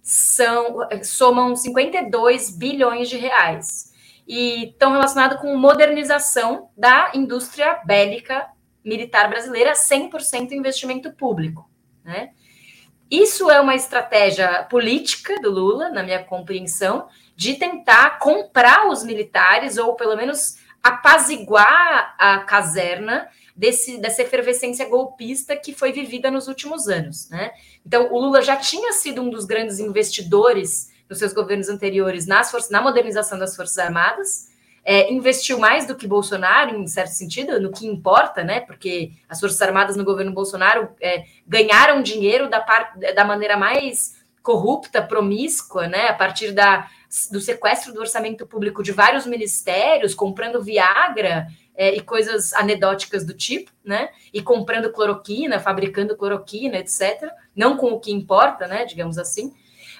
são, 0.01 0.79
somam 1.03 1.55
52 1.55 2.49
bilhões 2.57 3.07
de 3.07 3.17
reais 3.17 3.94
e 4.27 4.69
estão 4.69 4.91
relacionados 4.91 5.39
com 5.39 5.55
modernização 5.55 6.69
da 6.75 7.11
indústria 7.13 7.79
bélica 7.85 8.47
militar 8.83 9.29
brasileira, 9.29 9.73
100% 9.73 10.51
investimento 10.51 11.11
público. 11.13 11.69
Né? 12.03 12.31
Isso 13.09 13.49
é 13.49 13.59
uma 13.59 13.75
estratégia 13.75 14.63
política 14.63 15.35
do 15.41 15.51
Lula, 15.51 15.89
na 15.89 16.03
minha 16.03 16.23
compreensão, 16.23 17.07
de 17.35 17.55
tentar 17.55 18.19
comprar 18.19 18.87
os 18.87 19.03
militares, 19.03 19.77
ou 19.77 19.95
pelo 19.95 20.15
menos 20.15 20.57
apaziguar 20.81 22.15
a 22.19 22.39
caserna 22.39 23.27
desse, 23.55 23.97
dessa 23.97 24.21
efervescência 24.21 24.87
golpista 24.87 25.55
que 25.55 25.73
foi 25.73 25.91
vivida 25.91 26.29
nos 26.29 26.47
últimos 26.47 26.87
anos. 26.87 27.29
Né? 27.29 27.51
Então, 27.85 28.11
o 28.11 28.19
Lula 28.19 28.41
já 28.41 28.55
tinha 28.55 28.91
sido 28.93 29.21
um 29.21 29.29
dos 29.29 29.45
grandes 29.45 29.79
investidores 29.79 30.91
nos 31.09 31.19
seus 31.19 31.33
governos 31.33 31.69
anteriores 31.69 32.25
nas 32.25 32.51
forças, 32.51 32.69
na 32.69 32.81
modernização 32.81 33.37
das 33.37 33.55
Forças 33.55 33.77
Armadas, 33.77 34.49
é, 34.83 35.11
investiu 35.11 35.57
mais 35.57 35.87
do 35.87 35.95
que 35.95 36.07
Bolsonaro, 36.07 36.75
em 36.75 36.87
certo 36.87 37.09
sentido, 37.09 37.59
no 37.59 37.71
que 37.71 37.87
importa, 37.87 38.43
né? 38.43 38.59
Porque 38.59 39.11
as 39.27 39.39
Forças 39.39 39.59
Armadas 39.61 39.95
no 39.97 40.05
governo 40.05 40.31
Bolsonaro 40.31 40.89
é, 41.01 41.25
ganharam 41.47 42.03
dinheiro 42.03 42.47
da, 42.47 42.61
par, 42.61 42.93
da 42.95 43.25
maneira 43.25 43.57
mais 43.57 44.23
corrupta, 44.43 45.01
promíscua, 45.01 45.87
né? 45.87 46.09
A 46.09 46.13
partir 46.13 46.51
da, 46.51 46.87
do 47.31 47.41
sequestro 47.41 47.91
do 47.93 47.99
orçamento 47.99 48.45
público 48.45 48.83
de 48.83 48.91
vários 48.91 49.25
ministérios, 49.25 50.13
comprando 50.13 50.61
Viagra 50.61 51.47
é, 51.75 51.95
e 51.95 51.99
coisas 51.99 52.53
anedóticas 52.53 53.25
do 53.25 53.33
tipo, 53.33 53.71
né? 53.83 54.09
E 54.31 54.39
comprando 54.39 54.91
cloroquina, 54.91 55.59
fabricando 55.59 56.15
cloroquina, 56.15 56.77
etc. 56.77 57.27
Não 57.55 57.75
com 57.75 57.87
o 57.87 57.99
que 57.99 58.11
importa, 58.11 58.67
né? 58.67 58.85
Digamos 58.85 59.17
assim. 59.17 59.51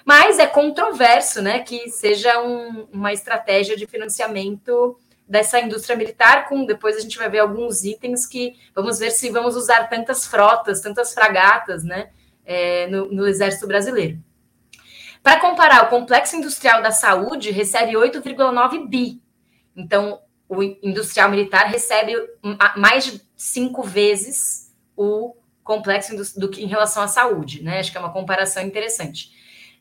Mas 0.06 0.38
é 0.38 0.46
controverso, 0.46 1.42
né? 1.42 1.58
Que 1.58 1.90
seja 1.90 2.40
um, 2.40 2.86
uma 2.92 3.12
estratégia 3.12 3.76
de 3.76 3.88
financiamento 3.88 4.96
dessa 5.28 5.58
indústria 5.58 5.96
militar, 5.96 6.48
com 6.48 6.64
depois 6.64 6.96
a 6.96 7.00
gente 7.00 7.18
vai 7.18 7.28
ver 7.28 7.40
alguns 7.40 7.82
itens 7.82 8.24
que 8.24 8.54
vamos 8.72 9.00
ver 9.00 9.10
se 9.10 9.28
vamos 9.30 9.56
usar 9.56 9.88
tantas 9.88 10.24
frotas, 10.24 10.80
tantas 10.80 11.12
fragatas, 11.12 11.82
né? 11.82 12.10
É, 12.44 12.86
no, 12.86 13.06
no 13.06 13.26
Exército 13.26 13.66
Brasileiro. 13.66 14.22
Para 15.24 15.40
comparar, 15.40 15.86
o 15.86 15.88
complexo 15.88 16.36
industrial 16.36 16.80
da 16.80 16.92
saúde 16.92 17.50
recebe 17.50 17.94
8,9 17.94 18.88
bi. 18.88 19.20
Então, 19.74 20.20
o 20.48 20.62
industrial 20.62 21.28
militar 21.28 21.66
recebe 21.66 22.14
mais 22.76 23.04
de 23.04 23.20
cinco 23.36 23.82
vezes 23.82 24.72
o 24.96 25.34
complexo 25.64 26.14
do, 26.38 26.48
que 26.48 26.62
em 26.62 26.68
relação 26.68 27.02
à 27.02 27.08
saúde, 27.08 27.64
né? 27.64 27.80
Acho 27.80 27.90
que 27.90 27.98
é 27.98 28.00
uma 28.00 28.12
comparação 28.12 28.62
interessante. 28.62 29.34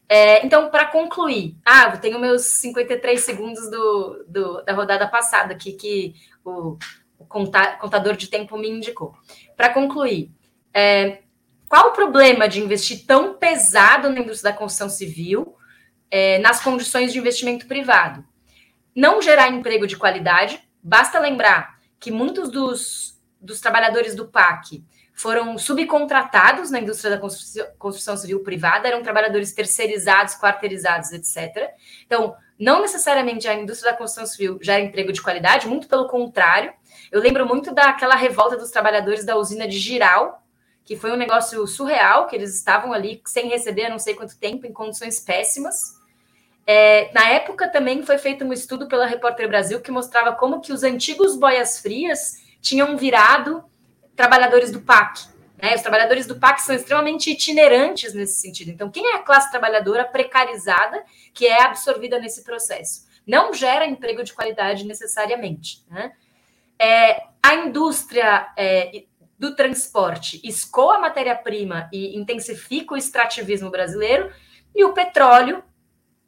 É, 0.08 0.46
então, 0.46 0.70
para 0.70 0.86
concluir, 0.86 1.58
ah, 1.66 1.92
eu 1.94 2.00
tenho 2.00 2.20
meus 2.20 2.44
53 2.44 3.20
segundos 3.20 3.70
do, 3.70 4.26
do, 4.28 4.64
da 4.64 4.74
rodada 4.74 5.08
passada 5.08 5.54
aqui 5.54 5.74
que 5.74 6.14
o, 6.44 6.78
o 7.18 7.26
contador 7.26 8.16
de 8.16 8.28
tempo 8.28 8.58
me 8.58 8.70
indicou. 8.70 9.16
Para 9.58 9.70
concluir, 9.70 10.32
é, 10.74 11.24
qual 11.68 11.90
o 11.90 11.94
problema 11.94 12.48
de 12.48 12.62
investir 12.62 13.06
tão 13.06 13.34
pesado 13.34 14.10
na 14.10 14.20
indústria 14.20 14.52
da 14.52 14.58
construção 14.58 14.90
civil 14.90 15.56
é, 16.12 16.38
nas 16.40 16.62
condições 16.62 17.12
de 17.12 17.18
investimento 17.18 17.68
privado? 17.68 18.24
Não 18.96 19.22
gerar 19.22 19.50
emprego 19.50 19.88
de 19.88 19.98
qualidade. 19.98 20.62
Basta 20.82 21.20
lembrar 21.20 21.80
que 22.00 22.12
muitos 22.12 22.50
dos, 22.50 23.20
dos 23.42 23.60
trabalhadores 23.60 24.16
do 24.16 24.28
PAC 24.28 24.84
foram 25.16 25.58
subcontratados 25.58 26.70
na 26.70 26.80
indústria 26.80 27.12
da 27.12 27.18
construção, 27.18 28.18
civil 28.18 28.42
privada, 28.44 28.90
eram 28.90 29.02
trabalhadores 29.02 29.54
terceirizados, 29.54 30.36
quarteirizados, 30.36 31.14
etc. 31.14 31.72
Então, 32.06 32.36
não 32.60 32.82
necessariamente 32.82 33.48
a 33.48 33.54
indústria 33.54 33.94
da 33.94 33.98
construção 33.98 34.26
civil 34.26 34.60
gera 34.62 34.84
emprego 34.84 35.14
de 35.14 35.22
qualidade, 35.22 35.68
muito 35.68 35.88
pelo 35.88 36.10
contrário. 36.10 36.74
Eu 37.10 37.22
lembro 37.22 37.48
muito 37.48 37.74
daquela 37.74 38.16
revolta 38.16 38.58
dos 38.58 38.72
trabalhadores 38.72 39.24
da 39.24 39.38
usina 39.38 39.66
de 39.66 39.80
Giral, 39.80 40.44
que 40.84 40.98
foi 40.98 41.12
um 41.12 41.18
negócio 41.18 41.66
surreal, 41.66 42.28
que 42.28 42.36
eles 42.36 42.54
estavam 42.54 42.92
ali 42.92 43.22
sem 43.26 43.48
receber 43.48 43.86
há 43.86 43.90
não 43.90 44.00
sei 44.00 44.16
quanto 44.16 44.38
tempo, 44.38 44.68
em 44.68 44.74
condições 44.74 45.18
péssimas. 45.22 45.96
É, 46.68 47.10
na 47.14 47.30
época 47.30 47.70
também 47.70 48.04
foi 48.04 48.18
feito 48.18 48.44
um 48.44 48.52
estudo 48.52 48.88
pela 48.88 49.06
Repórter 49.06 49.48
Brasil 49.48 49.80
que 49.80 49.92
mostrava 49.92 50.34
como 50.34 50.60
que 50.60 50.74
os 50.74 50.84
antigos 50.84 51.38
boias 51.38 51.80
frias 51.80 52.44
tinham 52.60 52.98
virado 52.98 53.64
trabalhadores 54.16 54.72
do 54.72 54.82
PAC. 54.82 55.28
Né? 55.62 55.76
Os 55.76 55.82
trabalhadores 55.82 56.26
do 56.26 56.40
PAC 56.40 56.62
são 56.62 56.76
extremamente 56.76 57.32
itinerantes 57.32 58.14
nesse 58.14 58.42
sentido. 58.42 58.72
Então, 58.72 58.90
quem 58.90 59.06
é 59.14 59.16
a 59.16 59.24
classe 59.24 59.52
trabalhadora 59.52 60.06
precarizada 60.06 61.04
que 61.34 61.46
é 61.48 61.64
absorvida 61.64 62.20
nesse 62.20 62.44
processo? 62.44 63.06
Não 63.26 63.54
gera 63.54 63.86
emprego 63.86 64.24
de 64.24 64.34
qualidade 64.34 64.86
necessariamente. 64.86 65.84
Né? 65.90 66.14
É, 66.80 67.24
a 67.42 67.56
indústria 67.56 68.52
é, 68.58 69.04
do 69.38 69.56
transporte 69.56 70.40
escoa 70.44 70.96
a 70.96 71.00
matéria-prima 71.00 71.90
e 71.92 72.18
intensifica 72.18 72.94
o 72.94 72.98
extrativismo 72.98 73.70
brasileiro, 73.70 74.32
e 74.74 74.84
o 74.84 74.94
petróleo, 74.94 75.64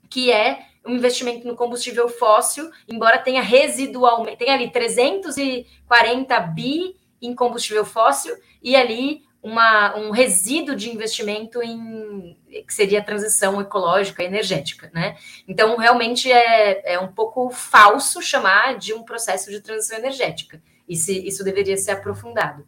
que 0.09 0.31
é 0.31 0.65
um 0.85 0.95
investimento 0.95 1.45
no 1.45 1.55
combustível 1.55 2.07
fóssil, 2.07 2.71
embora 2.87 3.17
tenha 3.17 3.41
residualmente, 3.41 4.37
tem 4.37 4.49
ali 4.49 4.71
340 4.71 6.39
bi 6.39 6.96
em 7.21 7.35
combustível 7.35 7.85
fóssil 7.85 8.35
e 8.61 8.75
ali 8.75 9.27
uma, 9.41 9.95
um 9.95 10.11
resíduo 10.11 10.75
de 10.75 10.89
investimento 10.89 11.61
em 11.61 12.37
que 12.65 12.73
seria 12.73 12.99
a 12.99 13.03
transição 13.03 13.61
ecológica 13.61 14.23
e 14.23 14.25
energética, 14.25 14.89
né? 14.93 15.15
Então, 15.47 15.77
realmente 15.77 16.31
é, 16.31 16.93
é 16.93 16.99
um 16.99 17.07
pouco 17.07 17.49
falso 17.49 18.21
chamar 18.21 18.77
de 18.77 18.93
um 18.93 19.03
processo 19.03 19.49
de 19.49 19.61
transição 19.61 19.97
energética. 19.97 20.61
Isso, 20.87 21.11
isso 21.11 21.43
deveria 21.43 21.77
ser 21.77 21.91
aprofundado. 21.91 22.67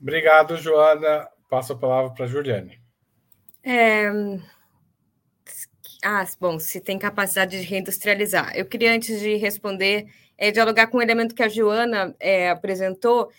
Obrigado, 0.00 0.56
Joana. 0.56 1.28
Passo 1.48 1.72
a 1.72 1.76
palavra 1.76 2.12
para 2.12 2.24
a 2.24 2.28
Juliane. 2.28 2.80
É... 3.62 4.08
Ah, 6.04 6.24
bom, 6.38 6.60
se 6.60 6.80
tem 6.80 6.96
capacidade 6.96 7.58
de 7.60 7.66
reindustrializar. 7.66 8.52
Eu 8.54 8.66
queria, 8.66 8.92
antes 8.92 9.18
de 9.18 9.34
responder, 9.34 10.06
é, 10.38 10.52
dialogar 10.52 10.86
com 10.86 10.98
o 10.98 11.02
elemento 11.02 11.34
que 11.34 11.42
a 11.42 11.48
Joana 11.48 12.14
é, 12.20 12.48
apresentou. 12.48 13.30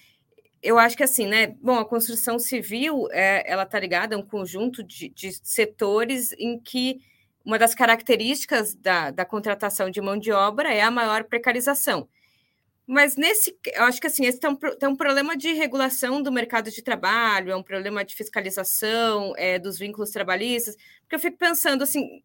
eu 0.62 0.78
acho 0.78 0.98
que 0.98 1.04
assim, 1.04 1.26
né? 1.26 1.56
Bom, 1.62 1.80
a 1.80 1.86
construção 1.86 2.38
civil 2.38 3.08
é, 3.12 3.50
ela 3.50 3.64
está 3.64 3.80
ligada 3.80 4.16
a 4.16 4.20
um 4.20 4.22
conjunto 4.22 4.84
de, 4.84 5.08
de, 5.10 5.32
setores 5.42 6.34
em 6.38 6.60
que 6.60 7.02
uma 7.46 7.58
das 7.58 7.74
características 7.74 8.76
da, 8.76 9.12
da 9.12 9.26
contratação 9.26 9.90
de 9.90 10.02
mão 10.02 10.18
de 10.18 10.32
obra 10.32 10.74
é 10.74 10.82
a 10.82 10.92
maior 10.92 11.24
precarização. 11.24 12.08
Mas 12.86 13.16
nesse, 13.16 13.56
eu 13.76 13.84
acho 13.84 14.02
que 14.02 14.08
assim, 14.08 14.26
esse 14.26 14.40
tem 14.40 14.50
um, 14.50 14.56
tem 14.56 14.90
um 14.90 14.96
problema 14.96 15.38
de 15.38 15.54
regulação 15.54 16.22
do 16.22 16.32
mercado 16.32 16.72
de 16.72 16.82
trabalho, 16.82 17.52
é 17.52 17.56
um 17.56 17.64
problema 17.64 18.04
de 18.04 18.16
fiscalização 18.16 19.34
é, 19.38 19.60
dos 19.60 19.78
vínculos 19.78 20.10
trabalhistas, 20.10 20.76
porque 21.02 21.16
eu 21.16 21.20
fico 21.20 21.38
pensando 21.38 21.84
assim, 21.84 22.24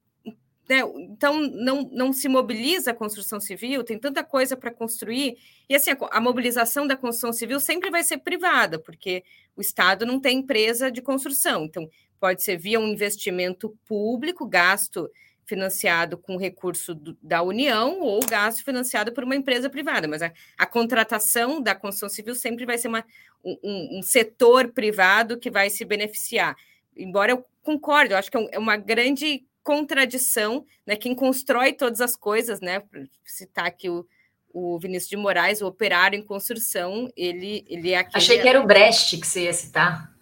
né, 0.68 0.80
então 0.98 1.40
não, 1.40 1.82
não 1.92 2.12
se 2.12 2.28
mobiliza 2.28 2.90
a 2.90 2.94
construção 2.94 3.38
civil, 3.38 3.84
tem 3.84 3.98
tanta 3.98 4.24
coisa 4.24 4.56
para 4.56 4.70
construir, 4.70 5.36
e 5.68 5.74
assim, 5.74 5.90
a, 5.90 5.96
a, 6.10 6.20
mobilização 6.20 6.86
da 6.86 6.96
construção 6.96 7.32
civil 7.32 7.60
sempre 7.60 7.90
vai 7.90 8.02
ser 8.02 8.18
privada, 8.18 8.78
porque 8.78 9.22
o 9.56 9.60
Estado 9.60 10.06
não 10.06 10.18
tem 10.18 10.38
empresa 10.38 10.90
de 10.90 11.02
construção, 11.02 11.64
então 11.64 11.88
pode 12.18 12.42
ser 12.42 12.56
via 12.56 12.80
um 12.80 12.88
investimento 12.88 13.76
público, 13.86 14.46
gasto 14.46 15.10
financiado 15.44 16.16
com 16.16 16.38
recurso 16.38 16.94
do, 16.94 17.16
da 17.22 17.42
União 17.42 18.00
ou 18.00 18.20
gasto 18.24 18.64
financiado 18.64 19.12
por 19.12 19.24
uma 19.24 19.36
empresa 19.36 19.68
privada, 19.68 20.08
mas 20.08 20.22
a, 20.22 20.32
a 20.56 20.66
contratação 20.66 21.60
da 21.60 21.74
construção 21.74 22.08
civil 22.08 22.34
sempre 22.34 22.64
vai 22.64 22.78
ser 22.78 22.88
uma, 22.88 23.04
um, 23.44 23.98
um, 23.98 24.02
setor 24.02 24.72
privado 24.72 25.38
que 25.38 25.50
vai 25.50 25.68
se 25.68 25.84
beneficiar. 25.84 26.56
Embora 26.96 27.32
eu 27.32 27.44
concorde, 27.62 28.12
eu 28.12 28.18
acho 28.18 28.30
que 28.30 28.38
é, 28.38 28.48
é 28.52 28.58
uma 28.58 28.78
grande 28.78 29.44
contradição, 29.64 30.64
né? 30.86 30.94
Quem 30.94 31.14
constrói 31.14 31.72
todas 31.72 32.00
as 32.00 32.14
coisas, 32.14 32.60
né? 32.60 32.82
citar 33.24 33.66
aqui 33.66 33.88
o, 33.88 34.06
o 34.52 34.78
Vinícius 34.78 35.08
de 35.08 35.16
Moraes, 35.16 35.62
o 35.62 35.66
operário 35.66 36.16
em 36.16 36.22
construção, 36.22 37.10
ele, 37.16 37.64
ele 37.66 37.90
é 37.90 37.98
aquele... 37.98 38.18
Achei 38.18 38.38
que 38.38 38.46
era 38.46 38.60
o 38.60 38.66
Brecht 38.66 39.16
que 39.16 39.26
você 39.26 39.44
ia 39.44 39.52
citar. 39.52 40.14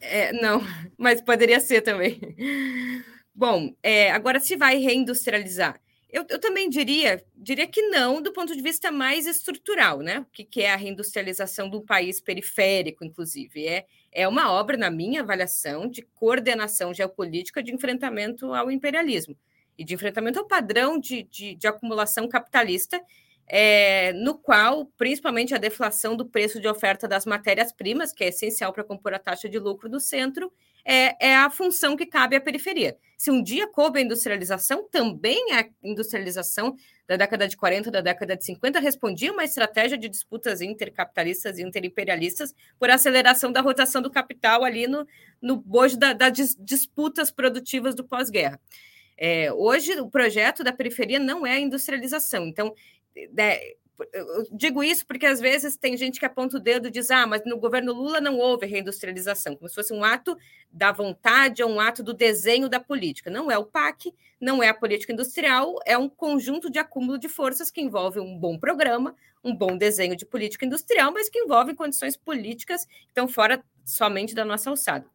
É, 0.00 0.32
não, 0.32 0.60
mas 0.98 1.20
poderia 1.20 1.60
ser 1.60 1.82
também. 1.82 2.18
Bom, 3.34 3.74
é, 3.82 4.10
agora 4.10 4.40
se 4.40 4.56
vai 4.56 4.78
reindustrializar. 4.78 5.80
Eu, 6.14 6.24
eu, 6.28 6.38
também 6.38 6.70
diria, 6.70 7.20
diria 7.34 7.66
que 7.66 7.82
não, 7.88 8.22
do 8.22 8.32
ponto 8.32 8.54
de 8.54 8.62
vista 8.62 8.92
mais 8.92 9.26
estrutural, 9.26 9.98
né? 9.98 10.20
O 10.20 10.24
que, 10.26 10.44
que 10.44 10.62
é 10.62 10.72
a 10.72 10.76
reindustrialização 10.76 11.68
de 11.68 11.76
um 11.76 11.84
país 11.84 12.20
periférico, 12.20 13.04
inclusive? 13.04 13.66
É, 13.66 13.84
é 14.12 14.28
uma 14.28 14.52
obra, 14.52 14.76
na 14.76 14.92
minha 14.92 15.22
avaliação, 15.22 15.90
de 15.90 16.02
coordenação 16.14 16.94
geopolítica 16.94 17.60
de 17.60 17.74
enfrentamento 17.74 18.54
ao 18.54 18.70
imperialismo 18.70 19.36
e 19.76 19.84
de 19.84 19.92
enfrentamento 19.92 20.38
ao 20.38 20.46
padrão 20.46 21.00
de, 21.00 21.24
de, 21.24 21.56
de 21.56 21.66
acumulação 21.66 22.28
capitalista, 22.28 23.02
é, 23.46 24.12
no 24.14 24.36
qual, 24.38 24.86
principalmente, 24.96 25.54
a 25.54 25.58
deflação 25.58 26.16
do 26.16 26.26
preço 26.26 26.60
de 26.60 26.68
oferta 26.68 27.06
das 27.06 27.26
matérias-primas, 27.26 28.12
que 28.12 28.24
é 28.24 28.28
essencial 28.28 28.72
para 28.72 28.84
compor 28.84 29.14
a 29.14 29.18
taxa 29.18 29.48
de 29.48 29.58
lucro 29.58 29.88
do 29.88 30.00
centro, 30.00 30.52
é, 30.84 31.28
é, 31.28 31.36
a 31.36 31.48
função 31.48 31.96
que 31.96 32.06
cabe 32.06 32.36
à 32.36 32.40
periferia. 32.40 32.96
Se 33.16 33.30
um 33.30 33.42
dia 33.42 33.66
coube 33.66 33.98
a 33.98 34.02
industrialização, 34.02 34.86
também 34.90 35.52
a 35.52 35.66
industrialização 35.82 36.74
da 37.06 37.16
década 37.16 37.48
de 37.48 37.56
40, 37.56 37.90
da 37.90 38.00
década 38.00 38.36
de 38.36 38.44
50, 38.44 38.80
respondia 38.80 39.32
uma 39.32 39.44
estratégia 39.44 39.96
de 39.96 40.08
disputas 40.08 40.60
intercapitalistas 40.60 41.58
e 41.58 41.62
interimperialistas 41.62 42.54
por 42.78 42.90
aceleração 42.90 43.50
da 43.50 43.60
rotação 43.60 44.02
do 44.02 44.10
capital 44.10 44.64
ali 44.64 44.86
no, 44.86 45.06
no 45.40 45.56
bojo 45.56 45.98
das 45.98 46.16
da 46.16 46.28
disputas 46.30 47.30
produtivas 47.30 47.94
do 47.94 48.04
pós-guerra. 48.04 48.60
É, 49.16 49.52
hoje, 49.52 49.92
o 50.00 50.10
projeto 50.10 50.64
da 50.64 50.72
periferia 50.72 51.20
não 51.20 51.46
é 51.46 51.52
a 51.52 51.60
industrialização. 51.60 52.46
Então, 52.46 52.74
né, 53.32 53.58
eu 54.12 54.46
digo 54.50 54.82
isso 54.82 55.06
porque 55.06 55.26
às 55.26 55.40
vezes 55.40 55.76
tem 55.76 55.96
gente 55.96 56.18
que 56.18 56.26
aponta 56.26 56.56
o 56.56 56.60
dedo 56.60 56.88
e 56.88 56.90
diz: 56.90 57.10
ah, 57.10 57.26
mas 57.26 57.42
no 57.44 57.56
governo 57.58 57.92
Lula 57.92 58.20
não 58.20 58.38
houve 58.38 58.66
reindustrialização, 58.66 59.54
como 59.54 59.68
se 59.68 59.74
fosse 59.74 59.92
um 59.92 60.02
ato 60.02 60.36
da 60.72 60.90
vontade 60.90 61.62
ou 61.62 61.70
um 61.70 61.80
ato 61.80 62.02
do 62.02 62.12
desenho 62.12 62.68
da 62.68 62.80
política. 62.80 63.30
Não 63.30 63.50
é 63.50 63.56
o 63.56 63.64
PAC, 63.64 64.12
não 64.40 64.62
é 64.62 64.68
a 64.68 64.74
política 64.74 65.12
industrial, 65.12 65.76
é 65.86 65.96
um 65.96 66.08
conjunto 66.08 66.70
de 66.70 66.78
acúmulo 66.78 67.18
de 67.18 67.28
forças 67.28 67.70
que 67.70 67.80
envolve 67.80 68.18
um 68.18 68.36
bom 68.36 68.58
programa, 68.58 69.14
um 69.42 69.54
bom 69.54 69.76
desenho 69.76 70.16
de 70.16 70.26
política 70.26 70.66
industrial, 70.66 71.12
mas 71.12 71.28
que 71.28 71.38
envolve 71.38 71.74
condições 71.74 72.16
políticas 72.16 72.84
que 72.86 73.06
estão 73.08 73.28
fora 73.28 73.62
somente 73.84 74.34
da 74.34 74.44
nossa 74.44 74.70
alçada. 74.70 75.06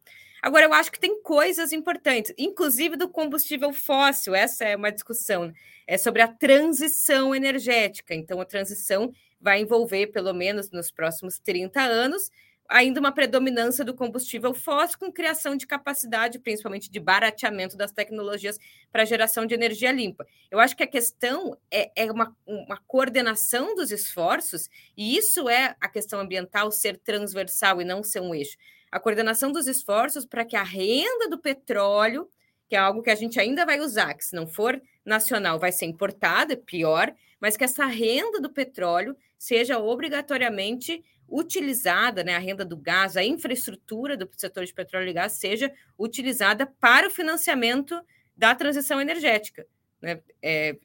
Agora, 0.42 0.64
eu 0.64 0.72
acho 0.72 0.90
que 0.90 0.98
tem 0.98 1.22
coisas 1.22 1.72
importantes, 1.72 2.32
inclusive 2.38 2.96
do 2.96 3.08
combustível 3.08 3.72
fóssil, 3.72 4.34
essa 4.34 4.64
é 4.64 4.74
uma 4.74 4.90
discussão, 4.90 5.52
é 5.86 5.98
sobre 5.98 6.22
a 6.22 6.28
transição 6.28 7.34
energética. 7.34 8.14
Então, 8.14 8.40
a 8.40 8.44
transição 8.44 9.12
vai 9.40 9.60
envolver, 9.60 10.08
pelo 10.08 10.32
menos 10.32 10.70
nos 10.70 10.90
próximos 10.90 11.38
30 11.38 11.80
anos, 11.80 12.30
ainda 12.70 13.00
uma 13.00 13.12
predominância 13.12 13.84
do 13.84 13.92
combustível 13.92 14.54
fóssil 14.54 14.98
com 14.98 15.12
criação 15.12 15.56
de 15.56 15.66
capacidade, 15.66 16.38
principalmente 16.38 16.88
de 16.88 17.00
barateamento 17.00 17.76
das 17.76 17.90
tecnologias 17.90 18.58
para 18.92 19.04
geração 19.04 19.44
de 19.44 19.54
energia 19.54 19.90
limpa. 19.90 20.24
Eu 20.50 20.60
acho 20.60 20.76
que 20.76 20.84
a 20.84 20.86
questão 20.86 21.58
é, 21.70 21.90
é 21.96 22.12
uma, 22.12 22.34
uma, 22.46 22.76
coordenação 22.86 23.74
dos 23.74 23.90
esforços, 23.90 24.68
e 24.96 25.16
isso 25.16 25.48
é 25.48 25.74
a 25.80 25.88
questão 25.88 26.20
ambiental 26.20 26.70
ser 26.70 26.96
transversal 26.98 27.82
e 27.82 27.84
não 27.84 28.04
ser 28.04 28.20
um 28.20 28.34
eixo 28.34 28.56
a 28.90 28.98
coordenação 28.98 29.52
dos 29.52 29.66
esforços 29.66 30.24
para 30.24 30.44
que 30.44 30.56
a 30.56 30.62
renda 30.62 31.28
do 31.28 31.38
petróleo, 31.38 32.28
que 32.68 32.74
é 32.74 32.78
algo 32.78 33.02
que 33.02 33.10
a 33.10 33.14
gente 33.14 33.38
ainda 33.38 33.64
vai 33.64 33.80
usar, 33.80 34.14
que 34.14 34.24
se 34.24 34.34
não 34.34 34.46
for 34.46 34.80
nacional 35.04 35.58
vai 35.58 35.72
ser 35.72 35.86
importada, 35.86 36.54
é 36.54 36.56
pior, 36.56 37.14
mas 37.40 37.56
que 37.56 37.64
essa 37.64 37.86
renda 37.86 38.40
do 38.40 38.50
petróleo 38.50 39.16
seja 39.38 39.78
obrigatoriamente 39.78 41.02
utilizada, 41.28 42.24
né, 42.24 42.34
a 42.34 42.40
renda 42.40 42.64
do 42.64 42.76
gás, 42.76 43.16
a 43.16 43.24
infraestrutura 43.24 44.16
do 44.16 44.28
setor 44.36 44.64
de 44.64 44.74
petróleo 44.74 45.08
e 45.08 45.12
gás 45.12 45.32
seja 45.34 45.72
utilizada 45.98 46.66
para 46.66 47.06
o 47.06 47.10
financiamento 47.10 47.98
da 48.36 48.54
transição 48.54 49.00
energética. 49.00 49.64
Né? 50.02 50.20
É, 50.42 50.76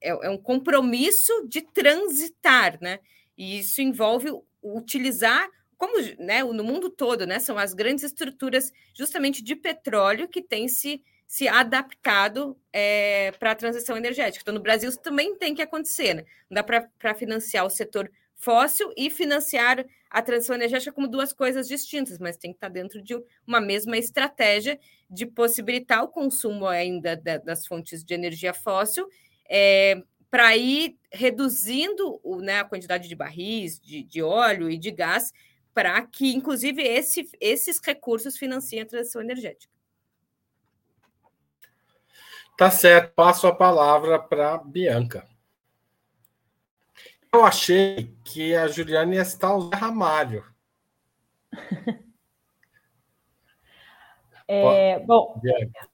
é, 0.00 0.26
é 0.26 0.30
um 0.30 0.38
compromisso 0.38 1.46
de 1.48 1.62
transitar, 1.62 2.78
né? 2.80 2.98
E 3.36 3.58
isso 3.58 3.80
envolve 3.80 4.30
utilizar 4.62 5.48
como 5.76 6.00
né, 6.18 6.42
no 6.42 6.64
mundo 6.64 6.90
todo, 6.90 7.26
né, 7.26 7.38
são 7.38 7.58
as 7.58 7.74
grandes 7.74 8.04
estruturas 8.04 8.72
justamente 8.94 9.42
de 9.42 9.56
petróleo 9.56 10.28
que 10.28 10.42
têm 10.42 10.68
se, 10.68 11.02
se 11.26 11.48
adaptado 11.48 12.58
é, 12.72 13.32
para 13.32 13.52
a 13.52 13.54
transição 13.54 13.96
energética. 13.96 14.42
Então, 14.42 14.54
no 14.54 14.60
Brasil, 14.60 14.88
isso 14.88 15.00
também 15.00 15.36
tem 15.36 15.54
que 15.54 15.62
acontecer. 15.62 16.14
Né? 16.14 16.24
Não 16.50 16.56
dá 16.56 16.62
para 16.62 17.14
financiar 17.14 17.64
o 17.64 17.70
setor 17.70 18.10
fóssil 18.36 18.92
e 18.96 19.08
financiar 19.08 19.84
a 20.10 20.22
transição 20.22 20.54
energética 20.54 20.92
como 20.92 21.08
duas 21.08 21.32
coisas 21.32 21.66
distintas, 21.66 22.18
mas 22.18 22.36
tem 22.36 22.52
que 22.52 22.56
estar 22.56 22.68
dentro 22.68 23.02
de 23.02 23.14
uma 23.46 23.60
mesma 23.60 23.96
estratégia 23.96 24.78
de 25.10 25.26
possibilitar 25.26 26.04
o 26.04 26.08
consumo 26.08 26.66
ainda 26.66 27.16
das 27.16 27.66
fontes 27.66 28.04
de 28.04 28.14
energia 28.14 28.52
fóssil 28.52 29.08
é, 29.48 30.02
para 30.30 30.56
ir 30.56 30.96
reduzindo 31.12 32.20
o, 32.22 32.40
né, 32.40 32.60
a 32.60 32.64
quantidade 32.64 33.08
de 33.08 33.14
barris, 33.14 33.80
de, 33.80 34.02
de 34.02 34.22
óleo 34.22 34.70
e 34.70 34.76
de 34.76 34.90
gás 34.90 35.32
para 35.74 36.00
que, 36.06 36.32
inclusive, 36.32 36.80
esse, 36.80 37.28
esses 37.40 37.80
recursos 37.84 38.38
financiem 38.38 38.82
a 38.82 38.86
transição 38.86 39.20
energética. 39.20 39.74
Tá 42.56 42.70
certo, 42.70 43.12
passo 43.14 43.48
a 43.48 43.54
palavra 43.54 44.16
para 44.16 44.58
Bianca. 44.58 45.28
Eu 47.32 47.44
achei 47.44 48.16
que 48.24 48.54
a 48.54 48.68
Juliana 48.68 49.16
ia 49.16 49.22
estar 49.22 49.52
o 49.52 49.68
Zé 49.68 49.76
Ramalho. 49.76 50.44
É, 54.46 54.98
bom, 54.98 55.40
Bianca. 55.40 55.88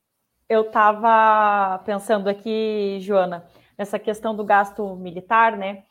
eu 0.49 0.63
estava 0.63 1.79
pensando 1.85 2.29
aqui, 2.29 2.99
Joana, 3.01 3.49
nessa 3.79 3.97
questão 3.97 4.35
do 4.35 4.45
gasto 4.45 4.97
militar, 4.97 5.57
né? 5.57 5.85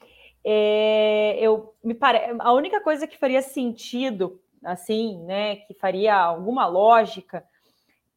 É, 0.51 1.37
eu 1.39 1.75
me 1.83 1.93
pare... 1.93 2.35
a 2.39 2.51
única 2.53 2.81
coisa 2.81 3.05
que 3.05 3.19
faria 3.19 3.39
sentido, 3.39 4.41
assim, 4.63 5.23
né, 5.25 5.57
que 5.57 5.75
faria 5.75 6.15
alguma 6.15 6.65
lógica, 6.65 7.45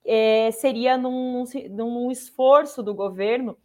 é, 0.03 0.51
seria 0.51 0.97
num, 0.97 1.45
num 1.69 2.11
esforço 2.11 2.83
do 2.83 2.95
governo, 2.95 3.59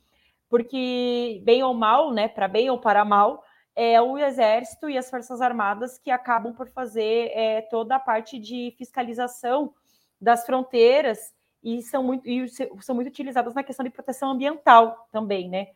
porque 0.49 1.41
bem 1.45 1.63
ou 1.63 1.73
mal, 1.73 2.11
né, 2.11 2.27
para 2.27 2.45
bem 2.49 2.69
ou 2.69 2.77
para 2.77 3.05
mal, 3.05 3.41
é 3.73 4.01
o 4.01 4.17
Exército 4.17 4.89
e 4.89 4.97
as 4.97 5.09
Forças 5.09 5.39
Armadas 5.39 5.97
que 5.97 6.11
acabam 6.11 6.53
por 6.53 6.67
fazer 6.67 7.31
é, 7.33 7.61
toda 7.61 7.95
a 7.95 7.99
parte 7.99 8.37
de 8.37 8.75
fiscalização 8.77 9.73
das 10.19 10.45
fronteiras 10.45 11.33
e 11.63 11.81
são 11.83 12.03
muito, 12.03 12.27
e 12.27 12.49
são 12.81 12.95
muito 12.95 13.07
utilizadas 13.07 13.53
na 13.53 13.63
questão 13.63 13.85
de 13.85 13.91
proteção 13.91 14.31
ambiental 14.31 15.07
também, 15.09 15.47
né? 15.47 15.67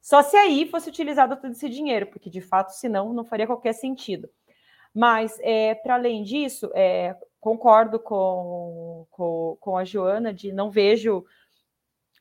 Só 0.00 0.22
se 0.22 0.36
aí 0.36 0.66
fosse 0.68 0.88
utilizado 0.88 1.36
todo 1.36 1.52
esse 1.52 1.68
dinheiro, 1.68 2.06
porque 2.06 2.30
de 2.30 2.40
fato, 2.40 2.70
senão, 2.70 3.12
não 3.12 3.24
faria 3.24 3.46
qualquer 3.46 3.72
sentido. 3.72 4.28
Mas, 4.94 5.38
é, 5.40 5.74
para 5.74 5.94
além 5.94 6.22
disso, 6.22 6.70
é, 6.74 7.14
concordo 7.40 7.98
com, 7.98 9.06
com, 9.10 9.56
com, 9.60 9.76
a 9.76 9.84
Joana 9.84 10.32
de 10.32 10.52
não 10.52 10.70
vejo 10.70 11.24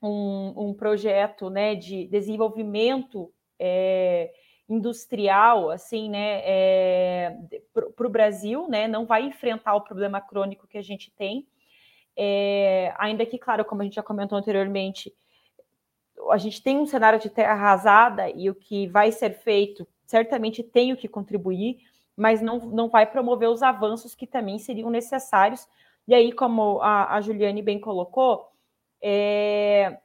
um, 0.01 0.69
um 0.69 0.73
projeto 0.73 1.49
né, 1.49 1.75
de 1.75 2.05
desenvolvimento 2.07 3.31
é, 3.59 4.31
industrial, 4.69 5.69
assim, 5.69 6.09
né, 6.09 6.41
é, 6.43 7.37
o 7.75 8.09
Brasil, 8.09 8.67
né? 8.67 8.87
Não 8.87 9.05
vai 9.05 9.23
enfrentar 9.23 9.75
o 9.75 9.81
problema 9.81 10.19
crônico 10.19 10.67
que 10.67 10.77
a 10.77 10.81
gente 10.81 11.09
tem. 11.11 11.47
É, 12.15 12.93
ainda 12.97 13.25
que, 13.25 13.37
claro, 13.37 13.63
como 13.63 13.81
a 13.81 13.85
gente 13.85 13.95
já 13.95 14.03
comentou 14.03 14.37
anteriormente, 14.37 15.13
a 16.29 16.37
gente 16.37 16.61
tem 16.61 16.77
um 16.77 16.85
cenário 16.85 17.19
de 17.19 17.29
terra 17.29 17.53
arrasada 17.53 18.29
e 18.29 18.49
o 18.49 18.55
que 18.55 18.87
vai 18.87 19.11
ser 19.11 19.31
feito 19.39 19.87
certamente 20.05 20.63
tem 20.63 20.93
o 20.93 20.97
que 20.97 21.07
contribuir, 21.07 21.77
mas 22.15 22.41
não, 22.41 22.59
não 22.59 22.89
vai 22.89 23.05
promover 23.05 23.49
os 23.49 23.61
avanços 23.61 24.15
que 24.15 24.25
também 24.25 24.57
seriam 24.57 24.89
necessários. 24.89 25.67
E 26.07 26.15
aí, 26.15 26.31
como 26.31 26.79
a, 26.81 27.15
a 27.15 27.21
Juliane 27.21 27.61
bem 27.61 27.79
colocou, 27.79 28.49
é, 29.01 29.97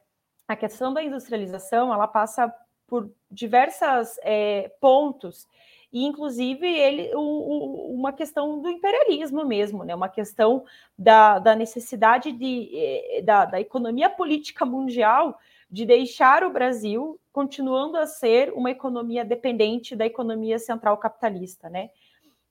a 0.47 0.55
questão 0.55 0.93
da 0.93 1.01
industrialização 1.01 1.93
ela 1.93 2.07
passa 2.07 2.53
por 2.85 3.09
diversos 3.31 4.17
é, 4.21 4.71
pontos 4.79 5.47
e 5.91 6.03
inclusive 6.05 6.67
ele 6.67 7.13
o, 7.15 7.19
o, 7.19 7.95
uma 7.95 8.11
questão 8.11 8.59
do 8.59 8.69
imperialismo 8.69 9.45
mesmo, 9.45 9.83
né? 9.83 9.95
Uma 9.95 10.09
questão 10.09 10.65
da, 10.97 11.39
da 11.39 11.55
necessidade 11.55 12.31
de, 12.31 12.69
é, 12.73 13.21
da, 13.21 13.45
da 13.45 13.61
economia 13.61 14.09
política 14.09 14.65
mundial 14.65 15.39
de 15.73 15.87
deixar 15.87 16.43
o 16.43 16.51
Brasil 16.51 17.19
continuando 17.31 17.97
a 17.97 18.05
ser 18.05 18.53
uma 18.53 18.69
economia 18.69 19.25
dependente 19.25 19.95
da 19.95 20.05
economia 20.05 20.59
central 20.59 20.95
capitalista, 20.99 21.67
né? 21.67 21.89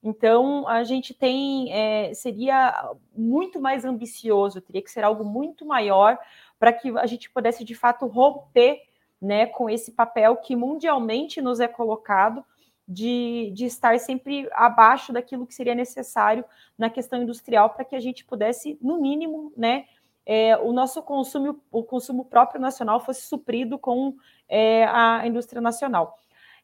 Então 0.02 0.66
a 0.66 0.82
gente 0.82 1.14
tem 1.14 1.72
é, 1.72 2.12
seria 2.14 2.74
muito 3.16 3.60
mais 3.60 3.84
ambicioso, 3.84 4.60
teria 4.60 4.82
que 4.82 4.90
ser 4.90 5.04
algo 5.04 5.24
muito 5.24 5.64
maior 5.64 6.18
para 6.58 6.72
que 6.72 6.88
a 6.98 7.06
gente 7.06 7.30
pudesse 7.30 7.62
de 7.62 7.76
fato 7.76 8.06
romper, 8.06 8.82
né, 9.20 9.46
com 9.46 9.70
esse 9.70 9.92
papel 9.92 10.36
que 10.38 10.56
mundialmente 10.56 11.40
nos 11.40 11.60
é 11.60 11.68
colocado 11.68 12.44
de, 12.88 13.52
de 13.54 13.66
estar 13.66 14.00
sempre 14.00 14.48
abaixo 14.50 15.12
daquilo 15.12 15.46
que 15.46 15.54
seria 15.54 15.76
necessário 15.76 16.44
na 16.76 16.90
questão 16.90 17.22
industrial 17.22 17.70
para 17.70 17.84
que 17.84 17.94
a 17.94 18.00
gente 18.00 18.24
pudesse, 18.24 18.76
no 18.82 19.00
mínimo, 19.00 19.52
né, 19.56 19.84
é, 20.24 20.56
o 20.56 20.72
nosso 20.72 21.02
consumo, 21.02 21.60
o 21.70 21.82
consumo 21.82 22.24
próprio 22.24 22.60
nacional 22.60 23.00
fosse 23.00 23.22
suprido 23.22 23.78
com 23.78 24.14
é, 24.48 24.84
a 24.84 25.26
indústria 25.26 25.60
nacional. 25.60 26.18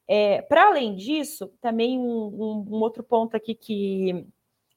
É, 0.06 0.40
Para 0.42 0.68
além 0.68 0.94
disso, 0.94 1.52
também 1.60 1.98
um, 1.98 2.64
um, 2.68 2.80
outro 2.80 3.02
ponto 3.02 3.36
aqui 3.36 3.54
que 3.54 4.26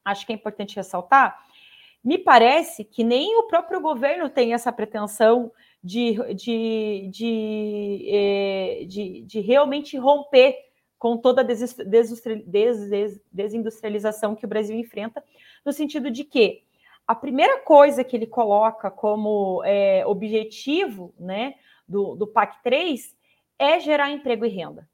acho 0.04 0.26
que 0.26 0.34
é 0.34 0.36
importante 0.36 0.76
ressaltar, 0.76 1.40
me 2.04 2.18
parece 2.18 2.84
que 2.84 3.04
nem 3.04 3.38
o 3.38 3.44
próprio 3.44 3.80
governo 3.80 4.28
tem 4.30 4.54
essa 4.54 4.72
pretensão 4.72 5.52
de, 5.84 6.16
de, 6.34 7.08
de, 7.12 8.10
é, 8.10 8.86
de, 8.88 9.22
de 9.22 9.40
realmente 9.40 9.96
romper 9.98 10.58
com 10.98 11.18
toda 11.18 11.42
a 11.42 11.46
desindustrialização 13.32 14.36
que 14.36 14.46
o 14.46 14.50
Brasil 14.50 14.76
enfrenta, 14.76 15.24
no 15.66 15.72
sentido 15.72 16.12
de 16.12 16.24
que 16.24 16.64
a 17.12 17.16
primeira 17.16 17.59
coisa 17.59 18.05
que 18.05 18.16
ele 18.16 18.26
coloca 18.26 18.89
como 18.89 19.62
é, 19.66 20.05
objetivo 20.05 21.14
né, 21.20 21.55
do, 21.86 22.16
do 22.16 22.26
PAC 22.26 22.64
3 22.64 23.14
é 23.59 23.82
gerar 23.82 24.09
emprego 24.12 24.45
e 24.45 24.49
renda. 24.49 24.89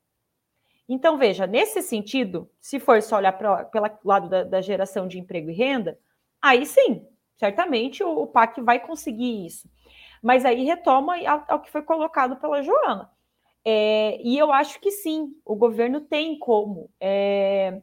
Então, 0.89 1.15
veja, 1.15 1.45
nesse 1.45 1.83
sentido, 1.83 2.49
se 2.59 2.79
for 2.79 3.03
só 3.03 3.17
olhar 3.17 3.33
pelo 3.33 3.87
lado 4.03 4.27
da, 4.27 4.43
da, 4.43 4.61
geração 4.61 5.07
de 5.07 5.19
emprego 5.19 5.51
e 5.51 5.53
renda, 5.53 5.99
aí 6.41 6.65
sim, 6.65 7.05
certamente 7.35 8.03
o, 8.03 8.09
o 8.09 8.25
PAC 8.25 8.61
vai 8.61 8.79
conseguir 8.79 9.45
isso. 9.45 9.69
Mas 10.23 10.43
aí 10.43 10.63
retoma 10.63 11.17
ao, 11.17 11.45
ao 11.47 11.59
que 11.61 11.69
foi 11.69 11.83
colocado 11.83 12.37
pela 12.37 12.63
Joana. 12.63 13.11
É, 13.63 14.19
e 14.23 14.35
eu 14.35 14.51
acho 14.51 14.79
que 14.79 14.89
sim, 14.89 15.35
o 15.45 15.55
governo 15.55 16.01
tem 16.01 16.39
como 16.39 16.89
é, 16.99 17.79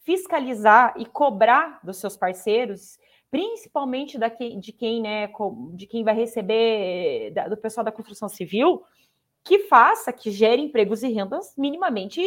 fiscalizar 0.00 0.92
e 0.98 1.06
cobrar 1.06 1.80
dos 1.82 1.96
seus 1.96 2.18
parceiros 2.18 2.98
principalmente 3.30 4.18
da 4.18 4.30
que, 4.30 4.56
de 4.56 4.72
quem, 4.72 5.02
né, 5.02 5.30
de 5.74 5.86
quem 5.86 6.02
vai 6.04 6.14
receber 6.14 7.30
da, 7.32 7.48
do 7.48 7.56
pessoal 7.56 7.84
da 7.84 7.92
construção 7.92 8.28
civil, 8.28 8.82
que 9.44 9.60
faça, 9.60 10.12
que 10.12 10.30
gere 10.30 10.62
empregos 10.62 11.02
e 11.02 11.08
rendas 11.08 11.54
minimamente 11.56 12.20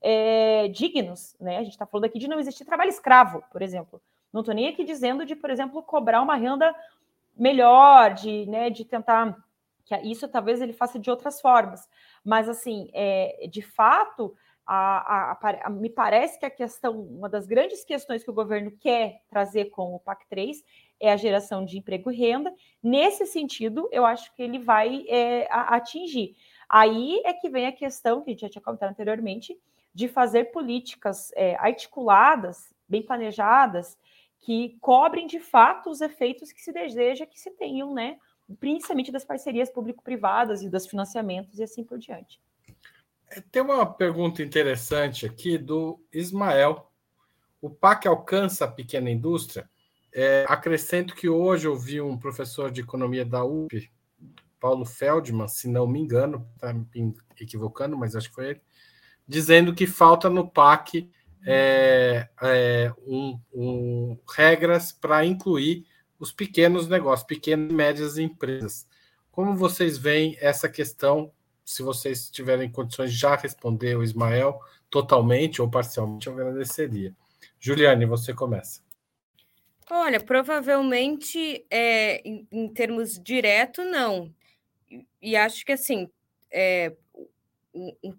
é, 0.00 0.68
dignos, 0.68 1.36
né? 1.40 1.58
A 1.58 1.62
gente 1.62 1.72
está 1.72 1.86
falando 1.86 2.06
aqui 2.06 2.18
de 2.18 2.28
não 2.28 2.38
existir 2.38 2.64
trabalho 2.64 2.88
escravo, 2.88 3.42
por 3.50 3.62
exemplo. 3.62 4.00
Não 4.32 4.40
estou 4.40 4.54
nem 4.54 4.68
aqui 4.68 4.84
dizendo 4.84 5.24
de, 5.24 5.36
por 5.36 5.50
exemplo, 5.50 5.82
cobrar 5.82 6.22
uma 6.22 6.36
renda 6.36 6.74
melhor, 7.36 8.14
de, 8.14 8.46
né, 8.46 8.70
de 8.70 8.84
tentar 8.84 9.36
que 9.84 9.96
isso 9.96 10.28
talvez 10.28 10.60
ele 10.60 10.72
faça 10.72 10.98
de 10.98 11.10
outras 11.10 11.40
formas, 11.40 11.88
mas 12.24 12.48
assim, 12.48 12.88
é, 12.92 13.48
de 13.50 13.62
fato, 13.62 14.34
a, 14.66 15.32
a, 15.32 15.66
a, 15.66 15.70
me 15.70 15.90
parece 15.90 16.38
que 16.38 16.46
a 16.46 16.50
questão, 16.50 17.00
uma 17.00 17.28
das 17.28 17.46
grandes 17.46 17.84
questões 17.84 18.22
que 18.22 18.30
o 18.30 18.34
governo 18.34 18.70
quer 18.70 19.22
trazer 19.28 19.66
com 19.66 19.94
o 19.94 20.00
PAC 20.00 20.26
3 20.28 20.62
é 21.00 21.12
a 21.12 21.16
geração 21.16 21.64
de 21.64 21.78
emprego 21.78 22.10
e 22.10 22.16
renda. 22.16 22.54
Nesse 22.82 23.26
sentido, 23.26 23.88
eu 23.90 24.06
acho 24.06 24.32
que 24.34 24.42
ele 24.42 24.58
vai 24.58 25.04
é, 25.08 25.48
atingir. 25.50 26.36
Aí 26.68 27.20
é 27.24 27.32
que 27.32 27.50
vem 27.50 27.66
a 27.66 27.72
questão, 27.72 28.22
que 28.22 28.30
a 28.30 28.32
gente 28.32 28.42
já 28.42 28.48
tinha 28.48 28.62
comentado 28.62 28.90
anteriormente, 28.90 29.58
de 29.92 30.08
fazer 30.08 30.52
políticas 30.52 31.32
é, 31.34 31.56
articuladas, 31.56 32.72
bem 32.88 33.02
planejadas, 33.02 33.98
que 34.38 34.76
cobrem 34.80 35.26
de 35.26 35.40
fato 35.40 35.90
os 35.90 36.00
efeitos 36.00 36.52
que 36.52 36.62
se 36.62 36.72
deseja 36.72 37.26
que 37.26 37.38
se 37.38 37.50
tenham, 37.50 37.92
né? 37.92 38.18
Principalmente 38.58 39.12
das 39.12 39.24
parcerias 39.24 39.70
público-privadas 39.70 40.62
e 40.62 40.68
dos 40.68 40.86
financiamentos 40.86 41.58
e 41.58 41.62
assim 41.62 41.84
por 41.84 41.98
diante. 41.98 42.40
Tem 43.50 43.62
uma 43.62 43.86
pergunta 43.86 44.42
interessante 44.42 45.24
aqui 45.24 45.56
do 45.56 46.00
Ismael. 46.12 46.90
O 47.60 47.70
PAC 47.70 48.06
alcança 48.06 48.64
a 48.64 48.68
pequena 48.68 49.10
indústria? 49.10 49.68
É, 50.12 50.44
acrescento 50.48 51.14
que 51.14 51.28
hoje 51.28 51.66
eu 51.66 51.76
vi 51.76 52.00
um 52.00 52.18
professor 52.18 52.70
de 52.70 52.82
economia 52.82 53.24
da 53.24 53.42
UP, 53.44 53.90
Paulo 54.60 54.84
Feldman, 54.84 55.48
se 55.48 55.68
não 55.68 55.86
me 55.86 55.98
engano, 55.98 56.46
está 56.54 56.72
me 56.72 57.14
equivocando, 57.40 57.96
mas 57.96 58.14
acho 58.14 58.28
que 58.28 58.34
foi 58.34 58.50
ele, 58.50 58.60
dizendo 59.26 59.74
que 59.74 59.86
falta 59.86 60.28
no 60.28 60.48
PAC 60.48 61.10
é, 61.46 62.28
é, 62.42 62.92
um, 63.06 63.40
um, 63.52 64.18
regras 64.36 64.92
para 64.92 65.24
incluir 65.24 65.86
os 66.18 66.30
pequenos 66.30 66.86
negócios, 66.86 67.26
pequenas 67.26 67.70
e 67.70 67.74
médias 67.74 68.18
empresas. 68.18 68.86
Como 69.30 69.56
vocês 69.56 69.96
veem 69.96 70.36
essa 70.40 70.68
questão 70.68 71.32
se 71.64 71.82
vocês 71.82 72.30
tiverem 72.30 72.70
condições 72.70 73.12
de 73.12 73.18
já 73.18 73.36
responder 73.36 73.96
o 73.96 74.02
Ismael 74.02 74.60
totalmente 74.90 75.62
ou 75.62 75.70
parcialmente, 75.70 76.26
eu 76.26 76.34
agradeceria. 76.34 77.14
Juliane, 77.58 78.04
você 78.04 78.34
começa. 78.34 78.82
Olha, 79.90 80.20
provavelmente, 80.20 81.66
é, 81.70 82.20
em, 82.26 82.46
em 82.50 82.68
termos 82.68 83.18
direto, 83.18 83.84
não. 83.84 84.32
E, 84.90 85.06
e 85.20 85.36
acho 85.36 85.64
que, 85.64 85.72
assim, 85.72 86.08
é, 86.50 86.92
um, 87.74 87.94
um 88.02 88.14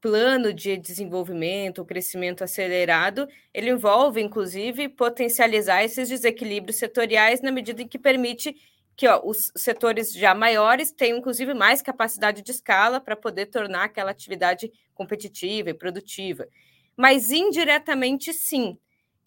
plano 0.00 0.52
de 0.52 0.76
desenvolvimento, 0.76 1.82
o 1.82 1.84
crescimento 1.84 2.42
acelerado, 2.42 3.28
ele 3.52 3.70
envolve, 3.70 4.20
inclusive, 4.20 4.88
potencializar 4.88 5.84
esses 5.84 6.08
desequilíbrios 6.08 6.76
setoriais 6.76 7.42
na 7.42 7.52
medida 7.52 7.82
em 7.82 7.88
que 7.88 7.98
permite 7.98 8.56
que 9.00 9.08
ó, 9.08 9.18
os 9.24 9.50
setores 9.56 10.12
já 10.12 10.34
maiores 10.34 10.92
têm, 10.92 11.16
inclusive, 11.16 11.54
mais 11.54 11.80
capacidade 11.80 12.42
de 12.42 12.50
escala 12.50 13.00
para 13.00 13.16
poder 13.16 13.46
tornar 13.46 13.84
aquela 13.84 14.10
atividade 14.10 14.70
competitiva 14.92 15.70
e 15.70 15.74
produtiva. 15.74 16.46
Mas 16.94 17.30
indiretamente, 17.30 18.30
sim. 18.34 18.78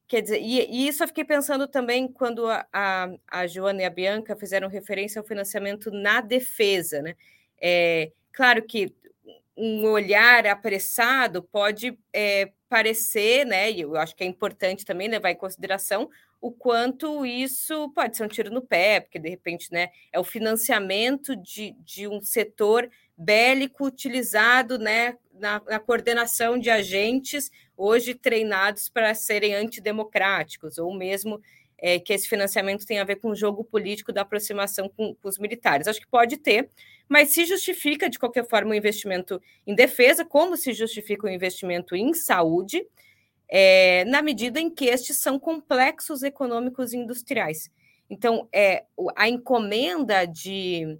Quer 0.07 0.21
dizer, 0.21 0.39
e, 0.39 0.59
e 0.69 0.88
isso 0.88 1.01
eu 1.01 1.07
fiquei 1.07 1.24
pensando 1.26 1.67
também 1.67 2.07
quando 2.07 2.45
a, 2.45 2.63
a, 2.71 3.09
a, 3.28 3.47
Joana 3.47 3.82
e 3.82 3.86
a 3.86 3.89
Bianca 3.89 4.36
fizeram 4.36 4.67
referência 4.67 5.19
ao 5.19 5.26
financiamento 5.26 5.89
na 5.89 6.21
defesa. 6.21 7.01
Né? 7.01 7.15
É, 7.59 8.11
claro 8.32 8.61
que 8.61 8.93
um 9.57 9.88
olhar 9.88 10.45
apressado 10.45 11.41
pode 11.41 11.97
é, 12.13 12.51
parecer, 12.69 13.43
né, 13.43 13.71
e 13.71 13.82
eu 13.82 13.95
acho 13.95 14.15
que 14.15 14.24
é 14.24 14.28
importante 14.28 14.86
também 14.86 15.07
levar 15.07 15.32
em 15.32 15.36
consideração 15.36 16.11
o 16.44 16.52
quanto 16.52 17.26
isso 17.26 17.89
pode 17.96 18.18
ser 18.18 18.26
um 18.26 18.28
tiro 18.28 18.52
no 18.52 18.62
pé, 18.62 19.00
porque 19.00 19.18
de 19.18 19.30
repente 19.30 19.72
né, 19.72 19.88
é 20.12 20.20
o 20.20 20.26
financiamento 20.26 21.38
de, 21.38 21.72
de 21.80 22.06
um 22.06 22.22
setor 22.22 22.89
bélico 23.18 23.86
utilizado 23.86 24.78
né, 24.78 25.16
na, 25.32 25.62
na 25.66 25.80
coordenação 25.80 26.60
de 26.60 26.70
agentes 26.70 27.50
hoje 27.78 28.14
treinados 28.14 28.89
para 28.89 29.16
serem 29.16 29.56
antidemocráticos, 29.56 30.78
ou 30.78 30.94
mesmo 30.94 31.39
é, 31.78 31.98
que 31.98 32.12
esse 32.12 32.28
financiamento 32.28 32.86
tem 32.86 33.00
a 33.00 33.06
ver 33.06 33.22
com 33.22 33.30
o 33.30 33.36
jogo 33.36 33.64
político 33.64 34.12
da 34.12 34.24
aproximação 34.24 34.89
com, 34.89 35.16
com, 35.16 35.30
os 35.30 35.38
militares. 35.38 35.88
Acho 35.88 36.02
que 36.02 36.08
pode 36.08 36.36
ter, 36.36 36.70
mas 37.08 37.34
se 37.34 37.46
justifica, 37.46 38.10
de 38.10 38.20
qualquer 38.20 38.46
forma, 38.50 38.72
o 38.72 38.74
um 38.74 38.78
investimento 38.78 39.41
em 39.66 39.74
defesa, 39.74 40.26
como 40.26 40.58
se 40.58 40.74
justifica 40.74 41.26
o 41.26 41.30
um 41.30 41.34
investimento 41.34 41.96
em 41.96 42.14
saúde, 42.14 42.86
é, 43.56 44.04
na 44.06 44.24
medida 44.24 44.60
em 44.60 44.68
que 44.68 44.86
estes 44.86 45.18
são 45.18 45.38
complexos 45.38 46.24
econômicos 46.24 46.91
e 46.91 46.97
industriais. 46.97 47.70
Então, 48.10 48.49
é, 48.51 48.84
a 49.16 49.30
encomenda 49.30 50.26
de, 50.26 50.97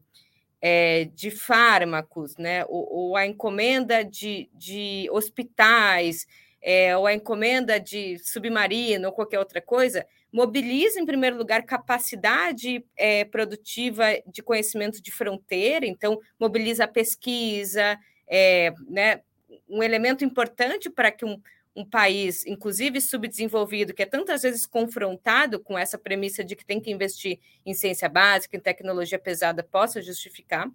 é, 0.62 1.06
de 1.06 1.32
fármacos, 1.32 2.38
né, 2.38 2.64
ou, 2.66 2.88
ou, 2.94 3.18
a 3.18 3.26
encomenda 3.26 4.06
de, 4.06 4.52
de 4.54 5.10
hospitais, 5.12 6.28
é, 6.62 6.96
ou 6.96 7.08
a 7.08 7.16
encomenda 7.16 7.80
de 7.80 8.20
submarino 8.20 9.08
ou 9.08 9.14
qualquer 9.14 9.40
outra 9.40 9.60
coisa, 9.60 10.06
mobiliza, 10.32 11.00
em 11.00 11.08
primeiro 11.08 11.36
lugar, 11.36 11.64
capacidade 11.64 12.86
é, 12.96 13.26
produtiva 13.26 14.06
de 14.28 14.44
conhecimento 14.44 15.02
de 15.02 15.12
fronteira, 15.12 15.88
então, 15.88 16.20
mobiliza 16.40 16.84
a 16.84 16.88
pesquisa, 16.88 17.98
é, 18.28 18.72
né, 18.88 19.22
um 19.68 19.82
elemento 19.82 20.24
importante 20.24 20.88
para 20.88 21.12
que 21.12 21.26
um, 21.26 21.42
um 21.76 21.86
país, 21.86 22.46
inclusive 22.46 23.02
subdesenvolvido, 23.02 23.94
que 23.94 24.04
é 24.04 24.06
tantas 24.06 24.44
vezes 24.44 24.66
confrontado 24.66 25.60
com 25.60 25.78
essa 25.78 25.98
premissa 25.98 26.44
de 26.44 26.56
que 26.56 26.66
tem 26.66 26.80
que 26.80 26.92
investir 26.92 27.40
em 27.66 27.74
ciência 27.74 28.08
básica, 28.08 28.56
em 28.56 28.60
tecnologia 28.60 29.18
pesada, 29.20 29.64
possa 29.64 30.02
justificar, 30.02 30.70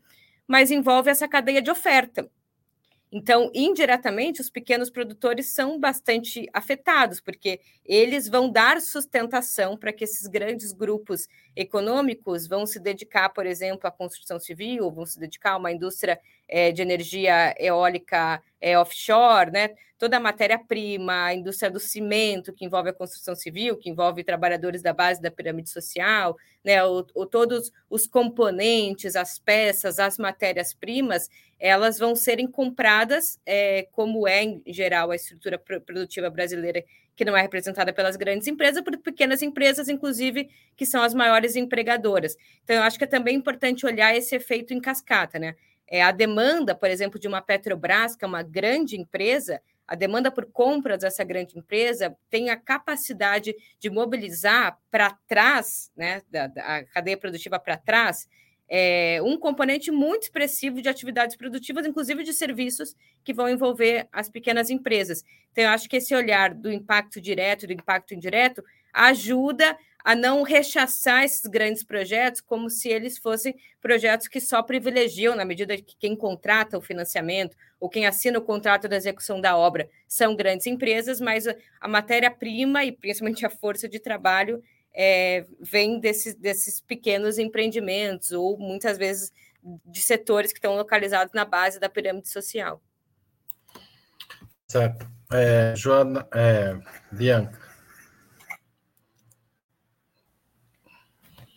mas 0.47 0.71
envolve 0.71 1.11
essa 1.11 1.29
cadeia 1.29 1.63
de 1.63 1.71
oferta. 1.71 2.29
Então, 3.11 3.51
indiretamente, 3.55 4.41
os 4.41 4.51
pequenos 4.51 4.91
produtores 4.91 5.47
são 5.47 5.81
bastante 5.81 6.47
afetados, 6.53 7.21
porque 7.21 7.61
eles 7.85 8.29
vão 8.29 8.51
dar 8.51 8.81
sustentação 8.83 9.79
para 9.79 9.93
que 9.93 10.05
esses 10.05 10.27
grandes 10.27 10.73
grupos 10.73 11.27
econômicos 11.57 12.47
vão 12.47 12.67
se 12.67 12.79
dedicar, 12.79 13.31
por 13.31 13.47
exemplo, 13.47 13.87
à 13.89 13.91
construção 13.91 14.39
civil, 14.39 14.91
vão 14.91 15.07
se 15.07 15.19
dedicar 15.19 15.53
a 15.53 15.57
uma 15.57 15.73
indústria 15.73 16.21
é, 16.47 16.71
de 16.71 16.83
energia 16.83 17.55
eólica 17.59 18.43
é, 18.61 18.79
offshore, 18.79 19.51
né? 19.51 19.71
toda 19.99 20.17
a 20.17 20.21
matéria-prima, 20.21 21.25
a 21.25 21.35
indústria 21.35 21.71
do 21.71 21.81
cimento, 21.81 22.53
que 22.53 22.65
envolve 22.65 22.91
a 22.91 22.93
construção 22.93 23.35
civil, 23.35 23.77
que 23.77 23.91
envolve 23.91 24.23
trabalhadores 24.23 24.81
da 24.81 24.93
base 24.93 25.21
da 25.21 25.31
pirâmide 25.31 25.69
social, 25.71 26.37
né? 26.65 26.85
o, 26.85 27.05
o 27.15 27.27
todos 27.27 27.73
os 27.91 28.07
componentes, 28.07 29.17
as 29.17 29.39
peças, 29.39 29.99
as 29.99 30.17
matérias-primas, 30.17 31.29
elas 31.59 31.99
vão 31.99 32.15
serem 32.15 32.47
compradas, 32.47 33.39
é, 33.45 33.89
como 33.93 34.29
é, 34.29 34.43
em 34.43 34.63
geral, 34.67 35.11
a 35.11 35.17
estrutura 35.17 35.59
produtiva 35.59 36.31
brasileira, 36.31 36.85
que 37.17 37.25
não 37.25 37.37
é 37.37 37.43
representada 37.43 37.93
pelas 37.93 38.17
grandes 38.17 38.47
empresas, 38.47 38.83
por 38.83 38.97
pequenas 38.99 39.43
empresas, 39.43 39.89
inclusive, 39.89 40.49
que 40.77 40.87
são 40.87 41.03
as 41.03 41.13
maiores 41.13 41.57
empregadoras. 41.57 42.37
Então, 42.63 42.77
eu 42.77 42.83
acho 42.83 42.97
que 42.97 43.05
é 43.05 43.09
também 43.09 43.35
importante 43.35 43.85
olhar 43.85 44.15
esse 44.15 44.37
efeito 44.37 44.73
em 44.73 44.81
cascata, 44.81 45.39
né? 45.39 45.57
É, 45.91 46.03
a 46.03 46.13
demanda, 46.13 46.75
por 46.75 46.91
exemplo, 46.91 47.19
de 47.19 47.27
uma 47.27 47.41
Petrobras, 47.41 48.15
que 48.15 48.25
é 48.25 48.29
uma 48.29 48.43
grande 48.43 48.97
empresa, 48.97 49.61
a 49.89 49.95
demanda 49.95 50.31
por 50.31 50.45
compras 50.53 51.01
dessa 51.01 51.25
grande 51.25 51.59
empresa 51.59 52.15
tem 52.29 52.51
a 52.51 52.57
capacidade 52.57 53.55
de 53.81 53.89
mobilizar 53.89 54.79
para 54.91 55.17
trás, 55.27 55.91
né, 55.97 56.21
da, 56.31 56.47
da 56.47 56.85
cadeia 56.85 57.17
produtiva 57.17 57.59
para 57.59 57.79
trás, 57.79 58.29
é, 58.69 59.21
um 59.23 59.39
componente 59.39 59.91
muito 59.91 60.25
expressivo 60.25 60.83
de 60.83 60.89
atividades 60.89 61.37
produtivas, 61.37 61.87
inclusive 61.87 62.23
de 62.23 62.33
serviços 62.33 62.95
que 63.25 63.33
vão 63.33 63.49
envolver 63.49 64.07
as 64.13 64.29
pequenas 64.29 64.69
empresas. 64.69 65.25
Então, 65.53 65.65
eu 65.65 65.71
acho 65.71 65.89
que 65.89 65.97
esse 65.97 66.15
olhar 66.15 66.53
do 66.53 66.71
impacto 66.71 67.21
direto 67.21 67.65
e 67.65 67.67
do 67.69 67.73
impacto 67.73 68.15
indireto 68.15 68.63
ajuda 68.93 69.77
a 70.05 70.15
não 70.15 70.43
rechaçar 70.43 71.25
esses 71.25 71.45
grandes 71.47 71.83
projetos 71.83 72.41
como 72.41 72.71
se 72.71 72.89
eles 72.89 73.19
fossem 73.19 73.55
projetos 73.81 74.29
que 74.29 74.41
só 74.41 74.63
privilegiam, 74.63 75.35
na 75.35 75.45
medida 75.45 75.77
que 75.77 75.97
quem 75.99 76.17
contrata 76.17 76.79
o 76.79 76.81
financiamento 76.81 77.57
ou 77.81 77.89
quem 77.89 78.07
assina 78.07 78.39
o 78.39 78.43
contrato 78.43 78.89
da 78.89 78.97
execução 78.97 79.41
da 79.41 79.57
obra 79.57 79.89
são 80.07 80.35
grandes 80.35 80.67
empresas, 80.67 81.21
mas 81.21 81.47
a 81.81 81.89
matéria-prima 81.89 82.85
e 82.85 82.93
principalmente 82.93 83.45
a 83.45 83.51
força 83.51 83.89
de 83.89 83.99
trabalho 83.99 84.63
é, 85.01 85.47
vem 85.61 86.01
desses, 86.01 86.35
desses 86.35 86.81
pequenos 86.81 87.39
empreendimentos 87.39 88.33
ou 88.33 88.59
muitas 88.59 88.99
vezes 88.99 89.33
de 89.87 90.03
setores 90.03 90.53
que 90.53 90.59
estão 90.59 90.75
localizados 90.75 91.33
na 91.33 91.45
base 91.45 91.79
da 91.79 91.89
pirâmide 91.89 92.29
social. 92.29 92.83
Certo. 94.67 95.07
É, 95.33 95.73
Joana, 95.77 96.27
é, 96.35 96.77
Bianca. 97.13 97.61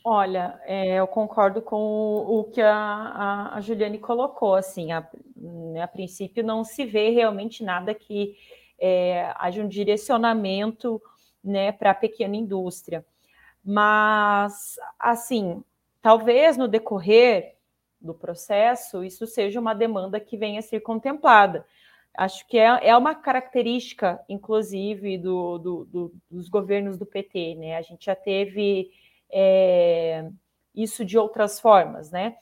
Olha, 0.04 0.60
é, 0.66 0.96
eu 1.00 1.08
concordo 1.08 1.64
com 1.64 1.78
o, 1.78 2.40
o 2.40 2.44
que 2.44 2.62
a, 2.62 2.76
a, 2.76 3.56
a, 3.56 3.62
Juliane 3.62 3.98
colocou. 3.98 4.54
Assim, 4.54 4.92
a, 4.92 5.08
né, 5.36 5.82
a, 5.82 5.88
princípio 5.88 6.44
não 6.44 6.64
se 6.64 6.86
vê 6.86 7.10
realmente 7.10 7.64
nada 7.64 7.94
que 7.94 8.36
é, 8.80 9.32
haja 9.36 9.64
um 9.64 9.68
direcionamento 9.68 11.02
né, 11.44 11.72
para 11.72 11.92
a 11.92 11.96
pequena 11.96 12.36
indústria. 12.36 13.06
Mas, 13.64 14.76
assim, 15.00 15.64
talvez 16.02 16.58
no 16.58 16.68
decorrer 16.68 17.56
do 18.00 18.14
processo 18.14 19.04
isso 19.04 19.28
seja 19.28 19.60
uma 19.60 19.76
demanda 19.76 20.20
que 20.20 20.36
venha 20.36 20.60
a 20.60 20.64
ser 20.64 20.80
contemplada. 20.80 21.66
Acho 22.18 22.46
que 22.48 22.58
é, 22.58 22.90
é 22.90 22.98
uma 22.98 23.16
característica, 23.16 24.20
inclusive, 24.28 25.18
do, 25.18 25.58
do, 25.58 25.86
do, 25.86 26.14
dos 26.30 26.50
governos 26.50 26.98
do 26.98 27.06
PT. 27.06 27.56
Né? 27.56 27.78
A 27.78 27.82
gente 27.82 28.06
já 28.06 28.16
teve 28.16 28.92
é, 29.32 30.30
isso 30.76 31.06
de 31.06 31.18
outras 31.18 31.60
formas, 31.60 32.12
né? 32.12 32.36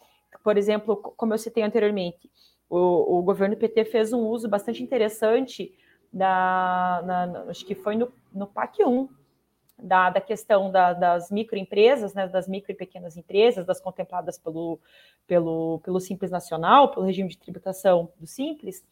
Por 0.43 0.57
exemplo, 0.57 0.95
como 0.95 1.33
eu 1.33 1.37
citei 1.37 1.61
anteriormente, 1.61 2.31
o, 2.69 3.19
o 3.19 3.21
governo 3.21 3.57
PT 3.57 3.85
fez 3.85 4.13
um 4.13 4.27
uso 4.27 4.47
bastante 4.47 4.81
interessante 4.81 5.73
da, 6.11 7.01
na, 7.05 7.43
acho 7.49 7.65
que 7.65 7.75
foi 7.75 7.95
no, 7.95 8.11
no 8.33 8.47
PAC 8.47 8.83
1, 8.83 9.09
da, 9.81 10.09
da 10.09 10.21
questão 10.21 10.71
da, 10.71 10.93
das 10.93 11.31
microempresas, 11.31 12.13
né, 12.13 12.27
das 12.27 12.47
micro 12.47 12.71
e 12.71 12.75
pequenas 12.75 13.17
empresas, 13.17 13.65
das 13.65 13.79
contempladas 13.79 14.37
pelo, 14.37 14.79
pelo, 15.27 15.79
pelo 15.83 15.99
Simples 15.99 16.31
Nacional, 16.31 16.91
pelo 16.91 17.05
regime 17.05 17.29
de 17.29 17.37
tributação 17.37 18.11
do 18.19 18.27
Simples, 18.27 18.83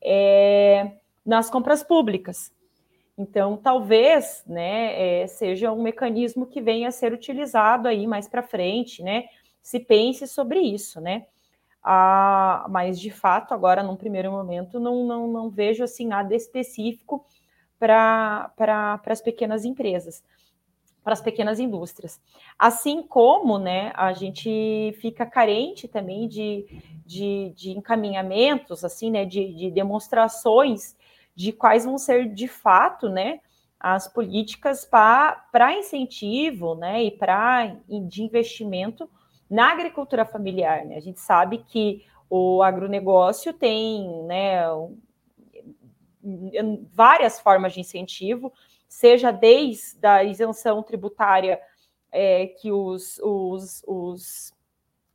é, 0.00 0.92
nas 1.24 1.50
compras 1.50 1.82
públicas. 1.82 2.52
Então, 3.16 3.56
talvez 3.56 4.42
né, 4.46 5.22
é, 5.22 5.26
seja 5.26 5.70
um 5.72 5.82
mecanismo 5.82 6.46
que 6.46 6.60
venha 6.60 6.88
a 6.88 6.92
ser 6.92 7.12
utilizado 7.12 7.86
aí 7.86 8.06
mais 8.06 8.26
para 8.26 8.42
frente, 8.42 9.02
né? 9.02 9.24
Se 9.62 9.78
pense 9.78 10.26
sobre 10.26 10.60
isso, 10.60 11.00
né? 11.00 11.26
Ah, 11.84 12.66
mas, 12.70 12.98
de 12.98 13.10
fato, 13.10 13.52
agora, 13.52 13.82
num 13.82 13.96
primeiro 13.96 14.30
momento, 14.30 14.80
não, 14.80 15.04
não, 15.04 15.26
não 15.26 15.50
vejo 15.50 15.84
assim 15.84 16.06
nada 16.06 16.34
específico 16.34 17.24
para 17.82 18.52
pra, 18.56 19.00
as 19.06 19.20
pequenas 19.20 19.64
empresas, 19.64 20.22
para 21.02 21.14
as 21.14 21.20
pequenas 21.20 21.58
indústrias. 21.58 22.20
Assim 22.56 23.02
como 23.02 23.58
né, 23.58 23.90
a 23.96 24.12
gente 24.12 24.96
fica 25.00 25.26
carente 25.26 25.88
também 25.88 26.28
de, 26.28 26.64
de, 27.04 27.52
de 27.56 27.70
encaminhamentos, 27.72 28.84
assim, 28.84 29.10
né, 29.10 29.24
de, 29.24 29.52
de 29.52 29.68
demonstrações 29.72 30.96
de 31.34 31.50
quais 31.50 31.84
vão 31.84 31.98
ser 31.98 32.32
de 32.32 32.46
fato, 32.46 33.08
né, 33.08 33.40
as 33.80 34.06
políticas 34.06 34.84
para 34.84 35.76
incentivo, 35.76 36.76
né, 36.76 37.02
e 37.02 37.10
para 37.10 37.74
de 38.08 38.22
investimento 38.22 39.10
na 39.50 39.72
agricultura 39.72 40.24
familiar. 40.24 40.84
Né? 40.84 40.98
A 40.98 41.00
gente 41.00 41.18
sabe 41.18 41.64
que 41.66 42.06
o 42.30 42.62
agronegócio 42.62 43.52
tem, 43.52 44.22
né, 44.22 44.62
várias 46.92 47.40
formas 47.40 47.72
de 47.72 47.80
incentivo, 47.80 48.52
seja 48.88 49.30
desde 49.30 50.06
a 50.06 50.22
isenção 50.22 50.82
tributária 50.82 51.60
é, 52.10 52.46
que 52.46 52.70
os, 52.70 53.18
os, 53.22 53.82
os, 53.86 54.54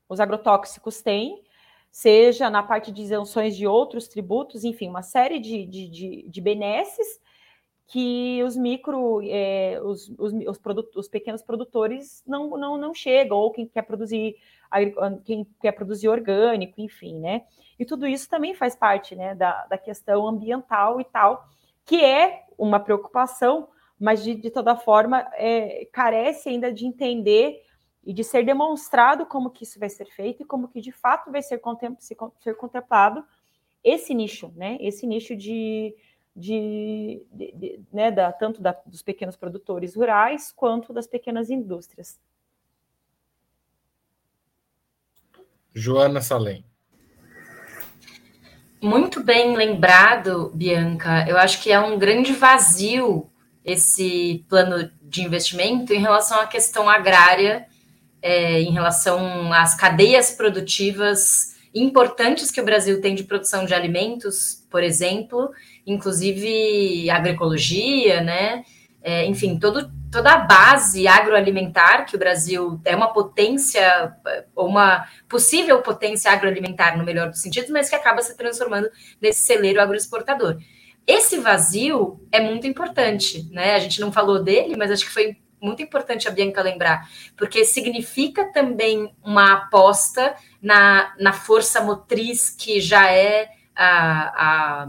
os 0.10 0.20
agrotóxicos 0.20 1.02
têm, 1.02 1.44
seja 1.92 2.50
na 2.50 2.62
parte 2.62 2.92
de 2.92 3.02
isenções 3.02 3.56
de 3.56 3.68
outros 3.68 4.08
tributos, 4.08 4.64
enfim, 4.64 4.90
uma 4.90 5.04
série 5.04 5.40
de, 5.40 5.66
de, 5.66 5.88
de, 5.88 6.30
de 6.30 6.42
benesses 6.42 7.20
que 7.88 8.44
os 8.44 8.58
micro, 8.58 9.22
é, 9.24 9.80
os, 9.82 10.10
os, 10.18 10.34
os, 10.34 10.60
os, 10.96 11.08
pequenos 11.08 11.42
produtores 11.42 12.22
não, 12.28 12.50
não, 12.58 12.78
não 12.78 12.94
chegam, 12.94 13.38
ou 13.38 13.52
quem 13.52 13.66
quer 13.66 13.84
produzir 13.84 14.36
quem 15.24 15.46
quer 15.62 15.72
produzir 15.72 16.10
orgânico, 16.10 16.80
enfim, 16.82 17.20
né? 17.20 17.44
E 17.80 17.86
tudo 17.86 18.08
isso 18.08 18.30
também 18.30 18.54
faz 18.54 18.76
parte 18.76 19.16
né, 19.16 19.36
da, 19.36 19.66
da 19.68 19.78
questão 19.78 20.28
ambiental 20.28 21.00
e 21.00 21.06
tal, 21.06 21.48
que 21.86 22.04
é 22.04 22.44
uma 22.58 22.80
preocupação, 22.80 23.70
mas 24.00 24.24
de, 24.24 24.36
de 24.36 24.50
toda 24.50 24.76
forma 24.76 25.28
é, 25.34 25.88
carece 25.92 26.50
ainda 26.50 26.72
de 26.72 26.86
entender 26.86 27.64
e 28.04 28.14
de 28.14 28.24
ser 28.24 28.46
demonstrado 28.46 29.26
como 29.26 29.50
que 29.50 29.64
isso 29.64 29.80
vai 29.80 29.90
ser 29.90 30.06
feito 30.06 30.42
e 30.42 30.46
como 30.46 30.68
que 30.68 30.82
de 30.82 30.92
fato 30.92 31.32
vai 31.32 31.42
ser, 31.42 31.62
ser 32.40 32.56
contemplado 32.56 33.24
esse 33.84 34.14
nicho, 34.14 34.52
né? 34.56 34.78
Esse 34.80 35.06
nicho 35.06 35.36
de, 35.36 35.96
de, 36.36 37.26
de, 37.32 37.52
de 37.52 37.80
né, 37.92 38.12
da, 38.12 38.32
tanto 38.32 38.62
da, 38.62 38.76
dos 38.86 39.02
pequenos 39.02 39.36
produtores 39.36 39.96
rurais 39.96 40.52
quanto 40.52 40.94
das 40.94 41.08
pequenas 41.08 41.50
indústrias. 41.50 42.20
Joana 45.74 46.22
Salem. 46.22 46.66
Muito 48.82 49.24
bem 49.24 49.56
lembrado, 49.56 50.52
Bianca. 50.54 51.26
Eu 51.28 51.38
acho 51.38 51.62
que 51.62 51.72
é 51.72 51.80
um 51.80 51.98
grande 51.98 52.34
vazio 52.34 53.30
esse 53.66 54.46
plano 54.48 54.90
de 55.02 55.24
investimento 55.24 55.94
em 55.94 56.00
relação 56.00 56.40
à 56.40 56.48
questão 56.48 56.90
agrária 56.90 57.68
é, 58.22 58.62
em 58.62 58.72
relação 58.72 59.52
às 59.54 59.76
cadeias 59.76 60.32
produtivas 60.32 61.56
importantes 61.74 62.50
que 62.50 62.62
o 62.62 62.66
Brasil 62.66 63.00
tem 63.02 63.14
de 63.14 63.24
produção 63.24 63.66
de 63.66 63.74
alimentos, 63.74 64.66
por 64.70 64.84
exemplo, 64.84 65.52
inclusive 65.86 67.10
agroecologia, 67.10 68.22
né? 68.22 68.64
É, 69.02 69.26
enfim, 69.26 69.58
todo, 69.58 69.92
toda 70.12 70.34
a 70.34 70.38
base 70.40 71.08
agroalimentar 71.08 72.06
que 72.06 72.16
o 72.16 72.20
Brasil 72.20 72.82
é 72.84 72.96
uma 72.96 73.14
potência, 73.14 74.16
ou 74.56 74.68
uma 74.68 75.08
possível 75.30 75.82
potência 75.82 76.32
agroalimentar, 76.32 76.98
no 76.98 77.06
melhor 77.06 77.30
dos 77.30 77.42
sentidos, 77.42 77.70
mas 77.70 77.90
que 77.90 77.96
acaba 77.96 78.22
se 78.22 78.36
transformando 78.36 78.90
nesse 79.22 79.42
celeiro 79.42 79.82
agroexportador. 79.82 80.58
Esse 81.06 81.38
vazio 81.38 82.20
é 82.32 82.42
muito 82.42 82.68
importante, 82.68 83.48
né? 83.52 83.76
A 83.76 83.80
gente 83.80 84.02
não 84.02 84.12
falou 84.12 84.44
dele, 84.44 84.76
mas 84.76 84.92
acho 84.92 85.06
que 85.06 85.12
foi 85.12 85.38
muito 85.62 85.82
importante 85.82 86.28
a 86.28 86.32
Bianca 86.32 86.62
lembrar, 86.62 87.10
porque 87.36 87.66
significa 87.66 88.52
também 88.52 89.12
uma 89.24 89.54
aposta 89.54 90.36
na, 90.62 91.14
na 91.20 91.34
força 91.34 91.82
motriz 91.82 92.50
que 92.50 92.80
já 92.80 93.12
é 93.12 93.50
a, 93.76 94.84
a, 94.84 94.88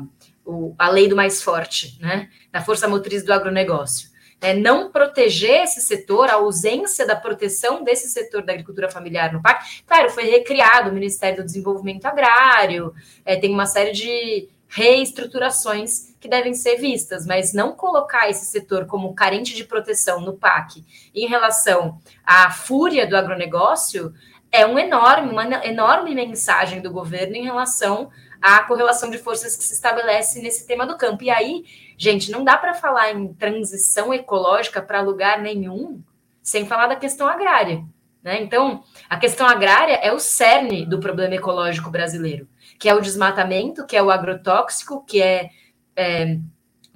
a 0.78 0.88
lei 0.88 1.08
do 1.08 1.16
mais 1.16 1.42
forte, 1.42 1.98
né? 2.00 2.28
Na 2.52 2.62
força 2.62 2.88
motriz 2.88 3.24
do 3.24 3.32
agronegócio. 3.32 4.08
É, 4.40 4.54
não 4.54 4.90
proteger 4.90 5.64
esse 5.64 5.80
setor, 5.80 6.30
a 6.30 6.34
ausência 6.34 7.04
da 7.04 7.16
proteção 7.16 7.82
desse 7.82 8.08
setor 8.08 8.42
da 8.42 8.52
agricultura 8.52 8.88
familiar 8.88 9.32
no 9.32 9.42
PAC. 9.42 9.82
Claro, 9.84 10.10
foi 10.10 10.24
recriado 10.24 10.90
o 10.90 10.92
Ministério 10.92 11.38
do 11.38 11.44
Desenvolvimento 11.44 12.06
Agrário, 12.06 12.94
é, 13.24 13.36
tem 13.36 13.52
uma 13.52 13.66
série 13.66 13.90
de 13.90 14.48
reestruturações 14.68 16.14
que 16.20 16.28
devem 16.28 16.54
ser 16.54 16.76
vistas, 16.76 17.26
mas 17.26 17.52
não 17.52 17.72
colocar 17.72 18.28
esse 18.28 18.44
setor 18.44 18.86
como 18.86 19.14
carente 19.14 19.54
de 19.54 19.64
proteção 19.64 20.20
no 20.20 20.34
PAC 20.34 20.84
em 21.14 21.26
relação 21.26 21.98
à 22.24 22.50
fúria 22.50 23.06
do 23.06 23.16
agronegócio 23.16 24.14
é 24.52 24.66
um 24.66 24.78
enorme, 24.78 25.30
uma 25.30 25.66
enorme 25.66 26.14
mensagem 26.14 26.80
do 26.80 26.90
governo 26.90 27.34
em 27.36 27.44
relação 27.44 28.10
à 28.40 28.62
correlação 28.64 29.10
de 29.10 29.18
forças 29.18 29.56
que 29.56 29.64
se 29.64 29.74
estabelece 29.74 30.40
nesse 30.40 30.66
tema 30.66 30.86
do 30.86 30.96
campo. 30.96 31.24
E 31.24 31.30
aí, 31.30 31.64
gente, 31.96 32.30
não 32.30 32.44
dá 32.44 32.56
para 32.56 32.74
falar 32.74 33.12
em 33.12 33.32
transição 33.34 34.12
ecológica 34.12 34.80
para 34.80 35.00
lugar 35.00 35.40
nenhum 35.40 36.02
sem 36.42 36.66
falar 36.66 36.86
da 36.86 36.96
questão 36.96 37.26
agrária. 37.26 37.84
Né? 38.22 38.42
Então, 38.42 38.82
a 39.08 39.16
questão 39.16 39.46
agrária 39.46 39.94
é 39.94 40.12
o 40.12 40.18
cerne 40.18 40.86
do 40.86 40.98
problema 40.98 41.34
ecológico 41.34 41.90
brasileiro 41.90 42.48
que 42.78 42.88
é 42.88 42.94
o 42.94 43.00
desmatamento, 43.00 43.84
que 43.84 43.96
é 43.96 44.02
o 44.02 44.10
agrotóxico, 44.10 45.04
que 45.04 45.20
é, 45.20 45.50
é 45.96 46.38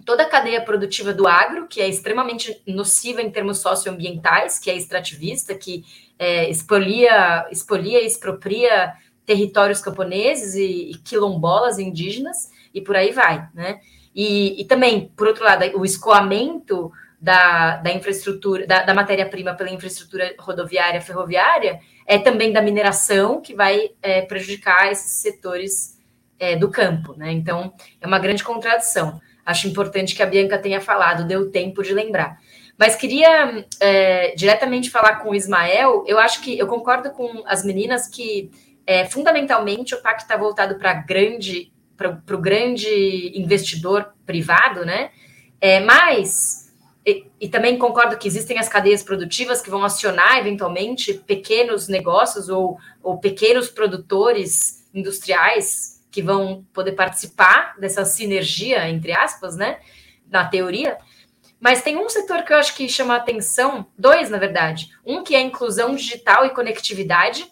toda 0.04 0.22
a 0.22 0.28
cadeia 0.28 0.62
produtiva 0.62 1.12
do 1.12 1.26
agro, 1.26 1.66
que 1.66 1.80
é 1.80 1.88
extremamente 1.88 2.62
nociva 2.66 3.20
em 3.20 3.30
termos 3.30 3.58
socioambientais, 3.58 4.58
que 4.58 4.70
é 4.70 4.76
extrativista, 4.76 5.54
que 5.54 5.84
é, 6.18 6.48
expolia, 6.48 7.46
expolia 7.50 8.00
expropria 8.00 8.92
territórios 9.32 9.80
camponeses 9.80 10.54
e, 10.54 10.90
e, 10.90 10.94
quilombolas 10.98 11.78
indígenas, 11.78 12.50
e 12.74 12.80
por 12.80 12.94
aí 12.94 13.12
vai, 13.12 13.48
né? 13.54 13.80
E, 14.14 14.60
e 14.60 14.64
também, 14.66 15.10
por 15.16 15.26
outro 15.26 15.42
lado, 15.42 15.64
o 15.74 15.86
escoamento 15.86 16.92
da, 17.18 17.76
da 17.78 17.90
infraestrutura, 17.90 18.66
da, 18.66 18.82
da 18.82 18.92
matéria-prima 18.92 19.54
pela 19.54 19.70
infraestrutura 19.70 20.34
rodoviária, 20.38 21.00
ferroviária, 21.00 21.80
é 22.06 22.18
também 22.18 22.52
da 22.52 22.60
mineração, 22.60 23.40
que 23.40 23.54
vai 23.54 23.90
é, 24.02 24.20
prejudicar 24.22 24.92
esses 24.92 25.22
setores 25.22 25.98
é, 26.38 26.56
do 26.56 26.70
campo, 26.70 27.14
né? 27.16 27.32
Então, 27.32 27.72
é 28.00 28.06
uma 28.06 28.18
grande 28.18 28.44
contradição. 28.44 29.18
Acho 29.46 29.66
importante 29.66 30.14
que 30.14 30.22
a 30.22 30.26
Bianca 30.26 30.58
tenha 30.58 30.80
falado, 30.80 31.26
deu 31.26 31.50
tempo 31.50 31.82
de 31.82 31.94
lembrar. 31.94 32.38
Mas 32.76 32.96
queria 32.96 33.64
é, 33.80 34.34
diretamente 34.34 34.90
falar 34.90 35.16
com 35.16 35.30
o 35.30 35.34
Ismael. 35.34 36.04
Eu 36.06 36.18
acho 36.18 36.42
que 36.42 36.58
eu 36.58 36.66
concordo 36.66 37.10
com 37.12 37.42
as 37.46 37.64
meninas 37.64 38.08
que 38.08 38.50
é, 38.86 39.06
fundamentalmente 39.06 39.94
o 39.94 40.02
PAC 40.02 40.22
está 40.22 40.36
voltado 40.36 40.78
para 40.78 40.92
grande 40.94 41.72
para 41.96 42.36
o 42.36 42.40
grande 42.40 43.32
investidor 43.38 44.12
privado, 44.26 44.84
né? 44.84 45.10
É, 45.60 45.78
mas 45.78 46.72
e, 47.06 47.26
e, 47.40 47.48
também 47.48 47.78
concordo 47.78 48.16
que 48.16 48.26
existem 48.26 48.58
as 48.58 48.68
cadeias 48.68 49.02
produtivas 49.02 49.60
que 49.60 49.70
vão 49.70 49.84
acionar 49.84 50.38
eventualmente 50.38 51.14
pequenos 51.14 51.86
negócios 51.86 52.48
ou, 52.48 52.78
ou 53.02 53.18
pequenos 53.18 53.68
produtores 53.68 54.88
industriais 54.92 56.04
que 56.10 56.22
vão 56.22 56.64
poder 56.72 56.92
participar 56.92 57.76
dessa 57.78 58.04
sinergia, 58.04 58.88
entre 58.88 59.12
aspas, 59.12 59.56
né? 59.56 59.78
Na 60.28 60.44
teoria. 60.44 60.98
Mas 61.58 61.82
tem 61.82 61.96
um 61.96 62.08
setor 62.08 62.42
que 62.42 62.52
eu 62.52 62.56
acho 62.56 62.74
que 62.76 62.88
chama 62.88 63.16
atenção, 63.16 63.86
dois, 63.96 64.28
na 64.28 64.38
verdade. 64.38 64.90
Um 65.06 65.22
que 65.22 65.34
é 65.34 65.40
inclusão 65.40 65.94
digital 65.94 66.44
e 66.44 66.50
conectividade, 66.50 67.46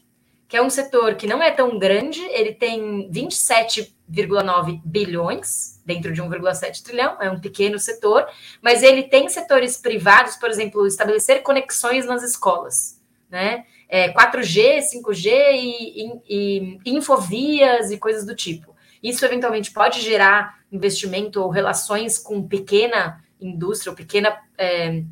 que 0.50 0.56
é 0.56 0.62
um 0.62 0.68
setor 0.68 1.14
que 1.14 1.28
não 1.28 1.40
é 1.40 1.52
tão 1.52 1.78
grande, 1.78 2.20
ele 2.22 2.52
tem 2.52 3.08
27,9 3.08 4.80
bilhões 4.84 5.80
dentro 5.86 6.12
de 6.12 6.20
1,7 6.20 6.82
trilhão, 6.82 7.16
é 7.20 7.30
um 7.30 7.38
pequeno 7.38 7.78
setor, 7.78 8.26
mas 8.60 8.82
ele 8.82 9.04
tem 9.04 9.28
setores 9.28 9.76
privados, 9.76 10.34
por 10.34 10.50
exemplo, 10.50 10.84
estabelecer 10.88 11.44
conexões 11.44 12.04
nas 12.04 12.24
escolas, 12.24 13.00
né? 13.30 13.64
É, 13.88 14.12
4G, 14.12 14.80
5G 14.92 15.28
e, 15.54 16.20
e, 16.28 16.78
e 16.84 16.90
infovias 16.96 17.92
e 17.92 17.96
coisas 17.96 18.26
do 18.26 18.34
tipo. 18.34 18.74
Isso 19.00 19.24
eventualmente 19.24 19.70
pode 19.70 20.00
gerar 20.00 20.58
investimento 20.72 21.40
ou 21.40 21.48
relações 21.48 22.18
com 22.18 22.42
pequena 22.42 23.22
indústria 23.40 23.90
ou 23.90 23.96
pequena, 23.96 24.36
é, 24.58 25.04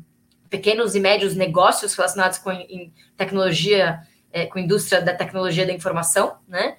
pequenos 0.49 0.95
e 0.95 0.99
médios 0.99 1.33
negócios 1.33 1.93
relacionados 1.95 2.39
com 2.39 2.51
em 2.51 2.93
tecnologia 3.15 4.01
é, 4.31 4.45
com 4.45 4.59
a 4.59 4.61
indústria 4.61 5.01
da 5.01 5.13
tecnologia 5.13 5.65
da 5.65 5.73
informação, 5.73 6.37
né? 6.47 6.77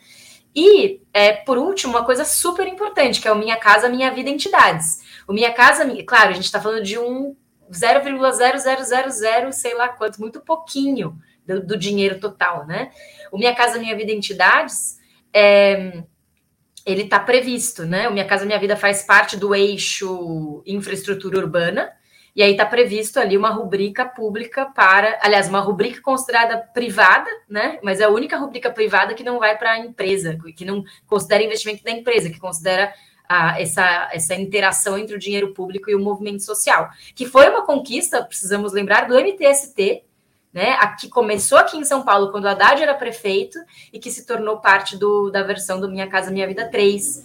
E, 0.55 1.01
é, 1.13 1.33
por 1.33 1.59
último, 1.59 1.93
uma 1.93 2.05
coisa 2.05 2.25
super 2.25 2.67
importante, 2.67 3.21
que 3.21 3.29
é 3.29 3.33
o 3.33 3.39
Minha 3.39 3.57
Casa 3.57 3.89
Minha 3.89 4.11
Vida 4.11 4.31
Entidades. 4.31 5.01
O 5.27 5.33
Minha 5.33 5.53
Casa, 5.53 5.85
claro, 6.05 6.31
a 6.31 6.33
gente 6.33 6.45
está 6.45 6.61
falando 6.61 6.83
de 6.83 6.99
um 6.99 7.37
0,0000, 7.71 9.53
sei 9.53 9.75
lá 9.75 9.89
quanto, 9.89 10.21
muito 10.21 10.41
pouquinho 10.41 11.17
do, 11.47 11.65
do, 11.65 11.77
dinheiro 11.77 12.19
total, 12.19 12.67
né? 12.67 12.91
O 13.31 13.39
Minha 13.39 13.55
Casa 13.55 13.79
Minha 13.79 13.97
Vida 13.97 14.11
Entidades, 14.11 14.99
é, 15.33 16.03
ele 16.85 17.03
está 17.03 17.21
previsto, 17.21 17.85
né? 17.85 18.09
O 18.09 18.13
Minha 18.13 18.27
Casa 18.27 18.45
Minha 18.45 18.59
Vida 18.59 18.77
faz 18.77 19.05
parte 19.05 19.37
do 19.37 19.55
eixo 19.55 20.63
infraestrutura 20.67 21.39
urbana, 21.39 21.93
e 22.35 22.43
aí 22.43 22.53
está 22.53 22.65
previsto 22.65 23.19
ali 23.19 23.37
uma 23.37 23.51
rubrica 23.51 24.05
pública 24.05 24.67
para, 24.67 25.19
aliás, 25.23 25.49
uma 25.49 25.61
rubrica 25.61 26.01
considerada 26.01 26.59
privada, 26.59 27.29
né? 27.49 27.79
Mas 27.83 28.01
é 28.01 28.05
a 28.05 28.11
única 28.11 28.37
rubrica 28.37 28.71
privada 28.71 29.15
que 29.15 29.25
não 29.25 29.39
vai 29.39 29.59
para 29.59 29.73
a 29.73 29.79
empresa, 29.79 30.39
que 30.57 30.65
não 30.65 30.85
considera 31.07 31.43
investimento 31.43 31.83
da 31.83 31.91
empresa, 31.91 32.31
que 32.31 32.39
considera 32.39 32.93
a, 33.29 33.61
essa, 33.61 34.11
essa 34.13 34.35
interação 34.35 34.99
entre 34.99 35.15
o 35.15 35.19
dinheiro 35.19 35.55
público 35.55 35.91
e 35.91 35.95
o 35.95 36.01
movimento 36.01 36.43
social, 36.43 36.91
que 37.15 37.27
foi 37.27 37.49
uma 37.49 37.65
conquista, 37.65 38.25
precisamos 38.25 38.73
lembrar, 38.73 39.07
do 39.07 39.15
MTST, 39.15 40.05
né? 40.53 40.77
que 40.99 41.09
começou 41.09 41.59
aqui 41.59 41.77
em 41.77 41.85
São 41.85 42.03
Paulo 42.03 42.33
quando 42.33 42.45
o 42.45 42.49
Haddad 42.49 42.83
era 42.83 42.95
prefeito 42.95 43.57
e 43.93 44.01
que 44.01 44.11
se 44.11 44.27
tornou 44.27 44.59
parte 44.59 44.97
do, 44.97 45.31
da 45.31 45.45
versão 45.45 45.81
do 45.81 45.89
Minha 45.89 46.09
Casa 46.09 46.31
Minha 46.31 46.47
Vida 46.47 46.69
3. 46.69 47.25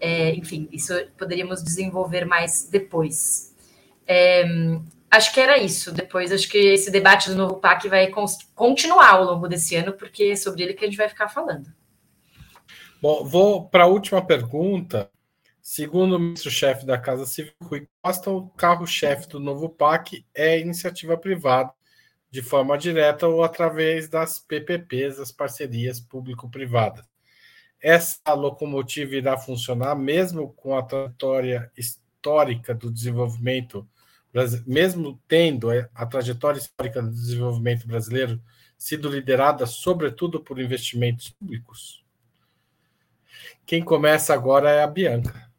É, 0.00 0.34
enfim, 0.34 0.68
isso 0.72 0.92
poderíamos 1.16 1.62
desenvolver 1.62 2.24
mais 2.24 2.68
depois. 2.68 3.53
É, 4.06 4.44
acho 5.10 5.32
que 5.32 5.40
era 5.40 5.58
isso. 5.58 5.92
Depois, 5.92 6.32
acho 6.32 6.48
que 6.48 6.58
esse 6.58 6.90
debate 6.90 7.30
do 7.30 7.36
novo 7.36 7.56
PAC 7.56 7.88
vai 7.88 8.12
continuar 8.54 9.10
ao 9.10 9.24
longo 9.24 9.48
desse 9.48 9.76
ano, 9.76 9.92
porque 9.92 10.24
é 10.24 10.36
sobre 10.36 10.62
ele 10.62 10.74
que 10.74 10.84
a 10.84 10.88
gente 10.88 10.96
vai 10.96 11.08
ficar 11.08 11.28
falando. 11.28 11.72
Bom, 13.00 13.24
vou 13.24 13.68
para 13.68 13.84
a 13.84 13.88
última 13.88 14.24
pergunta. 14.24 15.10
Segundo 15.60 16.16
o 16.16 16.18
ministro-chefe 16.18 16.84
da 16.84 16.98
Casa 16.98 17.24
Civil, 17.24 17.54
Rui 17.62 17.88
Costa, 18.02 18.30
o 18.30 18.50
carro-chefe 18.50 19.28
do 19.28 19.40
novo 19.40 19.68
PAC 19.68 20.24
é 20.34 20.58
iniciativa 20.58 21.16
privada, 21.16 21.72
de 22.30 22.42
forma 22.42 22.76
direta 22.76 23.26
ou 23.26 23.42
através 23.42 24.08
das 24.08 24.38
PPPs, 24.38 25.18
as 25.18 25.32
parcerias 25.32 26.00
público-privadas. 26.00 27.06
Essa 27.80 28.34
locomotiva 28.34 29.14
irá 29.14 29.38
funcionar 29.38 29.94
mesmo 29.94 30.52
com 30.52 30.76
a 30.76 30.82
trajetória 30.82 31.70
histórica 31.76 32.74
do 32.74 32.90
desenvolvimento 32.90 33.88
mesmo 34.66 35.20
tendo 35.28 35.68
a 35.94 36.06
trajetória 36.06 36.58
histórica 36.58 37.00
do 37.00 37.10
desenvolvimento 37.10 37.86
brasileiro 37.86 38.40
sido 38.76 39.08
liderada 39.08 39.66
sobretudo 39.66 40.40
por 40.40 40.60
investimentos 40.60 41.30
públicos? 41.30 42.04
Quem 43.64 43.82
começa 43.82 44.34
agora 44.34 44.70
é 44.70 44.82
a 44.82 44.86
Bianca. 44.86 45.50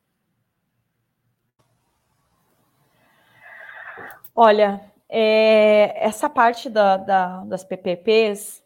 Olha, 4.35 4.81
é, 5.07 6.05
essa 6.05 6.29
parte 6.29 6.69
da, 6.69 6.97
da, 6.97 7.45
das 7.45 7.63
PPPs, 7.63 8.61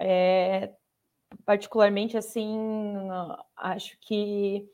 é, 0.00 0.72
particularmente 1.44 2.16
assim, 2.16 2.58
acho 3.56 3.96
que 4.00 4.68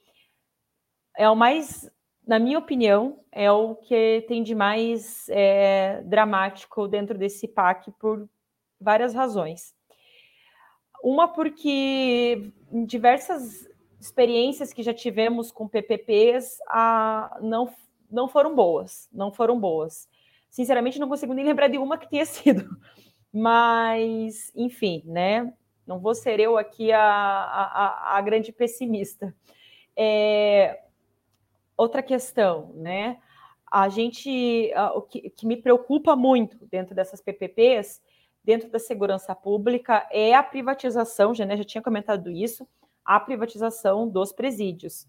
é 1.16 1.28
o 1.28 1.36
mais 1.36 1.90
na 2.28 2.38
minha 2.38 2.58
opinião, 2.58 3.20
é 3.32 3.50
o 3.50 3.74
que 3.74 4.22
tem 4.28 4.42
de 4.42 4.54
mais 4.54 5.26
é, 5.30 6.02
dramático 6.02 6.86
dentro 6.86 7.16
desse 7.16 7.48
PAC 7.48 7.90
por 7.92 8.28
várias 8.78 9.14
razões. 9.14 9.74
Uma 11.02 11.26
porque 11.26 12.52
em 12.70 12.84
diversas 12.84 13.66
experiências 13.98 14.74
que 14.74 14.82
já 14.82 14.92
tivemos 14.92 15.50
com 15.50 15.66
PPPs 15.66 16.58
a, 16.68 17.38
não, 17.40 17.72
não 18.10 18.28
foram 18.28 18.54
boas, 18.54 19.08
não 19.10 19.32
foram 19.32 19.58
boas. 19.58 20.06
Sinceramente, 20.50 20.98
não 20.98 21.08
consigo 21.08 21.32
nem 21.32 21.46
lembrar 21.46 21.68
de 21.68 21.78
uma 21.78 21.96
que 21.96 22.10
tenha 22.10 22.26
sido, 22.28 22.68
mas, 23.32 24.52
enfim, 24.54 25.02
né? 25.06 25.50
Não 25.86 25.98
vou 25.98 26.14
ser 26.14 26.38
eu 26.40 26.58
aqui 26.58 26.92
a, 26.92 27.00
a, 27.00 28.18
a 28.18 28.20
grande 28.20 28.52
pessimista. 28.52 29.34
É, 29.96 30.87
outra 31.78 32.02
questão, 32.02 32.72
né? 32.74 33.18
A 33.70 33.88
gente, 33.88 34.72
o 34.94 35.02
que, 35.02 35.30
que 35.30 35.46
me 35.46 35.56
preocupa 35.56 36.16
muito 36.16 36.56
dentro 36.66 36.94
dessas 36.94 37.20
PPPs, 37.20 38.02
dentro 38.42 38.68
da 38.70 38.78
segurança 38.78 39.34
pública, 39.34 40.08
é 40.10 40.34
a 40.34 40.42
privatização, 40.42 41.34
já, 41.34 41.44
né, 41.44 41.56
já 41.56 41.64
tinha 41.64 41.82
comentado 41.82 42.30
isso, 42.30 42.66
a 43.04 43.20
privatização 43.20 44.08
dos 44.08 44.32
presídios. 44.32 45.06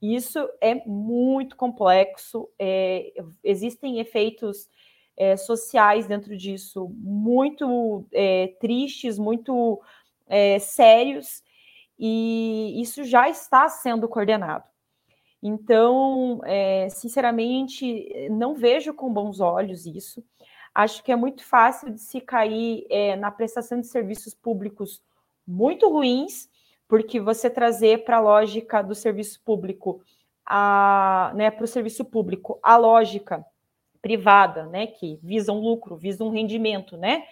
Isso 0.00 0.48
é 0.60 0.74
muito 0.86 1.56
complexo, 1.56 2.48
é, 2.58 3.12
existem 3.42 3.98
efeitos 3.98 4.68
é, 5.16 5.36
sociais 5.36 6.06
dentro 6.06 6.36
disso 6.36 6.88
muito 6.98 8.06
é, 8.12 8.48
tristes, 8.60 9.18
muito 9.18 9.80
é, 10.26 10.58
sérios, 10.58 11.42
e 11.98 12.80
isso 12.80 13.04
já 13.04 13.28
está 13.28 13.68
sendo 13.68 14.08
coordenado. 14.08 14.64
Então, 15.42 16.40
é, 16.44 16.88
sinceramente, 16.88 18.28
não 18.30 18.54
vejo 18.54 18.94
com 18.94 19.12
bons 19.12 19.40
olhos 19.40 19.86
isso. 19.86 20.24
Acho 20.74 21.02
que 21.02 21.10
é 21.10 21.16
muito 21.16 21.44
fácil 21.44 21.90
de 21.90 22.00
se 22.00 22.20
cair 22.20 22.86
é, 22.88 23.16
na 23.16 23.30
prestação 23.30 23.80
de 23.80 23.86
serviços 23.86 24.34
públicos 24.34 25.02
muito 25.46 25.88
ruins 25.88 26.48
porque 26.92 27.18
você 27.18 27.48
trazer 27.48 28.04
para 28.04 28.18
a 28.18 28.20
lógica 28.20 28.82
do 28.82 28.94
serviço 28.94 29.40
público, 29.42 30.02
a, 30.44 31.32
né, 31.34 31.50
para 31.50 31.64
o 31.64 31.66
serviço 31.66 32.04
público, 32.04 32.58
a 32.62 32.76
lógica 32.76 33.42
privada, 34.02 34.66
né, 34.66 34.86
que 34.86 35.18
visa 35.22 35.52
um 35.52 35.60
lucro, 35.60 35.96
visa 35.96 36.22
um 36.22 36.28
rendimento, 36.28 36.98
né, 36.98 37.24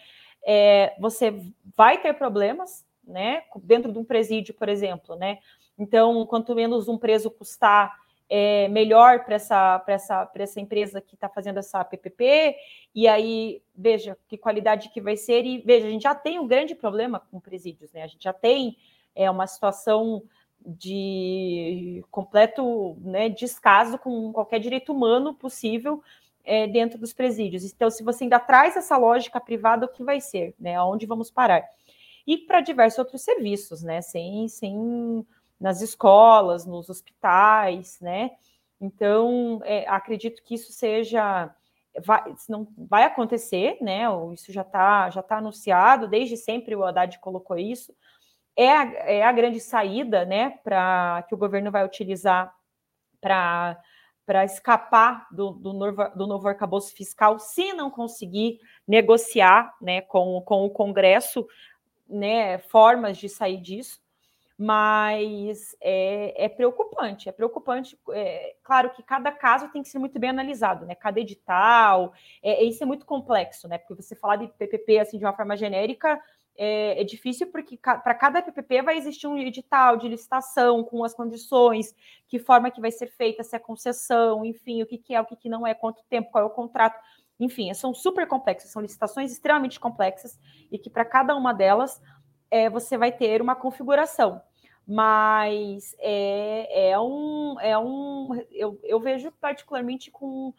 é, 0.46 0.94
você 0.98 1.42
vai 1.76 2.00
ter 2.00 2.14
problemas, 2.14 2.86
né, 3.04 3.42
dentro 3.62 3.92
de 3.92 3.98
um 3.98 4.04
presídio, 4.04 4.54
por 4.54 4.66
exemplo, 4.66 5.14
né, 5.14 5.40
então, 5.78 6.24
quanto 6.24 6.54
menos 6.54 6.88
um 6.88 6.96
preso 6.96 7.30
custar, 7.30 7.99
é 8.31 8.68
melhor 8.68 9.24
para 9.24 9.35
essa, 9.35 9.85
essa, 9.89 10.31
essa 10.37 10.61
empresa 10.61 11.01
que 11.01 11.16
está 11.16 11.28
fazendo 11.28 11.59
essa 11.59 11.85
PPP, 11.85 12.57
e 12.95 13.09
aí, 13.09 13.61
veja 13.74 14.16
que 14.28 14.39
qualidade 14.39 14.89
que 14.89 15.01
vai 15.01 15.16
ser, 15.16 15.45
e 15.45 15.59
veja, 15.59 15.87
a 15.89 15.91
gente 15.91 16.03
já 16.03 16.14
tem 16.14 16.39
um 16.39 16.47
grande 16.47 16.74
problema 16.74 17.20
com 17.31 17.41
presídios, 17.41 17.93
né, 17.93 18.05
a 18.05 18.07
gente 18.07 18.22
já 18.22 18.33
tem 18.33 18.76
é 19.14 19.28
uma 19.31 19.47
situação 19.47 20.22
de 20.64 22.05
completo 22.11 22.97
né, 23.01 23.28
descaso 23.28 23.99
com 23.99 24.33
qualquer 24.33 24.61
direito 24.61 24.93
humano 24.93 25.35
possível 25.35 26.03
é, 26.45 26.66
dentro 26.66 26.99
dos 26.99 27.12
presídios. 27.12 27.64
Então, 27.64 27.91
se 27.91 28.03
você 28.03 28.24
ainda 28.24 28.39
traz 28.39 28.76
essa 28.76 28.97
lógica 28.97 29.41
privada, 29.41 29.87
o 29.87 29.89
que 29.89 30.05
vai 30.05 30.20
ser? 30.20 30.55
Né? 30.59 30.76
Aonde 30.76 31.07
vamos 31.07 31.31
parar? 31.31 31.64
E 32.26 32.39
para 32.39 32.61
diversos 32.61 32.99
outros 32.99 33.22
serviços, 33.22 33.83
né? 33.83 34.03
Sem, 34.03 34.47
sem 34.49 35.26
nas 35.61 35.80
escolas, 35.80 36.64
nos 36.66 36.88
hospitais, 36.88 37.98
né? 38.00 38.30
Então, 38.80 39.61
é, 39.64 39.86
acredito 39.88 40.42
que 40.42 40.54
isso 40.54 40.72
seja 40.72 41.54
vai, 42.04 42.34
não 42.48 42.66
vai 42.78 43.04
acontecer, 43.04 43.76
né? 43.80 44.04
Isso 44.32 44.52
já 44.52 44.62
está 44.62 45.11
já 45.11 45.22
tá 45.22 45.38
anunciado, 45.38 46.08
desde 46.08 46.36
sempre 46.36 46.74
o 46.74 46.84
Haddad 46.84 47.18
colocou 47.18 47.58
isso 47.58 47.94
é 48.56 48.70
a, 48.70 48.92
é 49.06 49.22
a 49.22 49.32
grande 49.32 49.58
saída, 49.61 50.24
né, 50.24 50.50
para 50.62 51.24
que 51.28 51.34
o 51.34 51.38
governo 51.38 51.70
vai 51.70 51.84
utilizar 51.84 52.54
para 53.20 53.80
para 54.26 54.44
escapar 54.44 55.26
do, 55.32 55.50
do, 55.50 55.72
novo, 55.72 56.08
do 56.14 56.24
novo 56.24 56.46
arcabouço 56.46 56.94
fiscal, 56.94 57.40
se 57.40 57.72
não 57.72 57.90
conseguir 57.90 58.61
negociar 58.86 59.74
né, 59.82 60.02
com, 60.02 60.40
com 60.42 60.64
o 60.64 60.70
Congresso 60.70 61.44
né, 62.08 62.58
formas 62.58 63.18
de 63.18 63.28
sair 63.28 63.61
disso, 63.61 63.98
mas 64.62 65.74
é, 65.80 66.44
é 66.44 66.46
preocupante, 66.46 67.30
é 67.30 67.32
preocupante. 67.32 67.98
É, 68.11 68.56
claro 68.62 68.90
que 68.90 69.02
cada 69.02 69.32
caso 69.32 69.70
tem 69.70 69.82
que 69.82 69.88
ser 69.88 69.98
muito 69.98 70.18
bem 70.18 70.28
analisado, 70.28 70.84
né? 70.84 70.94
Cada 70.94 71.18
edital, 71.18 72.12
é, 72.42 72.62
isso 72.62 72.82
é 72.82 72.86
muito 72.86 73.06
complexo, 73.06 73.66
né? 73.66 73.78
Porque 73.78 73.94
você 73.94 74.14
falar 74.14 74.36
de 74.36 74.48
PPP 74.48 74.98
assim 74.98 75.16
de 75.16 75.24
uma 75.24 75.32
forma 75.32 75.56
genérica 75.56 76.20
é, 76.58 77.00
é 77.00 77.04
difícil 77.04 77.46
porque 77.50 77.78
ca 77.78 77.96
para 77.96 78.14
cada 78.14 78.42
PPP 78.42 78.82
vai 78.82 78.98
existir 78.98 79.26
um 79.26 79.38
edital 79.38 79.96
de 79.96 80.06
licitação 80.06 80.84
com 80.84 81.02
as 81.04 81.14
condições, 81.14 81.94
que 82.28 82.38
forma 82.38 82.70
que 82.70 82.82
vai 82.82 82.90
ser 82.90 83.06
feita, 83.06 83.42
se 83.42 83.56
é 83.56 83.58
concessão, 83.58 84.44
enfim, 84.44 84.82
o 84.82 84.86
que, 84.86 84.98
que 84.98 85.14
é, 85.14 85.20
o 85.22 85.24
que, 85.24 85.36
que 85.36 85.48
não 85.48 85.66
é, 85.66 85.72
quanto 85.72 86.04
tempo, 86.04 86.30
qual 86.30 86.44
é 86.44 86.46
o 86.46 86.50
contrato. 86.50 87.00
Enfim, 87.38 87.72
são 87.72 87.94
super 87.94 88.28
complexas, 88.28 88.70
são 88.70 88.82
licitações 88.82 89.32
extremamente 89.32 89.80
complexas 89.80 90.38
e 90.70 90.78
que 90.78 90.90
para 90.90 91.06
cada 91.06 91.34
uma 91.34 91.54
delas 91.54 91.98
é, 92.50 92.68
você 92.68 92.98
vai 92.98 93.11
ter 93.11 93.40
uma 93.40 93.56
configuração. 93.56 94.42
Mas 94.93 95.95
é, 96.01 96.91
é 96.91 96.99
um. 96.99 97.55
É 97.61 97.78
um 97.78 98.45
eu, 98.51 98.76
eu 98.82 98.99
vejo 98.99 99.30
particularmente 99.41 100.11
com 100.11 100.53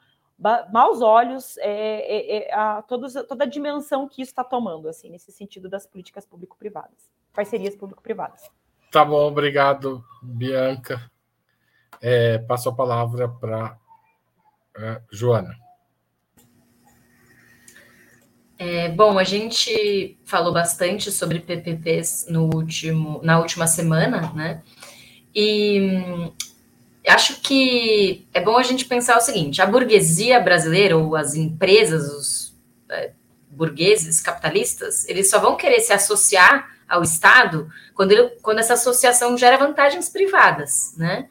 maus 0.71 1.01
olhos 1.01 1.57
é, 1.57 1.67
é, 1.67 2.37
é, 2.37 2.53
a 2.53 2.81
todos, 2.81 3.13
toda 3.27 3.43
a 3.43 3.47
dimensão 3.47 4.07
que 4.07 4.21
isso 4.21 4.31
está 4.31 4.41
tomando, 4.41 4.87
assim, 4.87 5.09
nesse 5.09 5.33
sentido 5.33 5.67
das 5.67 5.85
políticas 5.85 6.25
público-privadas, 6.25 7.11
parcerias 7.33 7.75
público-privadas. 7.75 8.49
Tá 8.89 9.03
bom, 9.03 9.27
obrigado, 9.27 10.01
Bianca. 10.23 11.11
É, 12.01 12.37
passo 12.37 12.69
a 12.69 12.73
palavra 12.73 13.27
para 13.27 13.77
é, 14.77 15.01
Joana. 15.11 15.53
É, 18.63 18.89
bom, 18.89 19.17
a 19.17 19.23
gente 19.23 20.19
falou 20.23 20.53
bastante 20.53 21.11
sobre 21.11 21.39
PPPs 21.39 22.27
no 22.29 22.43
último, 22.43 23.19
na 23.23 23.39
última 23.39 23.65
semana, 23.65 24.31
né? 24.35 24.61
E 25.33 26.31
acho 27.07 27.41
que 27.41 28.27
é 28.31 28.39
bom 28.39 28.55
a 28.59 28.61
gente 28.61 28.85
pensar 28.85 29.17
o 29.17 29.19
seguinte: 29.19 29.63
a 29.63 29.65
burguesia 29.65 30.39
brasileira, 30.39 30.95
ou 30.95 31.15
as 31.15 31.33
empresas, 31.33 32.03
os 32.13 32.55
é, 32.87 33.13
burgueses 33.49 34.21
capitalistas, 34.21 35.09
eles 35.09 35.27
só 35.27 35.39
vão 35.39 35.55
querer 35.55 35.79
se 35.79 35.91
associar 35.91 36.69
ao 36.87 37.01
Estado 37.01 37.67
quando, 37.95 38.11
ele, 38.11 38.29
quando 38.43 38.59
essa 38.59 38.75
associação 38.75 39.35
gera 39.35 39.57
vantagens 39.57 40.07
privadas, 40.07 40.93
né? 40.95 41.27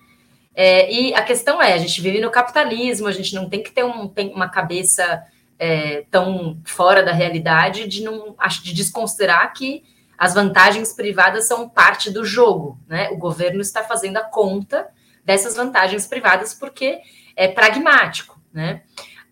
É, 0.52 0.92
e 0.92 1.14
a 1.14 1.22
questão 1.22 1.62
é: 1.62 1.74
a 1.74 1.78
gente 1.78 2.00
vive 2.00 2.20
no 2.20 2.28
capitalismo, 2.28 3.06
a 3.06 3.12
gente 3.12 3.36
não 3.36 3.48
tem 3.48 3.62
que 3.62 3.70
ter 3.70 3.84
um, 3.84 4.12
uma 4.34 4.48
cabeça 4.48 5.24
é, 5.60 6.06
tão 6.10 6.58
fora 6.64 7.02
da 7.02 7.12
realidade 7.12 7.86
de 7.86 8.02
não 8.02 8.34
de 8.62 8.72
desconsiderar 8.72 9.52
que 9.52 9.84
as 10.16 10.32
vantagens 10.32 10.94
privadas 10.94 11.46
são 11.46 11.68
parte 11.68 12.10
do 12.10 12.24
jogo, 12.24 12.80
né? 12.88 13.10
O 13.10 13.18
governo 13.18 13.60
está 13.60 13.84
fazendo 13.84 14.16
a 14.16 14.22
conta 14.22 14.88
dessas 15.22 15.56
vantagens 15.56 16.06
privadas, 16.06 16.54
porque 16.54 17.00
é 17.36 17.46
pragmático, 17.46 18.40
né? 18.50 18.82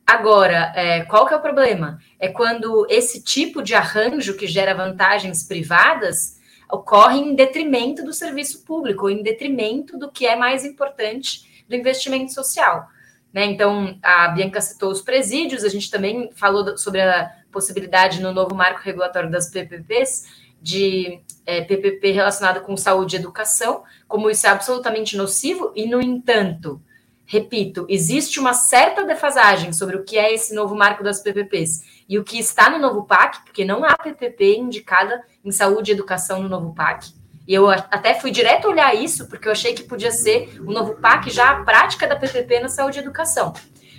Agora, 0.06 0.72
é, 0.76 1.02
qual 1.04 1.26
que 1.26 1.32
é 1.32 1.36
o 1.36 1.42
problema? 1.42 1.98
É 2.18 2.28
quando 2.28 2.86
esse 2.90 3.22
tipo 3.22 3.62
de 3.62 3.74
arranjo 3.74 4.36
que 4.36 4.46
gera 4.46 4.74
vantagens 4.74 5.42
privadas 5.42 6.38
ocorre 6.70 7.18
em 7.18 7.34
detrimento 7.34 8.04
do 8.04 8.12
serviço 8.12 8.64
público, 8.64 9.08
em 9.08 9.22
detrimento 9.22 9.98
do 9.98 10.10
que 10.10 10.26
é 10.26 10.36
mais 10.36 10.64
importante 10.64 11.64
do 11.66 11.74
investimento 11.74 12.32
social. 12.32 12.86
Né? 13.32 13.44
Então, 13.46 13.98
a 14.02 14.28
Bianca 14.28 14.60
citou 14.60 14.90
os 14.90 15.02
presídios, 15.02 15.64
a 15.64 15.68
gente 15.68 15.90
também 15.90 16.30
falou 16.34 16.76
sobre 16.76 17.00
a 17.02 17.30
possibilidade 17.52 18.20
no 18.20 18.32
novo 18.32 18.54
marco 18.54 18.80
regulatório 18.82 19.30
das 19.30 19.50
PPPs 19.50 20.24
de 20.60 21.20
é, 21.46 21.62
PPP 21.62 22.10
relacionado 22.10 22.62
com 22.62 22.76
saúde 22.76 23.16
e 23.16 23.18
educação, 23.18 23.84
como 24.06 24.28
isso 24.28 24.46
é 24.46 24.50
absolutamente 24.50 25.16
nocivo, 25.16 25.72
e, 25.74 25.86
no 25.86 26.00
entanto, 26.00 26.82
repito, 27.24 27.86
existe 27.88 28.40
uma 28.40 28.54
certa 28.54 29.04
defasagem 29.04 29.72
sobre 29.72 29.96
o 29.96 30.04
que 30.04 30.18
é 30.18 30.32
esse 30.32 30.54
novo 30.54 30.74
marco 30.74 31.04
das 31.04 31.20
PPPs 31.20 32.04
e 32.08 32.18
o 32.18 32.24
que 32.24 32.38
está 32.38 32.70
no 32.70 32.78
novo 32.78 33.04
PAC, 33.04 33.44
porque 33.44 33.64
não 33.64 33.84
há 33.84 33.96
PPP 33.96 34.56
indicada 34.56 35.22
em 35.44 35.52
saúde 35.52 35.90
e 35.90 35.94
educação 35.94 36.42
no 36.42 36.48
novo 36.48 36.74
PAC. 36.74 37.12
E 37.48 37.54
eu 37.54 37.70
até 37.70 38.12
fui 38.12 38.30
direto 38.30 38.68
olhar 38.68 38.94
isso, 38.94 39.26
porque 39.26 39.48
eu 39.48 39.52
achei 39.52 39.72
que 39.72 39.82
podia 39.82 40.10
ser 40.10 40.60
o 40.60 40.70
novo 40.70 40.96
PAC 40.96 41.30
já 41.30 41.48
a 41.48 41.64
prática 41.64 42.06
da 42.06 42.14
PPP 42.14 42.60
na 42.60 42.68
saúde 42.68 42.98
e 42.98 43.00
educação. 43.00 43.54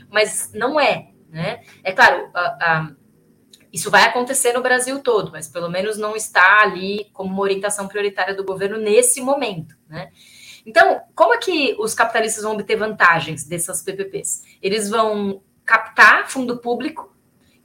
Mas 0.08 0.52
não 0.54 0.80
é, 0.80 1.08
né? 1.28 1.64
É 1.84 1.92
claro, 1.92 2.32
isso 3.74 3.90
vai 3.90 4.04
acontecer 4.04 4.54
no 4.54 4.62
Brasil 4.62 5.00
todo, 5.00 5.32
mas 5.32 5.48
pelo 5.48 5.68
menos 5.68 5.98
não 5.98 6.16
está 6.16 6.62
ali 6.62 7.10
como 7.12 7.34
uma 7.34 7.42
orientação 7.42 7.88
prioritária 7.88 8.36
do 8.36 8.46
governo 8.46 8.78
nesse 8.78 9.20
momento, 9.20 9.76
né? 9.88 10.12
Então, 10.64 11.02
como 11.16 11.34
é 11.34 11.38
que 11.38 11.76
os 11.80 11.96
capitalistas 11.96 12.44
vão 12.44 12.54
obter 12.54 12.76
vantagens 12.76 13.46
dessas 13.46 13.82
PPPs? 13.82 14.44
Eles 14.62 14.88
vão 14.92 15.42
captar 15.66 16.30
fundo 16.30 16.60
público, 16.60 17.16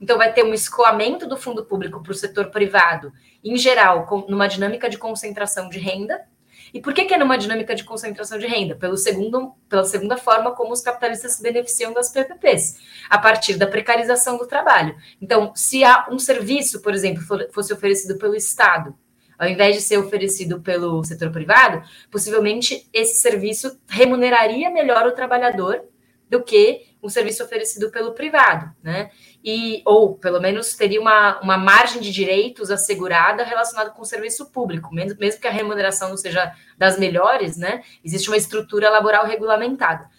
então 0.05 0.19
vai 0.19 0.31
ter 0.31 0.45
um 0.45 0.53
escoamento 0.53 1.27
do 1.27 1.35
fundo 1.35 1.65
público 1.65 1.99
para 1.99 2.11
o 2.11 2.13
setor 2.13 2.51
privado, 2.51 3.11
em 3.43 3.57
geral, 3.57 4.05
com, 4.05 4.19
numa 4.29 4.45
dinâmica 4.45 4.87
de 4.87 4.99
concentração 4.99 5.67
de 5.67 5.79
renda, 5.79 6.23
E 6.71 6.79
por 6.79 6.93
que, 6.93 7.05
que 7.05 7.13
é 7.15 7.17
numa 7.17 7.39
dinâmica 7.39 7.73
de 7.73 7.83
concentração 7.83 8.37
de 8.37 8.45
renda? 8.45 8.75
Pelo 8.75 8.97
segundo, 8.97 9.55
pela 9.67 9.83
segunda 9.83 10.15
forma 10.15 10.51
como 10.51 10.73
os 10.73 10.81
capitalistas 10.81 11.31
se 11.31 11.41
beneficiam 11.41 11.91
das 11.91 12.11
PPPs, 12.11 12.77
a 13.09 13.17
partir 13.17 13.55
da 13.57 13.65
precarização 13.65 14.37
do 14.37 14.45
trabalho. 14.45 14.95
Então, 15.19 15.51
se 15.55 15.83
há 15.83 16.07
um 16.11 16.19
serviço, 16.19 16.83
por 16.83 16.93
exemplo, 16.93 17.23
fosse 17.51 17.73
oferecido 17.73 18.19
pelo 18.19 18.35
Estado, 18.35 18.95
ao 19.39 19.47
invés 19.47 19.75
de 19.75 19.81
ser 19.81 19.97
oferecido 19.97 20.61
pelo 20.61 21.03
setor 21.03 21.31
privado, 21.31 21.81
possivelmente 22.11 22.87
esse 22.93 23.19
serviço 23.19 23.79
remuneraria 23.87 24.69
melhor 24.69 25.07
o 25.07 25.13
trabalhador 25.13 25.83
do 26.29 26.43
que 26.43 26.93
um 27.01 27.09
serviço 27.09 27.43
oferecido 27.43 27.91
pelo 27.91 28.13
privado, 28.13 28.73
né? 28.81 29.11
E, 29.47 29.83
ou, 29.85 30.15
pelo 30.15 30.41
menos, 30.41 30.73
teria 30.73 30.99
uma, 30.99 31.39
uma 31.39 31.55
margem 31.55 32.01
de 32.01 32.11
direitos 32.11 32.71
assegurada 32.71 33.43
relacionada 33.43 33.91
com 33.91 34.01
o 34.01 34.05
serviço 34.05 34.47
público, 34.47 34.91
mesmo, 34.91 35.19
mesmo 35.19 35.39
que 35.39 35.47
a 35.47 35.51
remuneração 35.51 36.09
não 36.09 36.17
seja 36.17 36.51
das 36.75 36.97
melhores, 36.97 37.55
né? 37.55 37.83
Existe 38.03 38.27
uma 38.27 38.37
estrutura 38.37 38.89
laboral 38.89 39.23
regulamentada. 39.27 40.09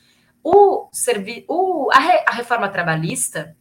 O, 0.45 0.89
servi 0.93 1.45
o, 1.49 1.91
a, 1.93 1.99
re, 1.99 2.25
a 2.25 2.31
reforma 2.31 2.69
trabalhista, 2.69 3.57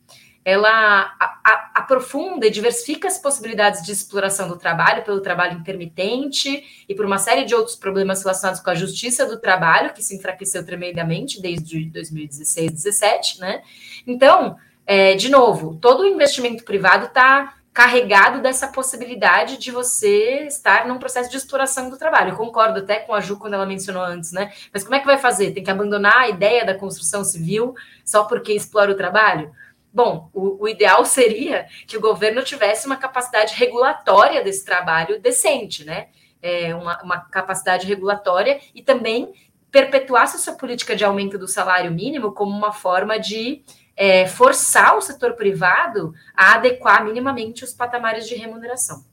ela 0.45 0.69
a, 0.69 1.39
a, 1.43 1.71
aprofunda 1.73 2.45
e 2.45 2.51
diversifica 2.51 3.07
as 3.07 3.17
possibilidades 3.17 3.81
de 3.81 3.91
exploração 3.91 4.47
do 4.47 4.59
trabalho 4.59 5.03
pelo 5.03 5.19
trabalho 5.19 5.57
intermitente 5.57 6.63
e 6.87 6.93
por 6.93 7.07
uma 7.07 7.17
série 7.17 7.43
de 7.43 7.55
outros 7.55 7.75
problemas 7.75 8.21
relacionados 8.21 8.61
com 8.61 8.69
a 8.69 8.75
justiça 8.75 9.25
do 9.25 9.41
trabalho, 9.41 9.95
que 9.95 10.03
se 10.03 10.15
enfraqueceu 10.15 10.63
tremendamente 10.63 11.41
desde 11.41 11.89
2016, 11.89 12.71
2017, 12.71 13.39
né? 13.39 13.63
Então, 14.05 14.55
é, 14.85 15.15
de 15.15 15.29
novo, 15.29 15.77
todo 15.81 16.01
o 16.01 16.05
investimento 16.05 16.63
privado 16.63 17.05
está 17.05 17.55
carregado 17.75 18.41
dessa 18.41 18.69
possibilidade 18.69 19.57
de 19.57 19.69
você 19.69 20.45
estar 20.45 20.87
num 20.87 20.97
processo 20.97 21.29
de 21.29 21.35
exploração 21.35 21.89
do 21.89 21.97
trabalho. 21.97 22.29
Eu 22.31 22.37
concordo 22.37 22.79
até 22.79 22.99
com 22.99 23.13
a 23.13 23.19
Ju 23.19 23.37
quando 23.37 23.55
ela 23.55 23.65
mencionou 23.65 24.01
antes, 24.01 24.31
né? 24.31 24.53
Mas 24.71 24.81
como 24.81 24.95
é 24.95 24.99
que 25.01 25.05
vai 25.05 25.17
fazer? 25.17 25.51
Tem 25.51 25.61
que 25.61 25.69
abandonar 25.69 26.19
a 26.19 26.29
ideia 26.29 26.63
da 26.63 26.73
construção 26.73 27.21
civil 27.25 27.75
só 28.05 28.23
porque 28.23 28.53
explora 28.53 28.91
o 28.91 28.95
trabalho? 28.95 29.51
Bom, 29.93 30.29
o, 30.33 30.63
o, 30.63 30.69
ideal 30.69 31.03
seria 31.07 31.67
que 31.85 31.97
o 31.97 32.01
governo 32.01 32.43
tivesse 32.43 32.85
uma 32.85 32.95
capacidade 32.95 33.53
regulatória 33.55 34.41
desse 34.41 34.63
trabalho 34.63 35.19
decente, 35.19 35.83
né? 35.83 36.07
É, 36.41 36.73
uma, 36.73 37.01
uma 37.03 37.19
capacidade 37.19 37.85
regulatória 37.85 38.59
e 38.73 38.81
também 38.81 39.33
perpetuasse 39.69 40.37
a 40.37 40.39
sua 40.39 40.53
política 40.53 40.95
de 40.95 41.03
aumento 41.03 41.37
do 41.37 41.47
salário 41.47 41.91
mínimo 41.91 42.31
como 42.31 42.55
uma 42.55 42.71
forma 42.71 43.19
de 43.19 43.63
é, 43.95 44.27
forçar 44.27 44.97
o 44.97 45.01
setor 45.01 45.33
privado 45.33 46.13
a 46.35 46.55
adequar 46.55 47.03
minimamente 47.05 47.63
os 47.63 47.73
patamares 47.73 48.27
de 48.27 48.35
remuneração. 48.35 49.05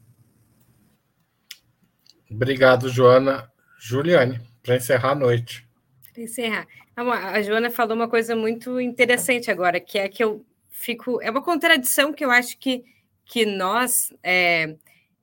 Obrigado, 2.30 2.88
Joana. 2.88 3.50
Juliane, 3.78 4.40
para 4.62 4.76
encerrar 4.76 5.10
a 5.10 5.14
noite. 5.14 5.66
Para 6.12 6.22
encerrar. 6.22 6.66
A 6.94 7.42
Joana 7.42 7.70
falou 7.70 7.96
uma 7.96 8.08
coisa 8.08 8.36
muito 8.36 8.80
interessante 8.80 9.50
agora, 9.50 9.80
que 9.80 9.98
é 9.98 10.08
que 10.08 10.22
eu 10.22 10.44
fico. 10.70 11.20
É 11.22 11.30
uma 11.30 11.42
contradição 11.42 12.12
que 12.12 12.24
eu 12.24 12.30
acho 12.30 12.58
que, 12.58 12.84
que 13.24 13.44
nós, 13.44 14.12
é, 14.22 14.76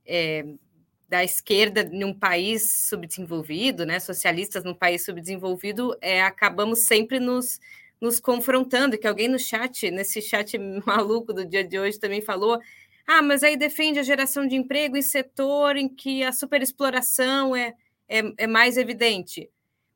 é, 0.06 0.46
da 1.08 1.24
esquerda, 1.24 1.84
num 1.84 2.14
país 2.14 2.88
subdesenvolvido, 2.88 3.86
né, 3.86 4.00
socialistas 4.00 4.64
num 4.64 4.74
país 4.74 5.06
subdesenvolvido, 5.06 5.96
é, 6.02 6.22
acabamos 6.22 6.86
sempre 6.86 7.20
nos, 7.20 7.60
nos 8.02 8.20
confrontando. 8.20 8.98
Que 8.98 9.08
alguém 9.08 9.28
no 9.28 9.40
chat, 9.40 9.90
nesse 9.92 10.22
chat 10.22 10.58
maluco 10.86 11.34
do 11.34 11.46
dia 11.46 11.64
de 11.64 11.80
hoje, 11.80 12.00
também 12.00 12.22
falou. 12.22 12.60
Ah, 13.06 13.22
mas 13.22 13.44
aí 13.44 13.58
defende 13.58 14.00
a 14.00 14.04
geração 14.04 14.48
de 14.48 14.56
emprego 14.56 14.96
em 14.96 15.02
setor 15.02 15.78
em 15.78 15.90
que 15.90 16.24
a 16.24 16.32
superexploração 16.32 17.56
é, 17.56 17.74
é, 18.08 18.22
é 18.38 18.48
mais 18.48 18.78
evidente. 18.78 19.50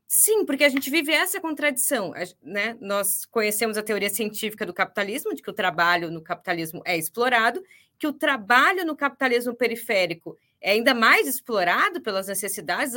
Sim, 0.08 0.46
porque 0.46 0.64
a 0.64 0.70
gente 0.70 0.90
vive 0.90 1.12
essa 1.12 1.42
contradição. 1.42 2.14
Né? 2.42 2.78
Nós 2.80 3.26
conhecemos 3.26 3.78
a 3.78 3.84
teoria 3.84 4.10
científica 4.10 4.66
do 4.66 4.74
capitalismo, 4.74 5.34
de 5.34 5.42
que 5.42 5.50
o 5.50 5.54
trabalho 5.54 6.12
no 6.12 6.22
capitalismo 6.22 6.82
é 6.86 6.98
explorado, 6.98 7.64
que 7.98 8.06
o 8.06 8.14
trabalho 8.14 8.86
no 8.86 8.96
capitalismo 8.96 9.56
periférico 9.56 10.38
é 10.64 10.72
ainda 10.72 10.94
mais 10.94 11.28
explorado 11.28 12.00
pelas 12.02 12.28
necessidades 12.28 12.94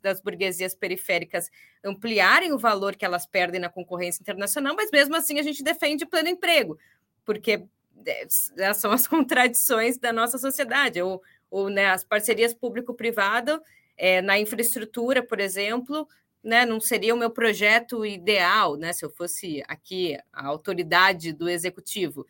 das 0.00 0.22
burguesias 0.22 0.74
periféricas 0.74 1.50
ampliarem 1.84 2.50
o 2.54 2.58
valor 2.58 2.96
que 2.96 3.04
elas 3.04 3.26
perdem 3.26 3.60
na 3.60 3.68
concorrência 3.68 4.22
internacional, 4.22 4.74
mas 4.74 4.90
mesmo 4.90 5.14
assim 5.14 5.38
a 5.38 5.42
gente 5.42 5.62
defende 5.62 6.06
pleno 6.06 6.30
emprego, 6.30 6.78
porque 7.22 7.66
é, 8.06 8.72
são 8.72 8.90
as 8.90 9.06
contradições 9.06 9.98
da 9.98 10.14
nossa 10.14 10.38
sociedade, 10.38 11.02
ou, 11.02 11.22
ou 11.50 11.68
né, 11.68 11.90
as 11.90 12.02
parcerias 12.02 12.54
público-privado 12.54 13.60
é, 13.98 14.22
na 14.22 14.38
infraestrutura, 14.38 15.22
por 15.22 15.40
exemplo, 15.40 16.08
né, 16.42 16.64
não 16.64 16.80
seria 16.80 17.14
o 17.14 17.18
meu 17.18 17.28
projeto 17.28 18.06
ideal, 18.06 18.76
né, 18.76 18.94
se 18.94 19.04
eu 19.04 19.10
fosse 19.10 19.62
aqui 19.68 20.18
a 20.32 20.46
autoridade 20.46 21.34
do 21.34 21.50
executivo. 21.50 22.26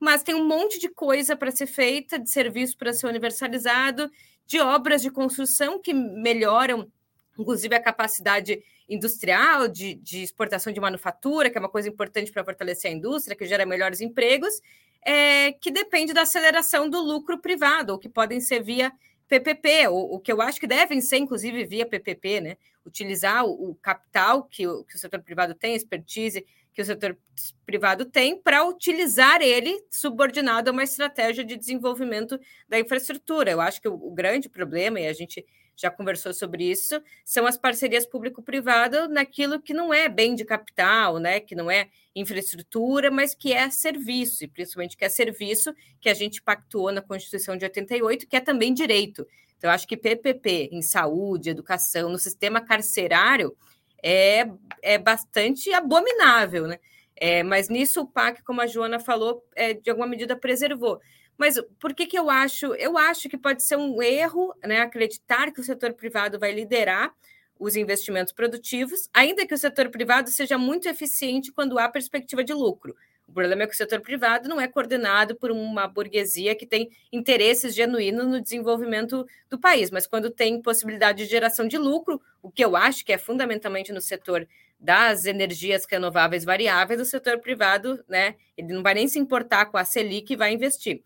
Mas 0.00 0.22
tem 0.22 0.34
um 0.34 0.46
monte 0.46 0.78
de 0.78 0.88
coisa 0.88 1.36
para 1.36 1.50
ser 1.50 1.66
feita, 1.66 2.18
de 2.18 2.30
serviço 2.30 2.76
para 2.76 2.92
ser 2.92 3.06
universalizado, 3.06 4.10
de 4.46 4.60
obras 4.60 5.02
de 5.02 5.10
construção 5.10 5.80
que 5.80 5.92
melhoram, 5.92 6.90
inclusive, 7.38 7.74
a 7.74 7.82
capacidade 7.82 8.62
industrial, 8.88 9.68
de, 9.68 9.94
de 9.94 10.22
exportação 10.22 10.72
de 10.72 10.80
manufatura, 10.80 11.50
que 11.50 11.58
é 11.58 11.60
uma 11.60 11.68
coisa 11.68 11.88
importante 11.88 12.32
para 12.32 12.44
fortalecer 12.44 12.90
a 12.90 12.94
indústria, 12.94 13.36
que 13.36 13.44
gera 13.44 13.66
melhores 13.66 14.00
empregos, 14.00 14.62
é, 15.02 15.52
que 15.52 15.70
depende 15.70 16.12
da 16.12 16.22
aceleração 16.22 16.88
do 16.88 17.00
lucro 17.00 17.38
privado, 17.38 17.92
ou 17.92 17.98
que 17.98 18.08
podem 18.08 18.40
ser 18.40 18.62
via 18.62 18.92
PPP, 19.28 19.88
o, 19.88 20.14
o 20.14 20.20
que 20.20 20.32
eu 20.32 20.40
acho 20.40 20.58
que 20.58 20.66
devem 20.66 21.00
ser, 21.00 21.18
inclusive, 21.18 21.64
via 21.66 21.84
PPP, 21.84 22.40
né? 22.40 22.56
Utilizar 22.84 23.44
o, 23.44 23.70
o 23.70 23.74
capital 23.74 24.44
que 24.44 24.66
o, 24.66 24.82
que 24.84 24.96
o 24.96 24.98
setor 24.98 25.20
privado 25.20 25.54
tem, 25.54 25.74
expertise 25.74 26.46
que 26.78 26.82
o 26.82 26.84
setor 26.84 27.18
privado 27.66 28.04
tem, 28.04 28.40
para 28.40 28.64
utilizar 28.64 29.42
ele 29.42 29.84
subordinado 29.90 30.70
a 30.70 30.72
uma 30.72 30.84
estratégia 30.84 31.42
de 31.44 31.56
desenvolvimento 31.56 32.38
da 32.68 32.78
infraestrutura. 32.78 33.50
Eu 33.50 33.60
acho 33.60 33.80
que 33.80 33.88
o, 33.88 34.12
grande 34.12 34.48
problema, 34.48 35.00
e 35.00 35.08
a 35.08 35.12
gente 35.12 35.44
já 35.74 35.90
conversou 35.90 36.32
sobre 36.32 36.70
isso, 36.70 37.02
são 37.24 37.46
as 37.46 37.58
parcerias 37.58 38.06
público-privado 38.06 39.08
naquilo 39.08 39.60
que 39.60 39.74
não 39.74 39.92
é 39.92 40.08
bem 40.08 40.36
de 40.36 40.44
capital, 40.44 41.18
né? 41.18 41.40
Que 41.40 41.56
não 41.56 41.68
é 41.68 41.88
infraestrutura, 42.14 43.10
mas 43.10 43.34
que 43.34 43.52
é 43.52 43.68
serviço, 43.70 44.44
e 44.44 44.48
principalmente 44.48 44.96
que 44.96 45.04
é 45.04 45.08
serviço 45.08 45.74
que 46.00 46.08
a 46.08 46.14
gente 46.14 46.40
pactuou 46.40 46.92
na 46.92 47.02
Constituição 47.02 47.56
de 47.56 47.64
88, 47.64 48.28
que 48.28 48.36
é 48.36 48.40
também 48.40 48.72
direito. 48.72 49.26
Então, 49.56 49.68
eu 49.68 49.74
acho 49.74 49.88
que 49.88 49.96
PPP 49.96 50.68
em 50.70 50.80
saúde, 50.80 51.50
educação, 51.50 52.08
no 52.08 52.20
sistema 52.20 52.60
carcerário 52.60 53.56
é, 54.02 54.48
é 54.82 54.98
bastante 54.98 55.72
abominável, 55.72 56.66
né? 56.66 56.78
É, 57.16 57.42
mas 57.42 57.68
nisso 57.68 58.02
o 58.02 58.06
PAC, 58.06 58.42
como 58.44 58.60
a 58.60 58.66
Joana 58.66 59.00
falou, 59.00 59.44
é, 59.56 59.74
de 59.74 59.90
alguma 59.90 60.06
medida 60.06 60.36
preservou. 60.36 61.00
Mas 61.36 61.54
por 61.80 61.94
que, 61.94 62.06
que 62.06 62.18
eu 62.18 62.30
acho? 62.30 62.74
Eu 62.74 62.96
acho 62.98 63.28
que 63.28 63.36
pode 63.36 63.62
ser 63.62 63.76
um 63.76 64.02
erro 64.02 64.54
né, 64.64 64.80
acreditar 64.80 65.52
que 65.52 65.60
o 65.60 65.64
setor 65.64 65.94
privado 65.94 66.38
vai 66.38 66.52
liderar 66.52 67.12
os 67.58 67.76
investimentos 67.76 68.32
produtivos, 68.32 69.08
ainda 69.12 69.46
que 69.46 69.54
o 69.54 69.58
setor 69.58 69.88
privado 69.90 70.30
seja 70.30 70.56
muito 70.56 70.88
eficiente 70.88 71.52
quando 71.52 71.78
há 71.78 71.88
perspectiva 71.88 72.44
de 72.44 72.52
lucro. 72.52 72.94
O 73.28 73.32
problema 73.32 73.62
é 73.62 73.66
que 73.66 73.74
o 73.74 73.76
setor 73.76 74.00
privado 74.00 74.48
não 74.48 74.58
é 74.58 74.66
coordenado 74.66 75.36
por 75.36 75.50
uma 75.50 75.86
burguesia 75.86 76.54
que 76.54 76.66
tem 76.66 76.90
interesses 77.12 77.74
genuínos 77.74 78.26
no 78.26 78.40
desenvolvimento 78.40 79.26
do 79.50 79.58
país, 79.58 79.90
mas 79.90 80.06
quando 80.06 80.30
tem 80.30 80.62
possibilidade 80.62 81.18
de 81.18 81.30
geração 81.30 81.68
de 81.68 81.76
lucro, 81.76 82.20
o 82.42 82.50
que 82.50 82.64
eu 82.64 82.74
acho 82.74 83.04
que 83.04 83.12
é 83.12 83.18
fundamentalmente 83.18 83.92
no 83.92 84.00
setor 84.00 84.48
das 84.80 85.26
energias 85.26 85.84
renováveis 85.84 86.42
variáveis, 86.42 87.00
o 87.00 87.04
setor 87.04 87.38
privado, 87.38 88.02
né, 88.08 88.36
ele 88.56 88.72
não 88.72 88.82
vai 88.82 88.94
nem 88.94 89.06
se 89.06 89.18
importar 89.18 89.66
com 89.66 89.76
a 89.76 89.84
Selic 89.84 90.32
e 90.32 90.36
vai 90.36 90.52
investir. 90.52 91.02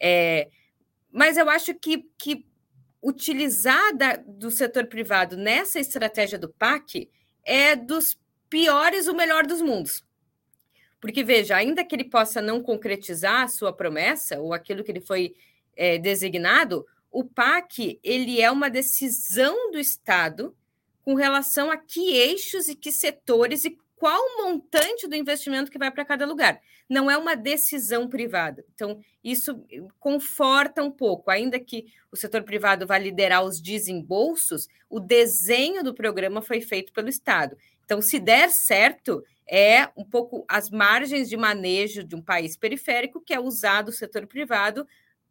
É, 0.00 0.48
mas 1.12 1.36
eu 1.36 1.50
acho 1.50 1.74
que, 1.74 2.06
que 2.16 2.46
utilizar 3.02 3.92
do 4.26 4.50
setor 4.50 4.86
privado 4.86 5.36
nessa 5.36 5.78
estratégia 5.78 6.38
do 6.38 6.48
PAC 6.48 7.10
é 7.44 7.76
dos 7.76 8.18
piores 8.48 9.06
o 9.06 9.14
melhor 9.14 9.46
dos 9.46 9.60
mundos. 9.60 10.07
Porque, 11.00 11.22
veja, 11.22 11.56
ainda 11.56 11.84
que 11.84 11.94
ele 11.94 12.04
possa 12.04 12.42
não 12.42 12.62
concretizar 12.62 13.42
a 13.42 13.48
sua 13.48 13.72
promessa 13.72 14.40
ou 14.40 14.52
aquilo 14.52 14.82
que 14.82 14.90
ele 14.90 15.00
foi 15.00 15.34
é, 15.76 15.98
designado, 15.98 16.84
o 17.10 17.24
PAC 17.24 18.00
ele 18.02 18.40
é 18.40 18.50
uma 18.50 18.68
decisão 18.68 19.70
do 19.70 19.78
Estado 19.78 20.54
com 21.02 21.14
relação 21.14 21.70
a 21.70 21.76
que 21.76 22.16
eixos 22.16 22.68
e 22.68 22.74
que 22.74 22.92
setores 22.92 23.64
e 23.64 23.78
qual 23.96 24.20
montante 24.36 25.08
do 25.08 25.16
investimento 25.16 25.70
que 25.70 25.78
vai 25.78 25.90
para 25.90 26.04
cada 26.04 26.24
lugar. 26.26 26.60
Não 26.88 27.10
é 27.10 27.16
uma 27.16 27.34
decisão 27.34 28.08
privada. 28.08 28.64
Então, 28.74 29.00
isso 29.22 29.64
conforta 29.98 30.82
um 30.82 30.90
pouco, 30.90 31.30
ainda 31.30 31.58
que 31.58 31.86
o 32.10 32.16
setor 32.16 32.42
privado 32.42 32.86
vá 32.86 32.96
liderar 32.96 33.44
os 33.44 33.60
desembolsos, 33.60 34.68
o 34.88 35.00
desenho 35.00 35.82
do 35.82 35.94
programa 35.94 36.40
foi 36.40 36.60
feito 36.60 36.92
pelo 36.92 37.08
Estado. 37.08 37.56
Então, 37.84 38.00
se 38.00 38.18
der 38.20 38.50
certo, 38.50 39.22
é 39.48 39.88
um 39.96 40.04
pouco 40.04 40.44
as 40.48 40.70
margens 40.70 41.28
de 41.28 41.36
manejo 41.36 42.04
de 42.04 42.14
um 42.14 42.22
país 42.22 42.56
periférico 42.56 43.20
que 43.20 43.32
é 43.32 43.40
usado 43.40 43.88
o 43.88 43.92
setor 43.92 44.26
privado 44.26 44.86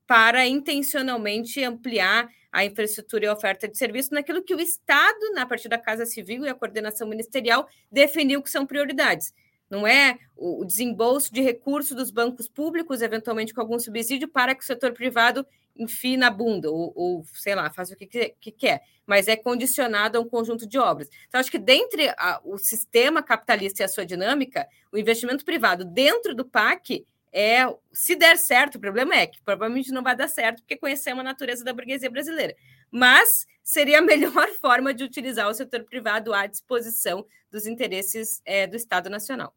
para 0.07 0.47
intencionalmente 0.47 1.63
ampliar 1.63 2.29
a 2.51 2.65
infraestrutura 2.65 3.25
e 3.25 3.27
a 3.27 3.33
oferta 3.33 3.67
de 3.67 3.77
serviço 3.77 4.13
naquilo 4.13 4.41
que 4.41 4.55
o 4.55 4.59
Estado, 4.59 5.33
na 5.33 5.45
partir 5.45 5.67
da 5.67 5.77
Casa 5.77 6.05
Civil 6.05 6.45
e 6.45 6.49
a 6.49 6.55
coordenação 6.55 7.07
ministerial, 7.07 7.67
definiu 7.91 8.41
que 8.41 8.49
são 8.49 8.65
prioridades. 8.65 9.33
Não 9.69 9.85
é 9.85 10.17
o 10.35 10.63
desembolso 10.63 11.31
de 11.33 11.41
recursos 11.41 11.95
dos 11.95 12.09
bancos 12.09 12.47
públicos, 12.47 13.01
eventualmente 13.01 13.53
com 13.53 13.59
algum 13.59 13.77
subsídio, 13.77 14.29
para 14.29 14.55
que 14.55 14.63
o 14.63 14.65
setor 14.65 14.93
privado 14.93 15.45
enfie 15.77 16.17
na 16.17 16.29
bunda, 16.29 16.69
ou, 16.69 16.93
ou 16.95 17.25
sei 17.33 17.55
lá, 17.55 17.69
faça 17.69 17.93
o 17.93 17.97
que, 17.97 18.05
que, 18.39 18.51
quer, 18.51 18.81
mas 19.05 19.27
é 19.27 19.35
condicionado 19.35 20.17
a 20.17 20.21
um 20.21 20.27
conjunto 20.27 20.67
de 20.67 20.77
obras. 20.77 21.09
Então, 21.27 21.39
acho 21.39 21.51
que 21.51 21.57
dentre 21.57 22.09
a, 22.17 22.41
o 22.43 22.57
sistema 22.57 23.23
capitalista 23.23 23.83
e 23.83 23.85
a 23.85 23.87
sua 23.87 24.05
dinâmica, 24.05 24.67
o 24.91 24.97
investimento 24.97 25.45
privado 25.45 25.85
dentro 25.85 26.35
do 26.35 26.45
PAC 26.45 27.05
é, 27.31 27.71
se 27.93 28.15
der 28.15 28.37
certo, 28.37 28.75
o 28.75 28.79
problema 28.79 29.15
é 29.15 29.27
que 29.27 29.41
provavelmente 29.43 29.91
não 29.91 30.01
vai 30.01 30.15
dar 30.15 30.27
certo, 30.27 30.59
porque 30.59 30.77
conhecemos 30.77 31.21
a 31.21 31.23
natureza 31.23 31.63
da 31.63 31.73
burguesia 31.73 32.09
brasileira. 32.09 32.55
Mas 32.89 33.45
seria 33.63 33.99
a 33.99 34.01
melhor 34.03 34.49
forma 34.59 34.93
de 34.93 35.03
utilizar 35.03 35.47
o 35.47 35.53
setor 35.53 35.83
privado 35.83 36.33
à 36.33 36.47
disposição 36.47 37.25
dos 37.51 37.67
interesses 37.67 38.41
é, 38.45 38.65
do 38.65 38.75
Estado 38.75 39.09
Nacional. 39.09 39.53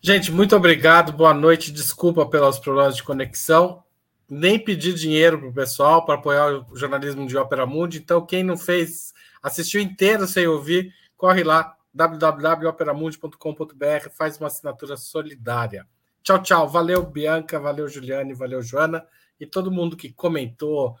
Gente, 0.00 0.30
muito 0.30 0.54
obrigado, 0.54 1.12
boa 1.12 1.32
noite. 1.32 1.72
Desculpa 1.72 2.26
pelos 2.26 2.58
problemas 2.58 2.94
de 2.94 3.02
conexão. 3.02 3.82
Nem 4.28 4.58
pedi 4.58 4.92
dinheiro 4.92 5.38
para 5.38 5.48
o 5.48 5.52
pessoal 5.52 6.04
para 6.04 6.14
apoiar 6.14 6.66
o 6.70 6.76
jornalismo 6.76 7.26
de 7.26 7.36
Ópera 7.36 7.66
Mundi. 7.66 7.98
Então, 7.98 8.24
quem 8.24 8.42
não 8.42 8.56
fez, 8.56 9.12
assistiu 9.42 9.80
inteiro 9.80 10.26
sem 10.26 10.46
ouvir, 10.46 10.92
corre 11.16 11.44
lá, 11.44 11.76
www.operamundi.com.br, 11.92 14.08
faz 14.10 14.38
uma 14.38 14.48
assinatura 14.48 14.96
solidária. 14.96 15.86
Tchau, 16.22 16.42
tchau. 16.42 16.68
Valeu, 16.68 17.04
Bianca, 17.04 17.60
valeu, 17.60 17.86
Juliane, 17.86 18.34
valeu, 18.34 18.62
Joana 18.62 19.06
e 19.38 19.46
todo 19.46 19.70
mundo 19.70 19.96
que 19.96 20.12
comentou, 20.12 20.96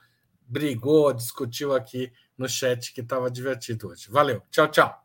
brigou, 0.46 1.12
discutiu 1.12 1.74
aqui 1.74 2.12
no 2.36 2.48
chat, 2.48 2.92
que 2.92 3.00
estava 3.00 3.30
divertido 3.30 3.88
hoje. 3.88 4.10
Valeu, 4.10 4.42
tchau, 4.50 4.68
tchau. 4.68 5.03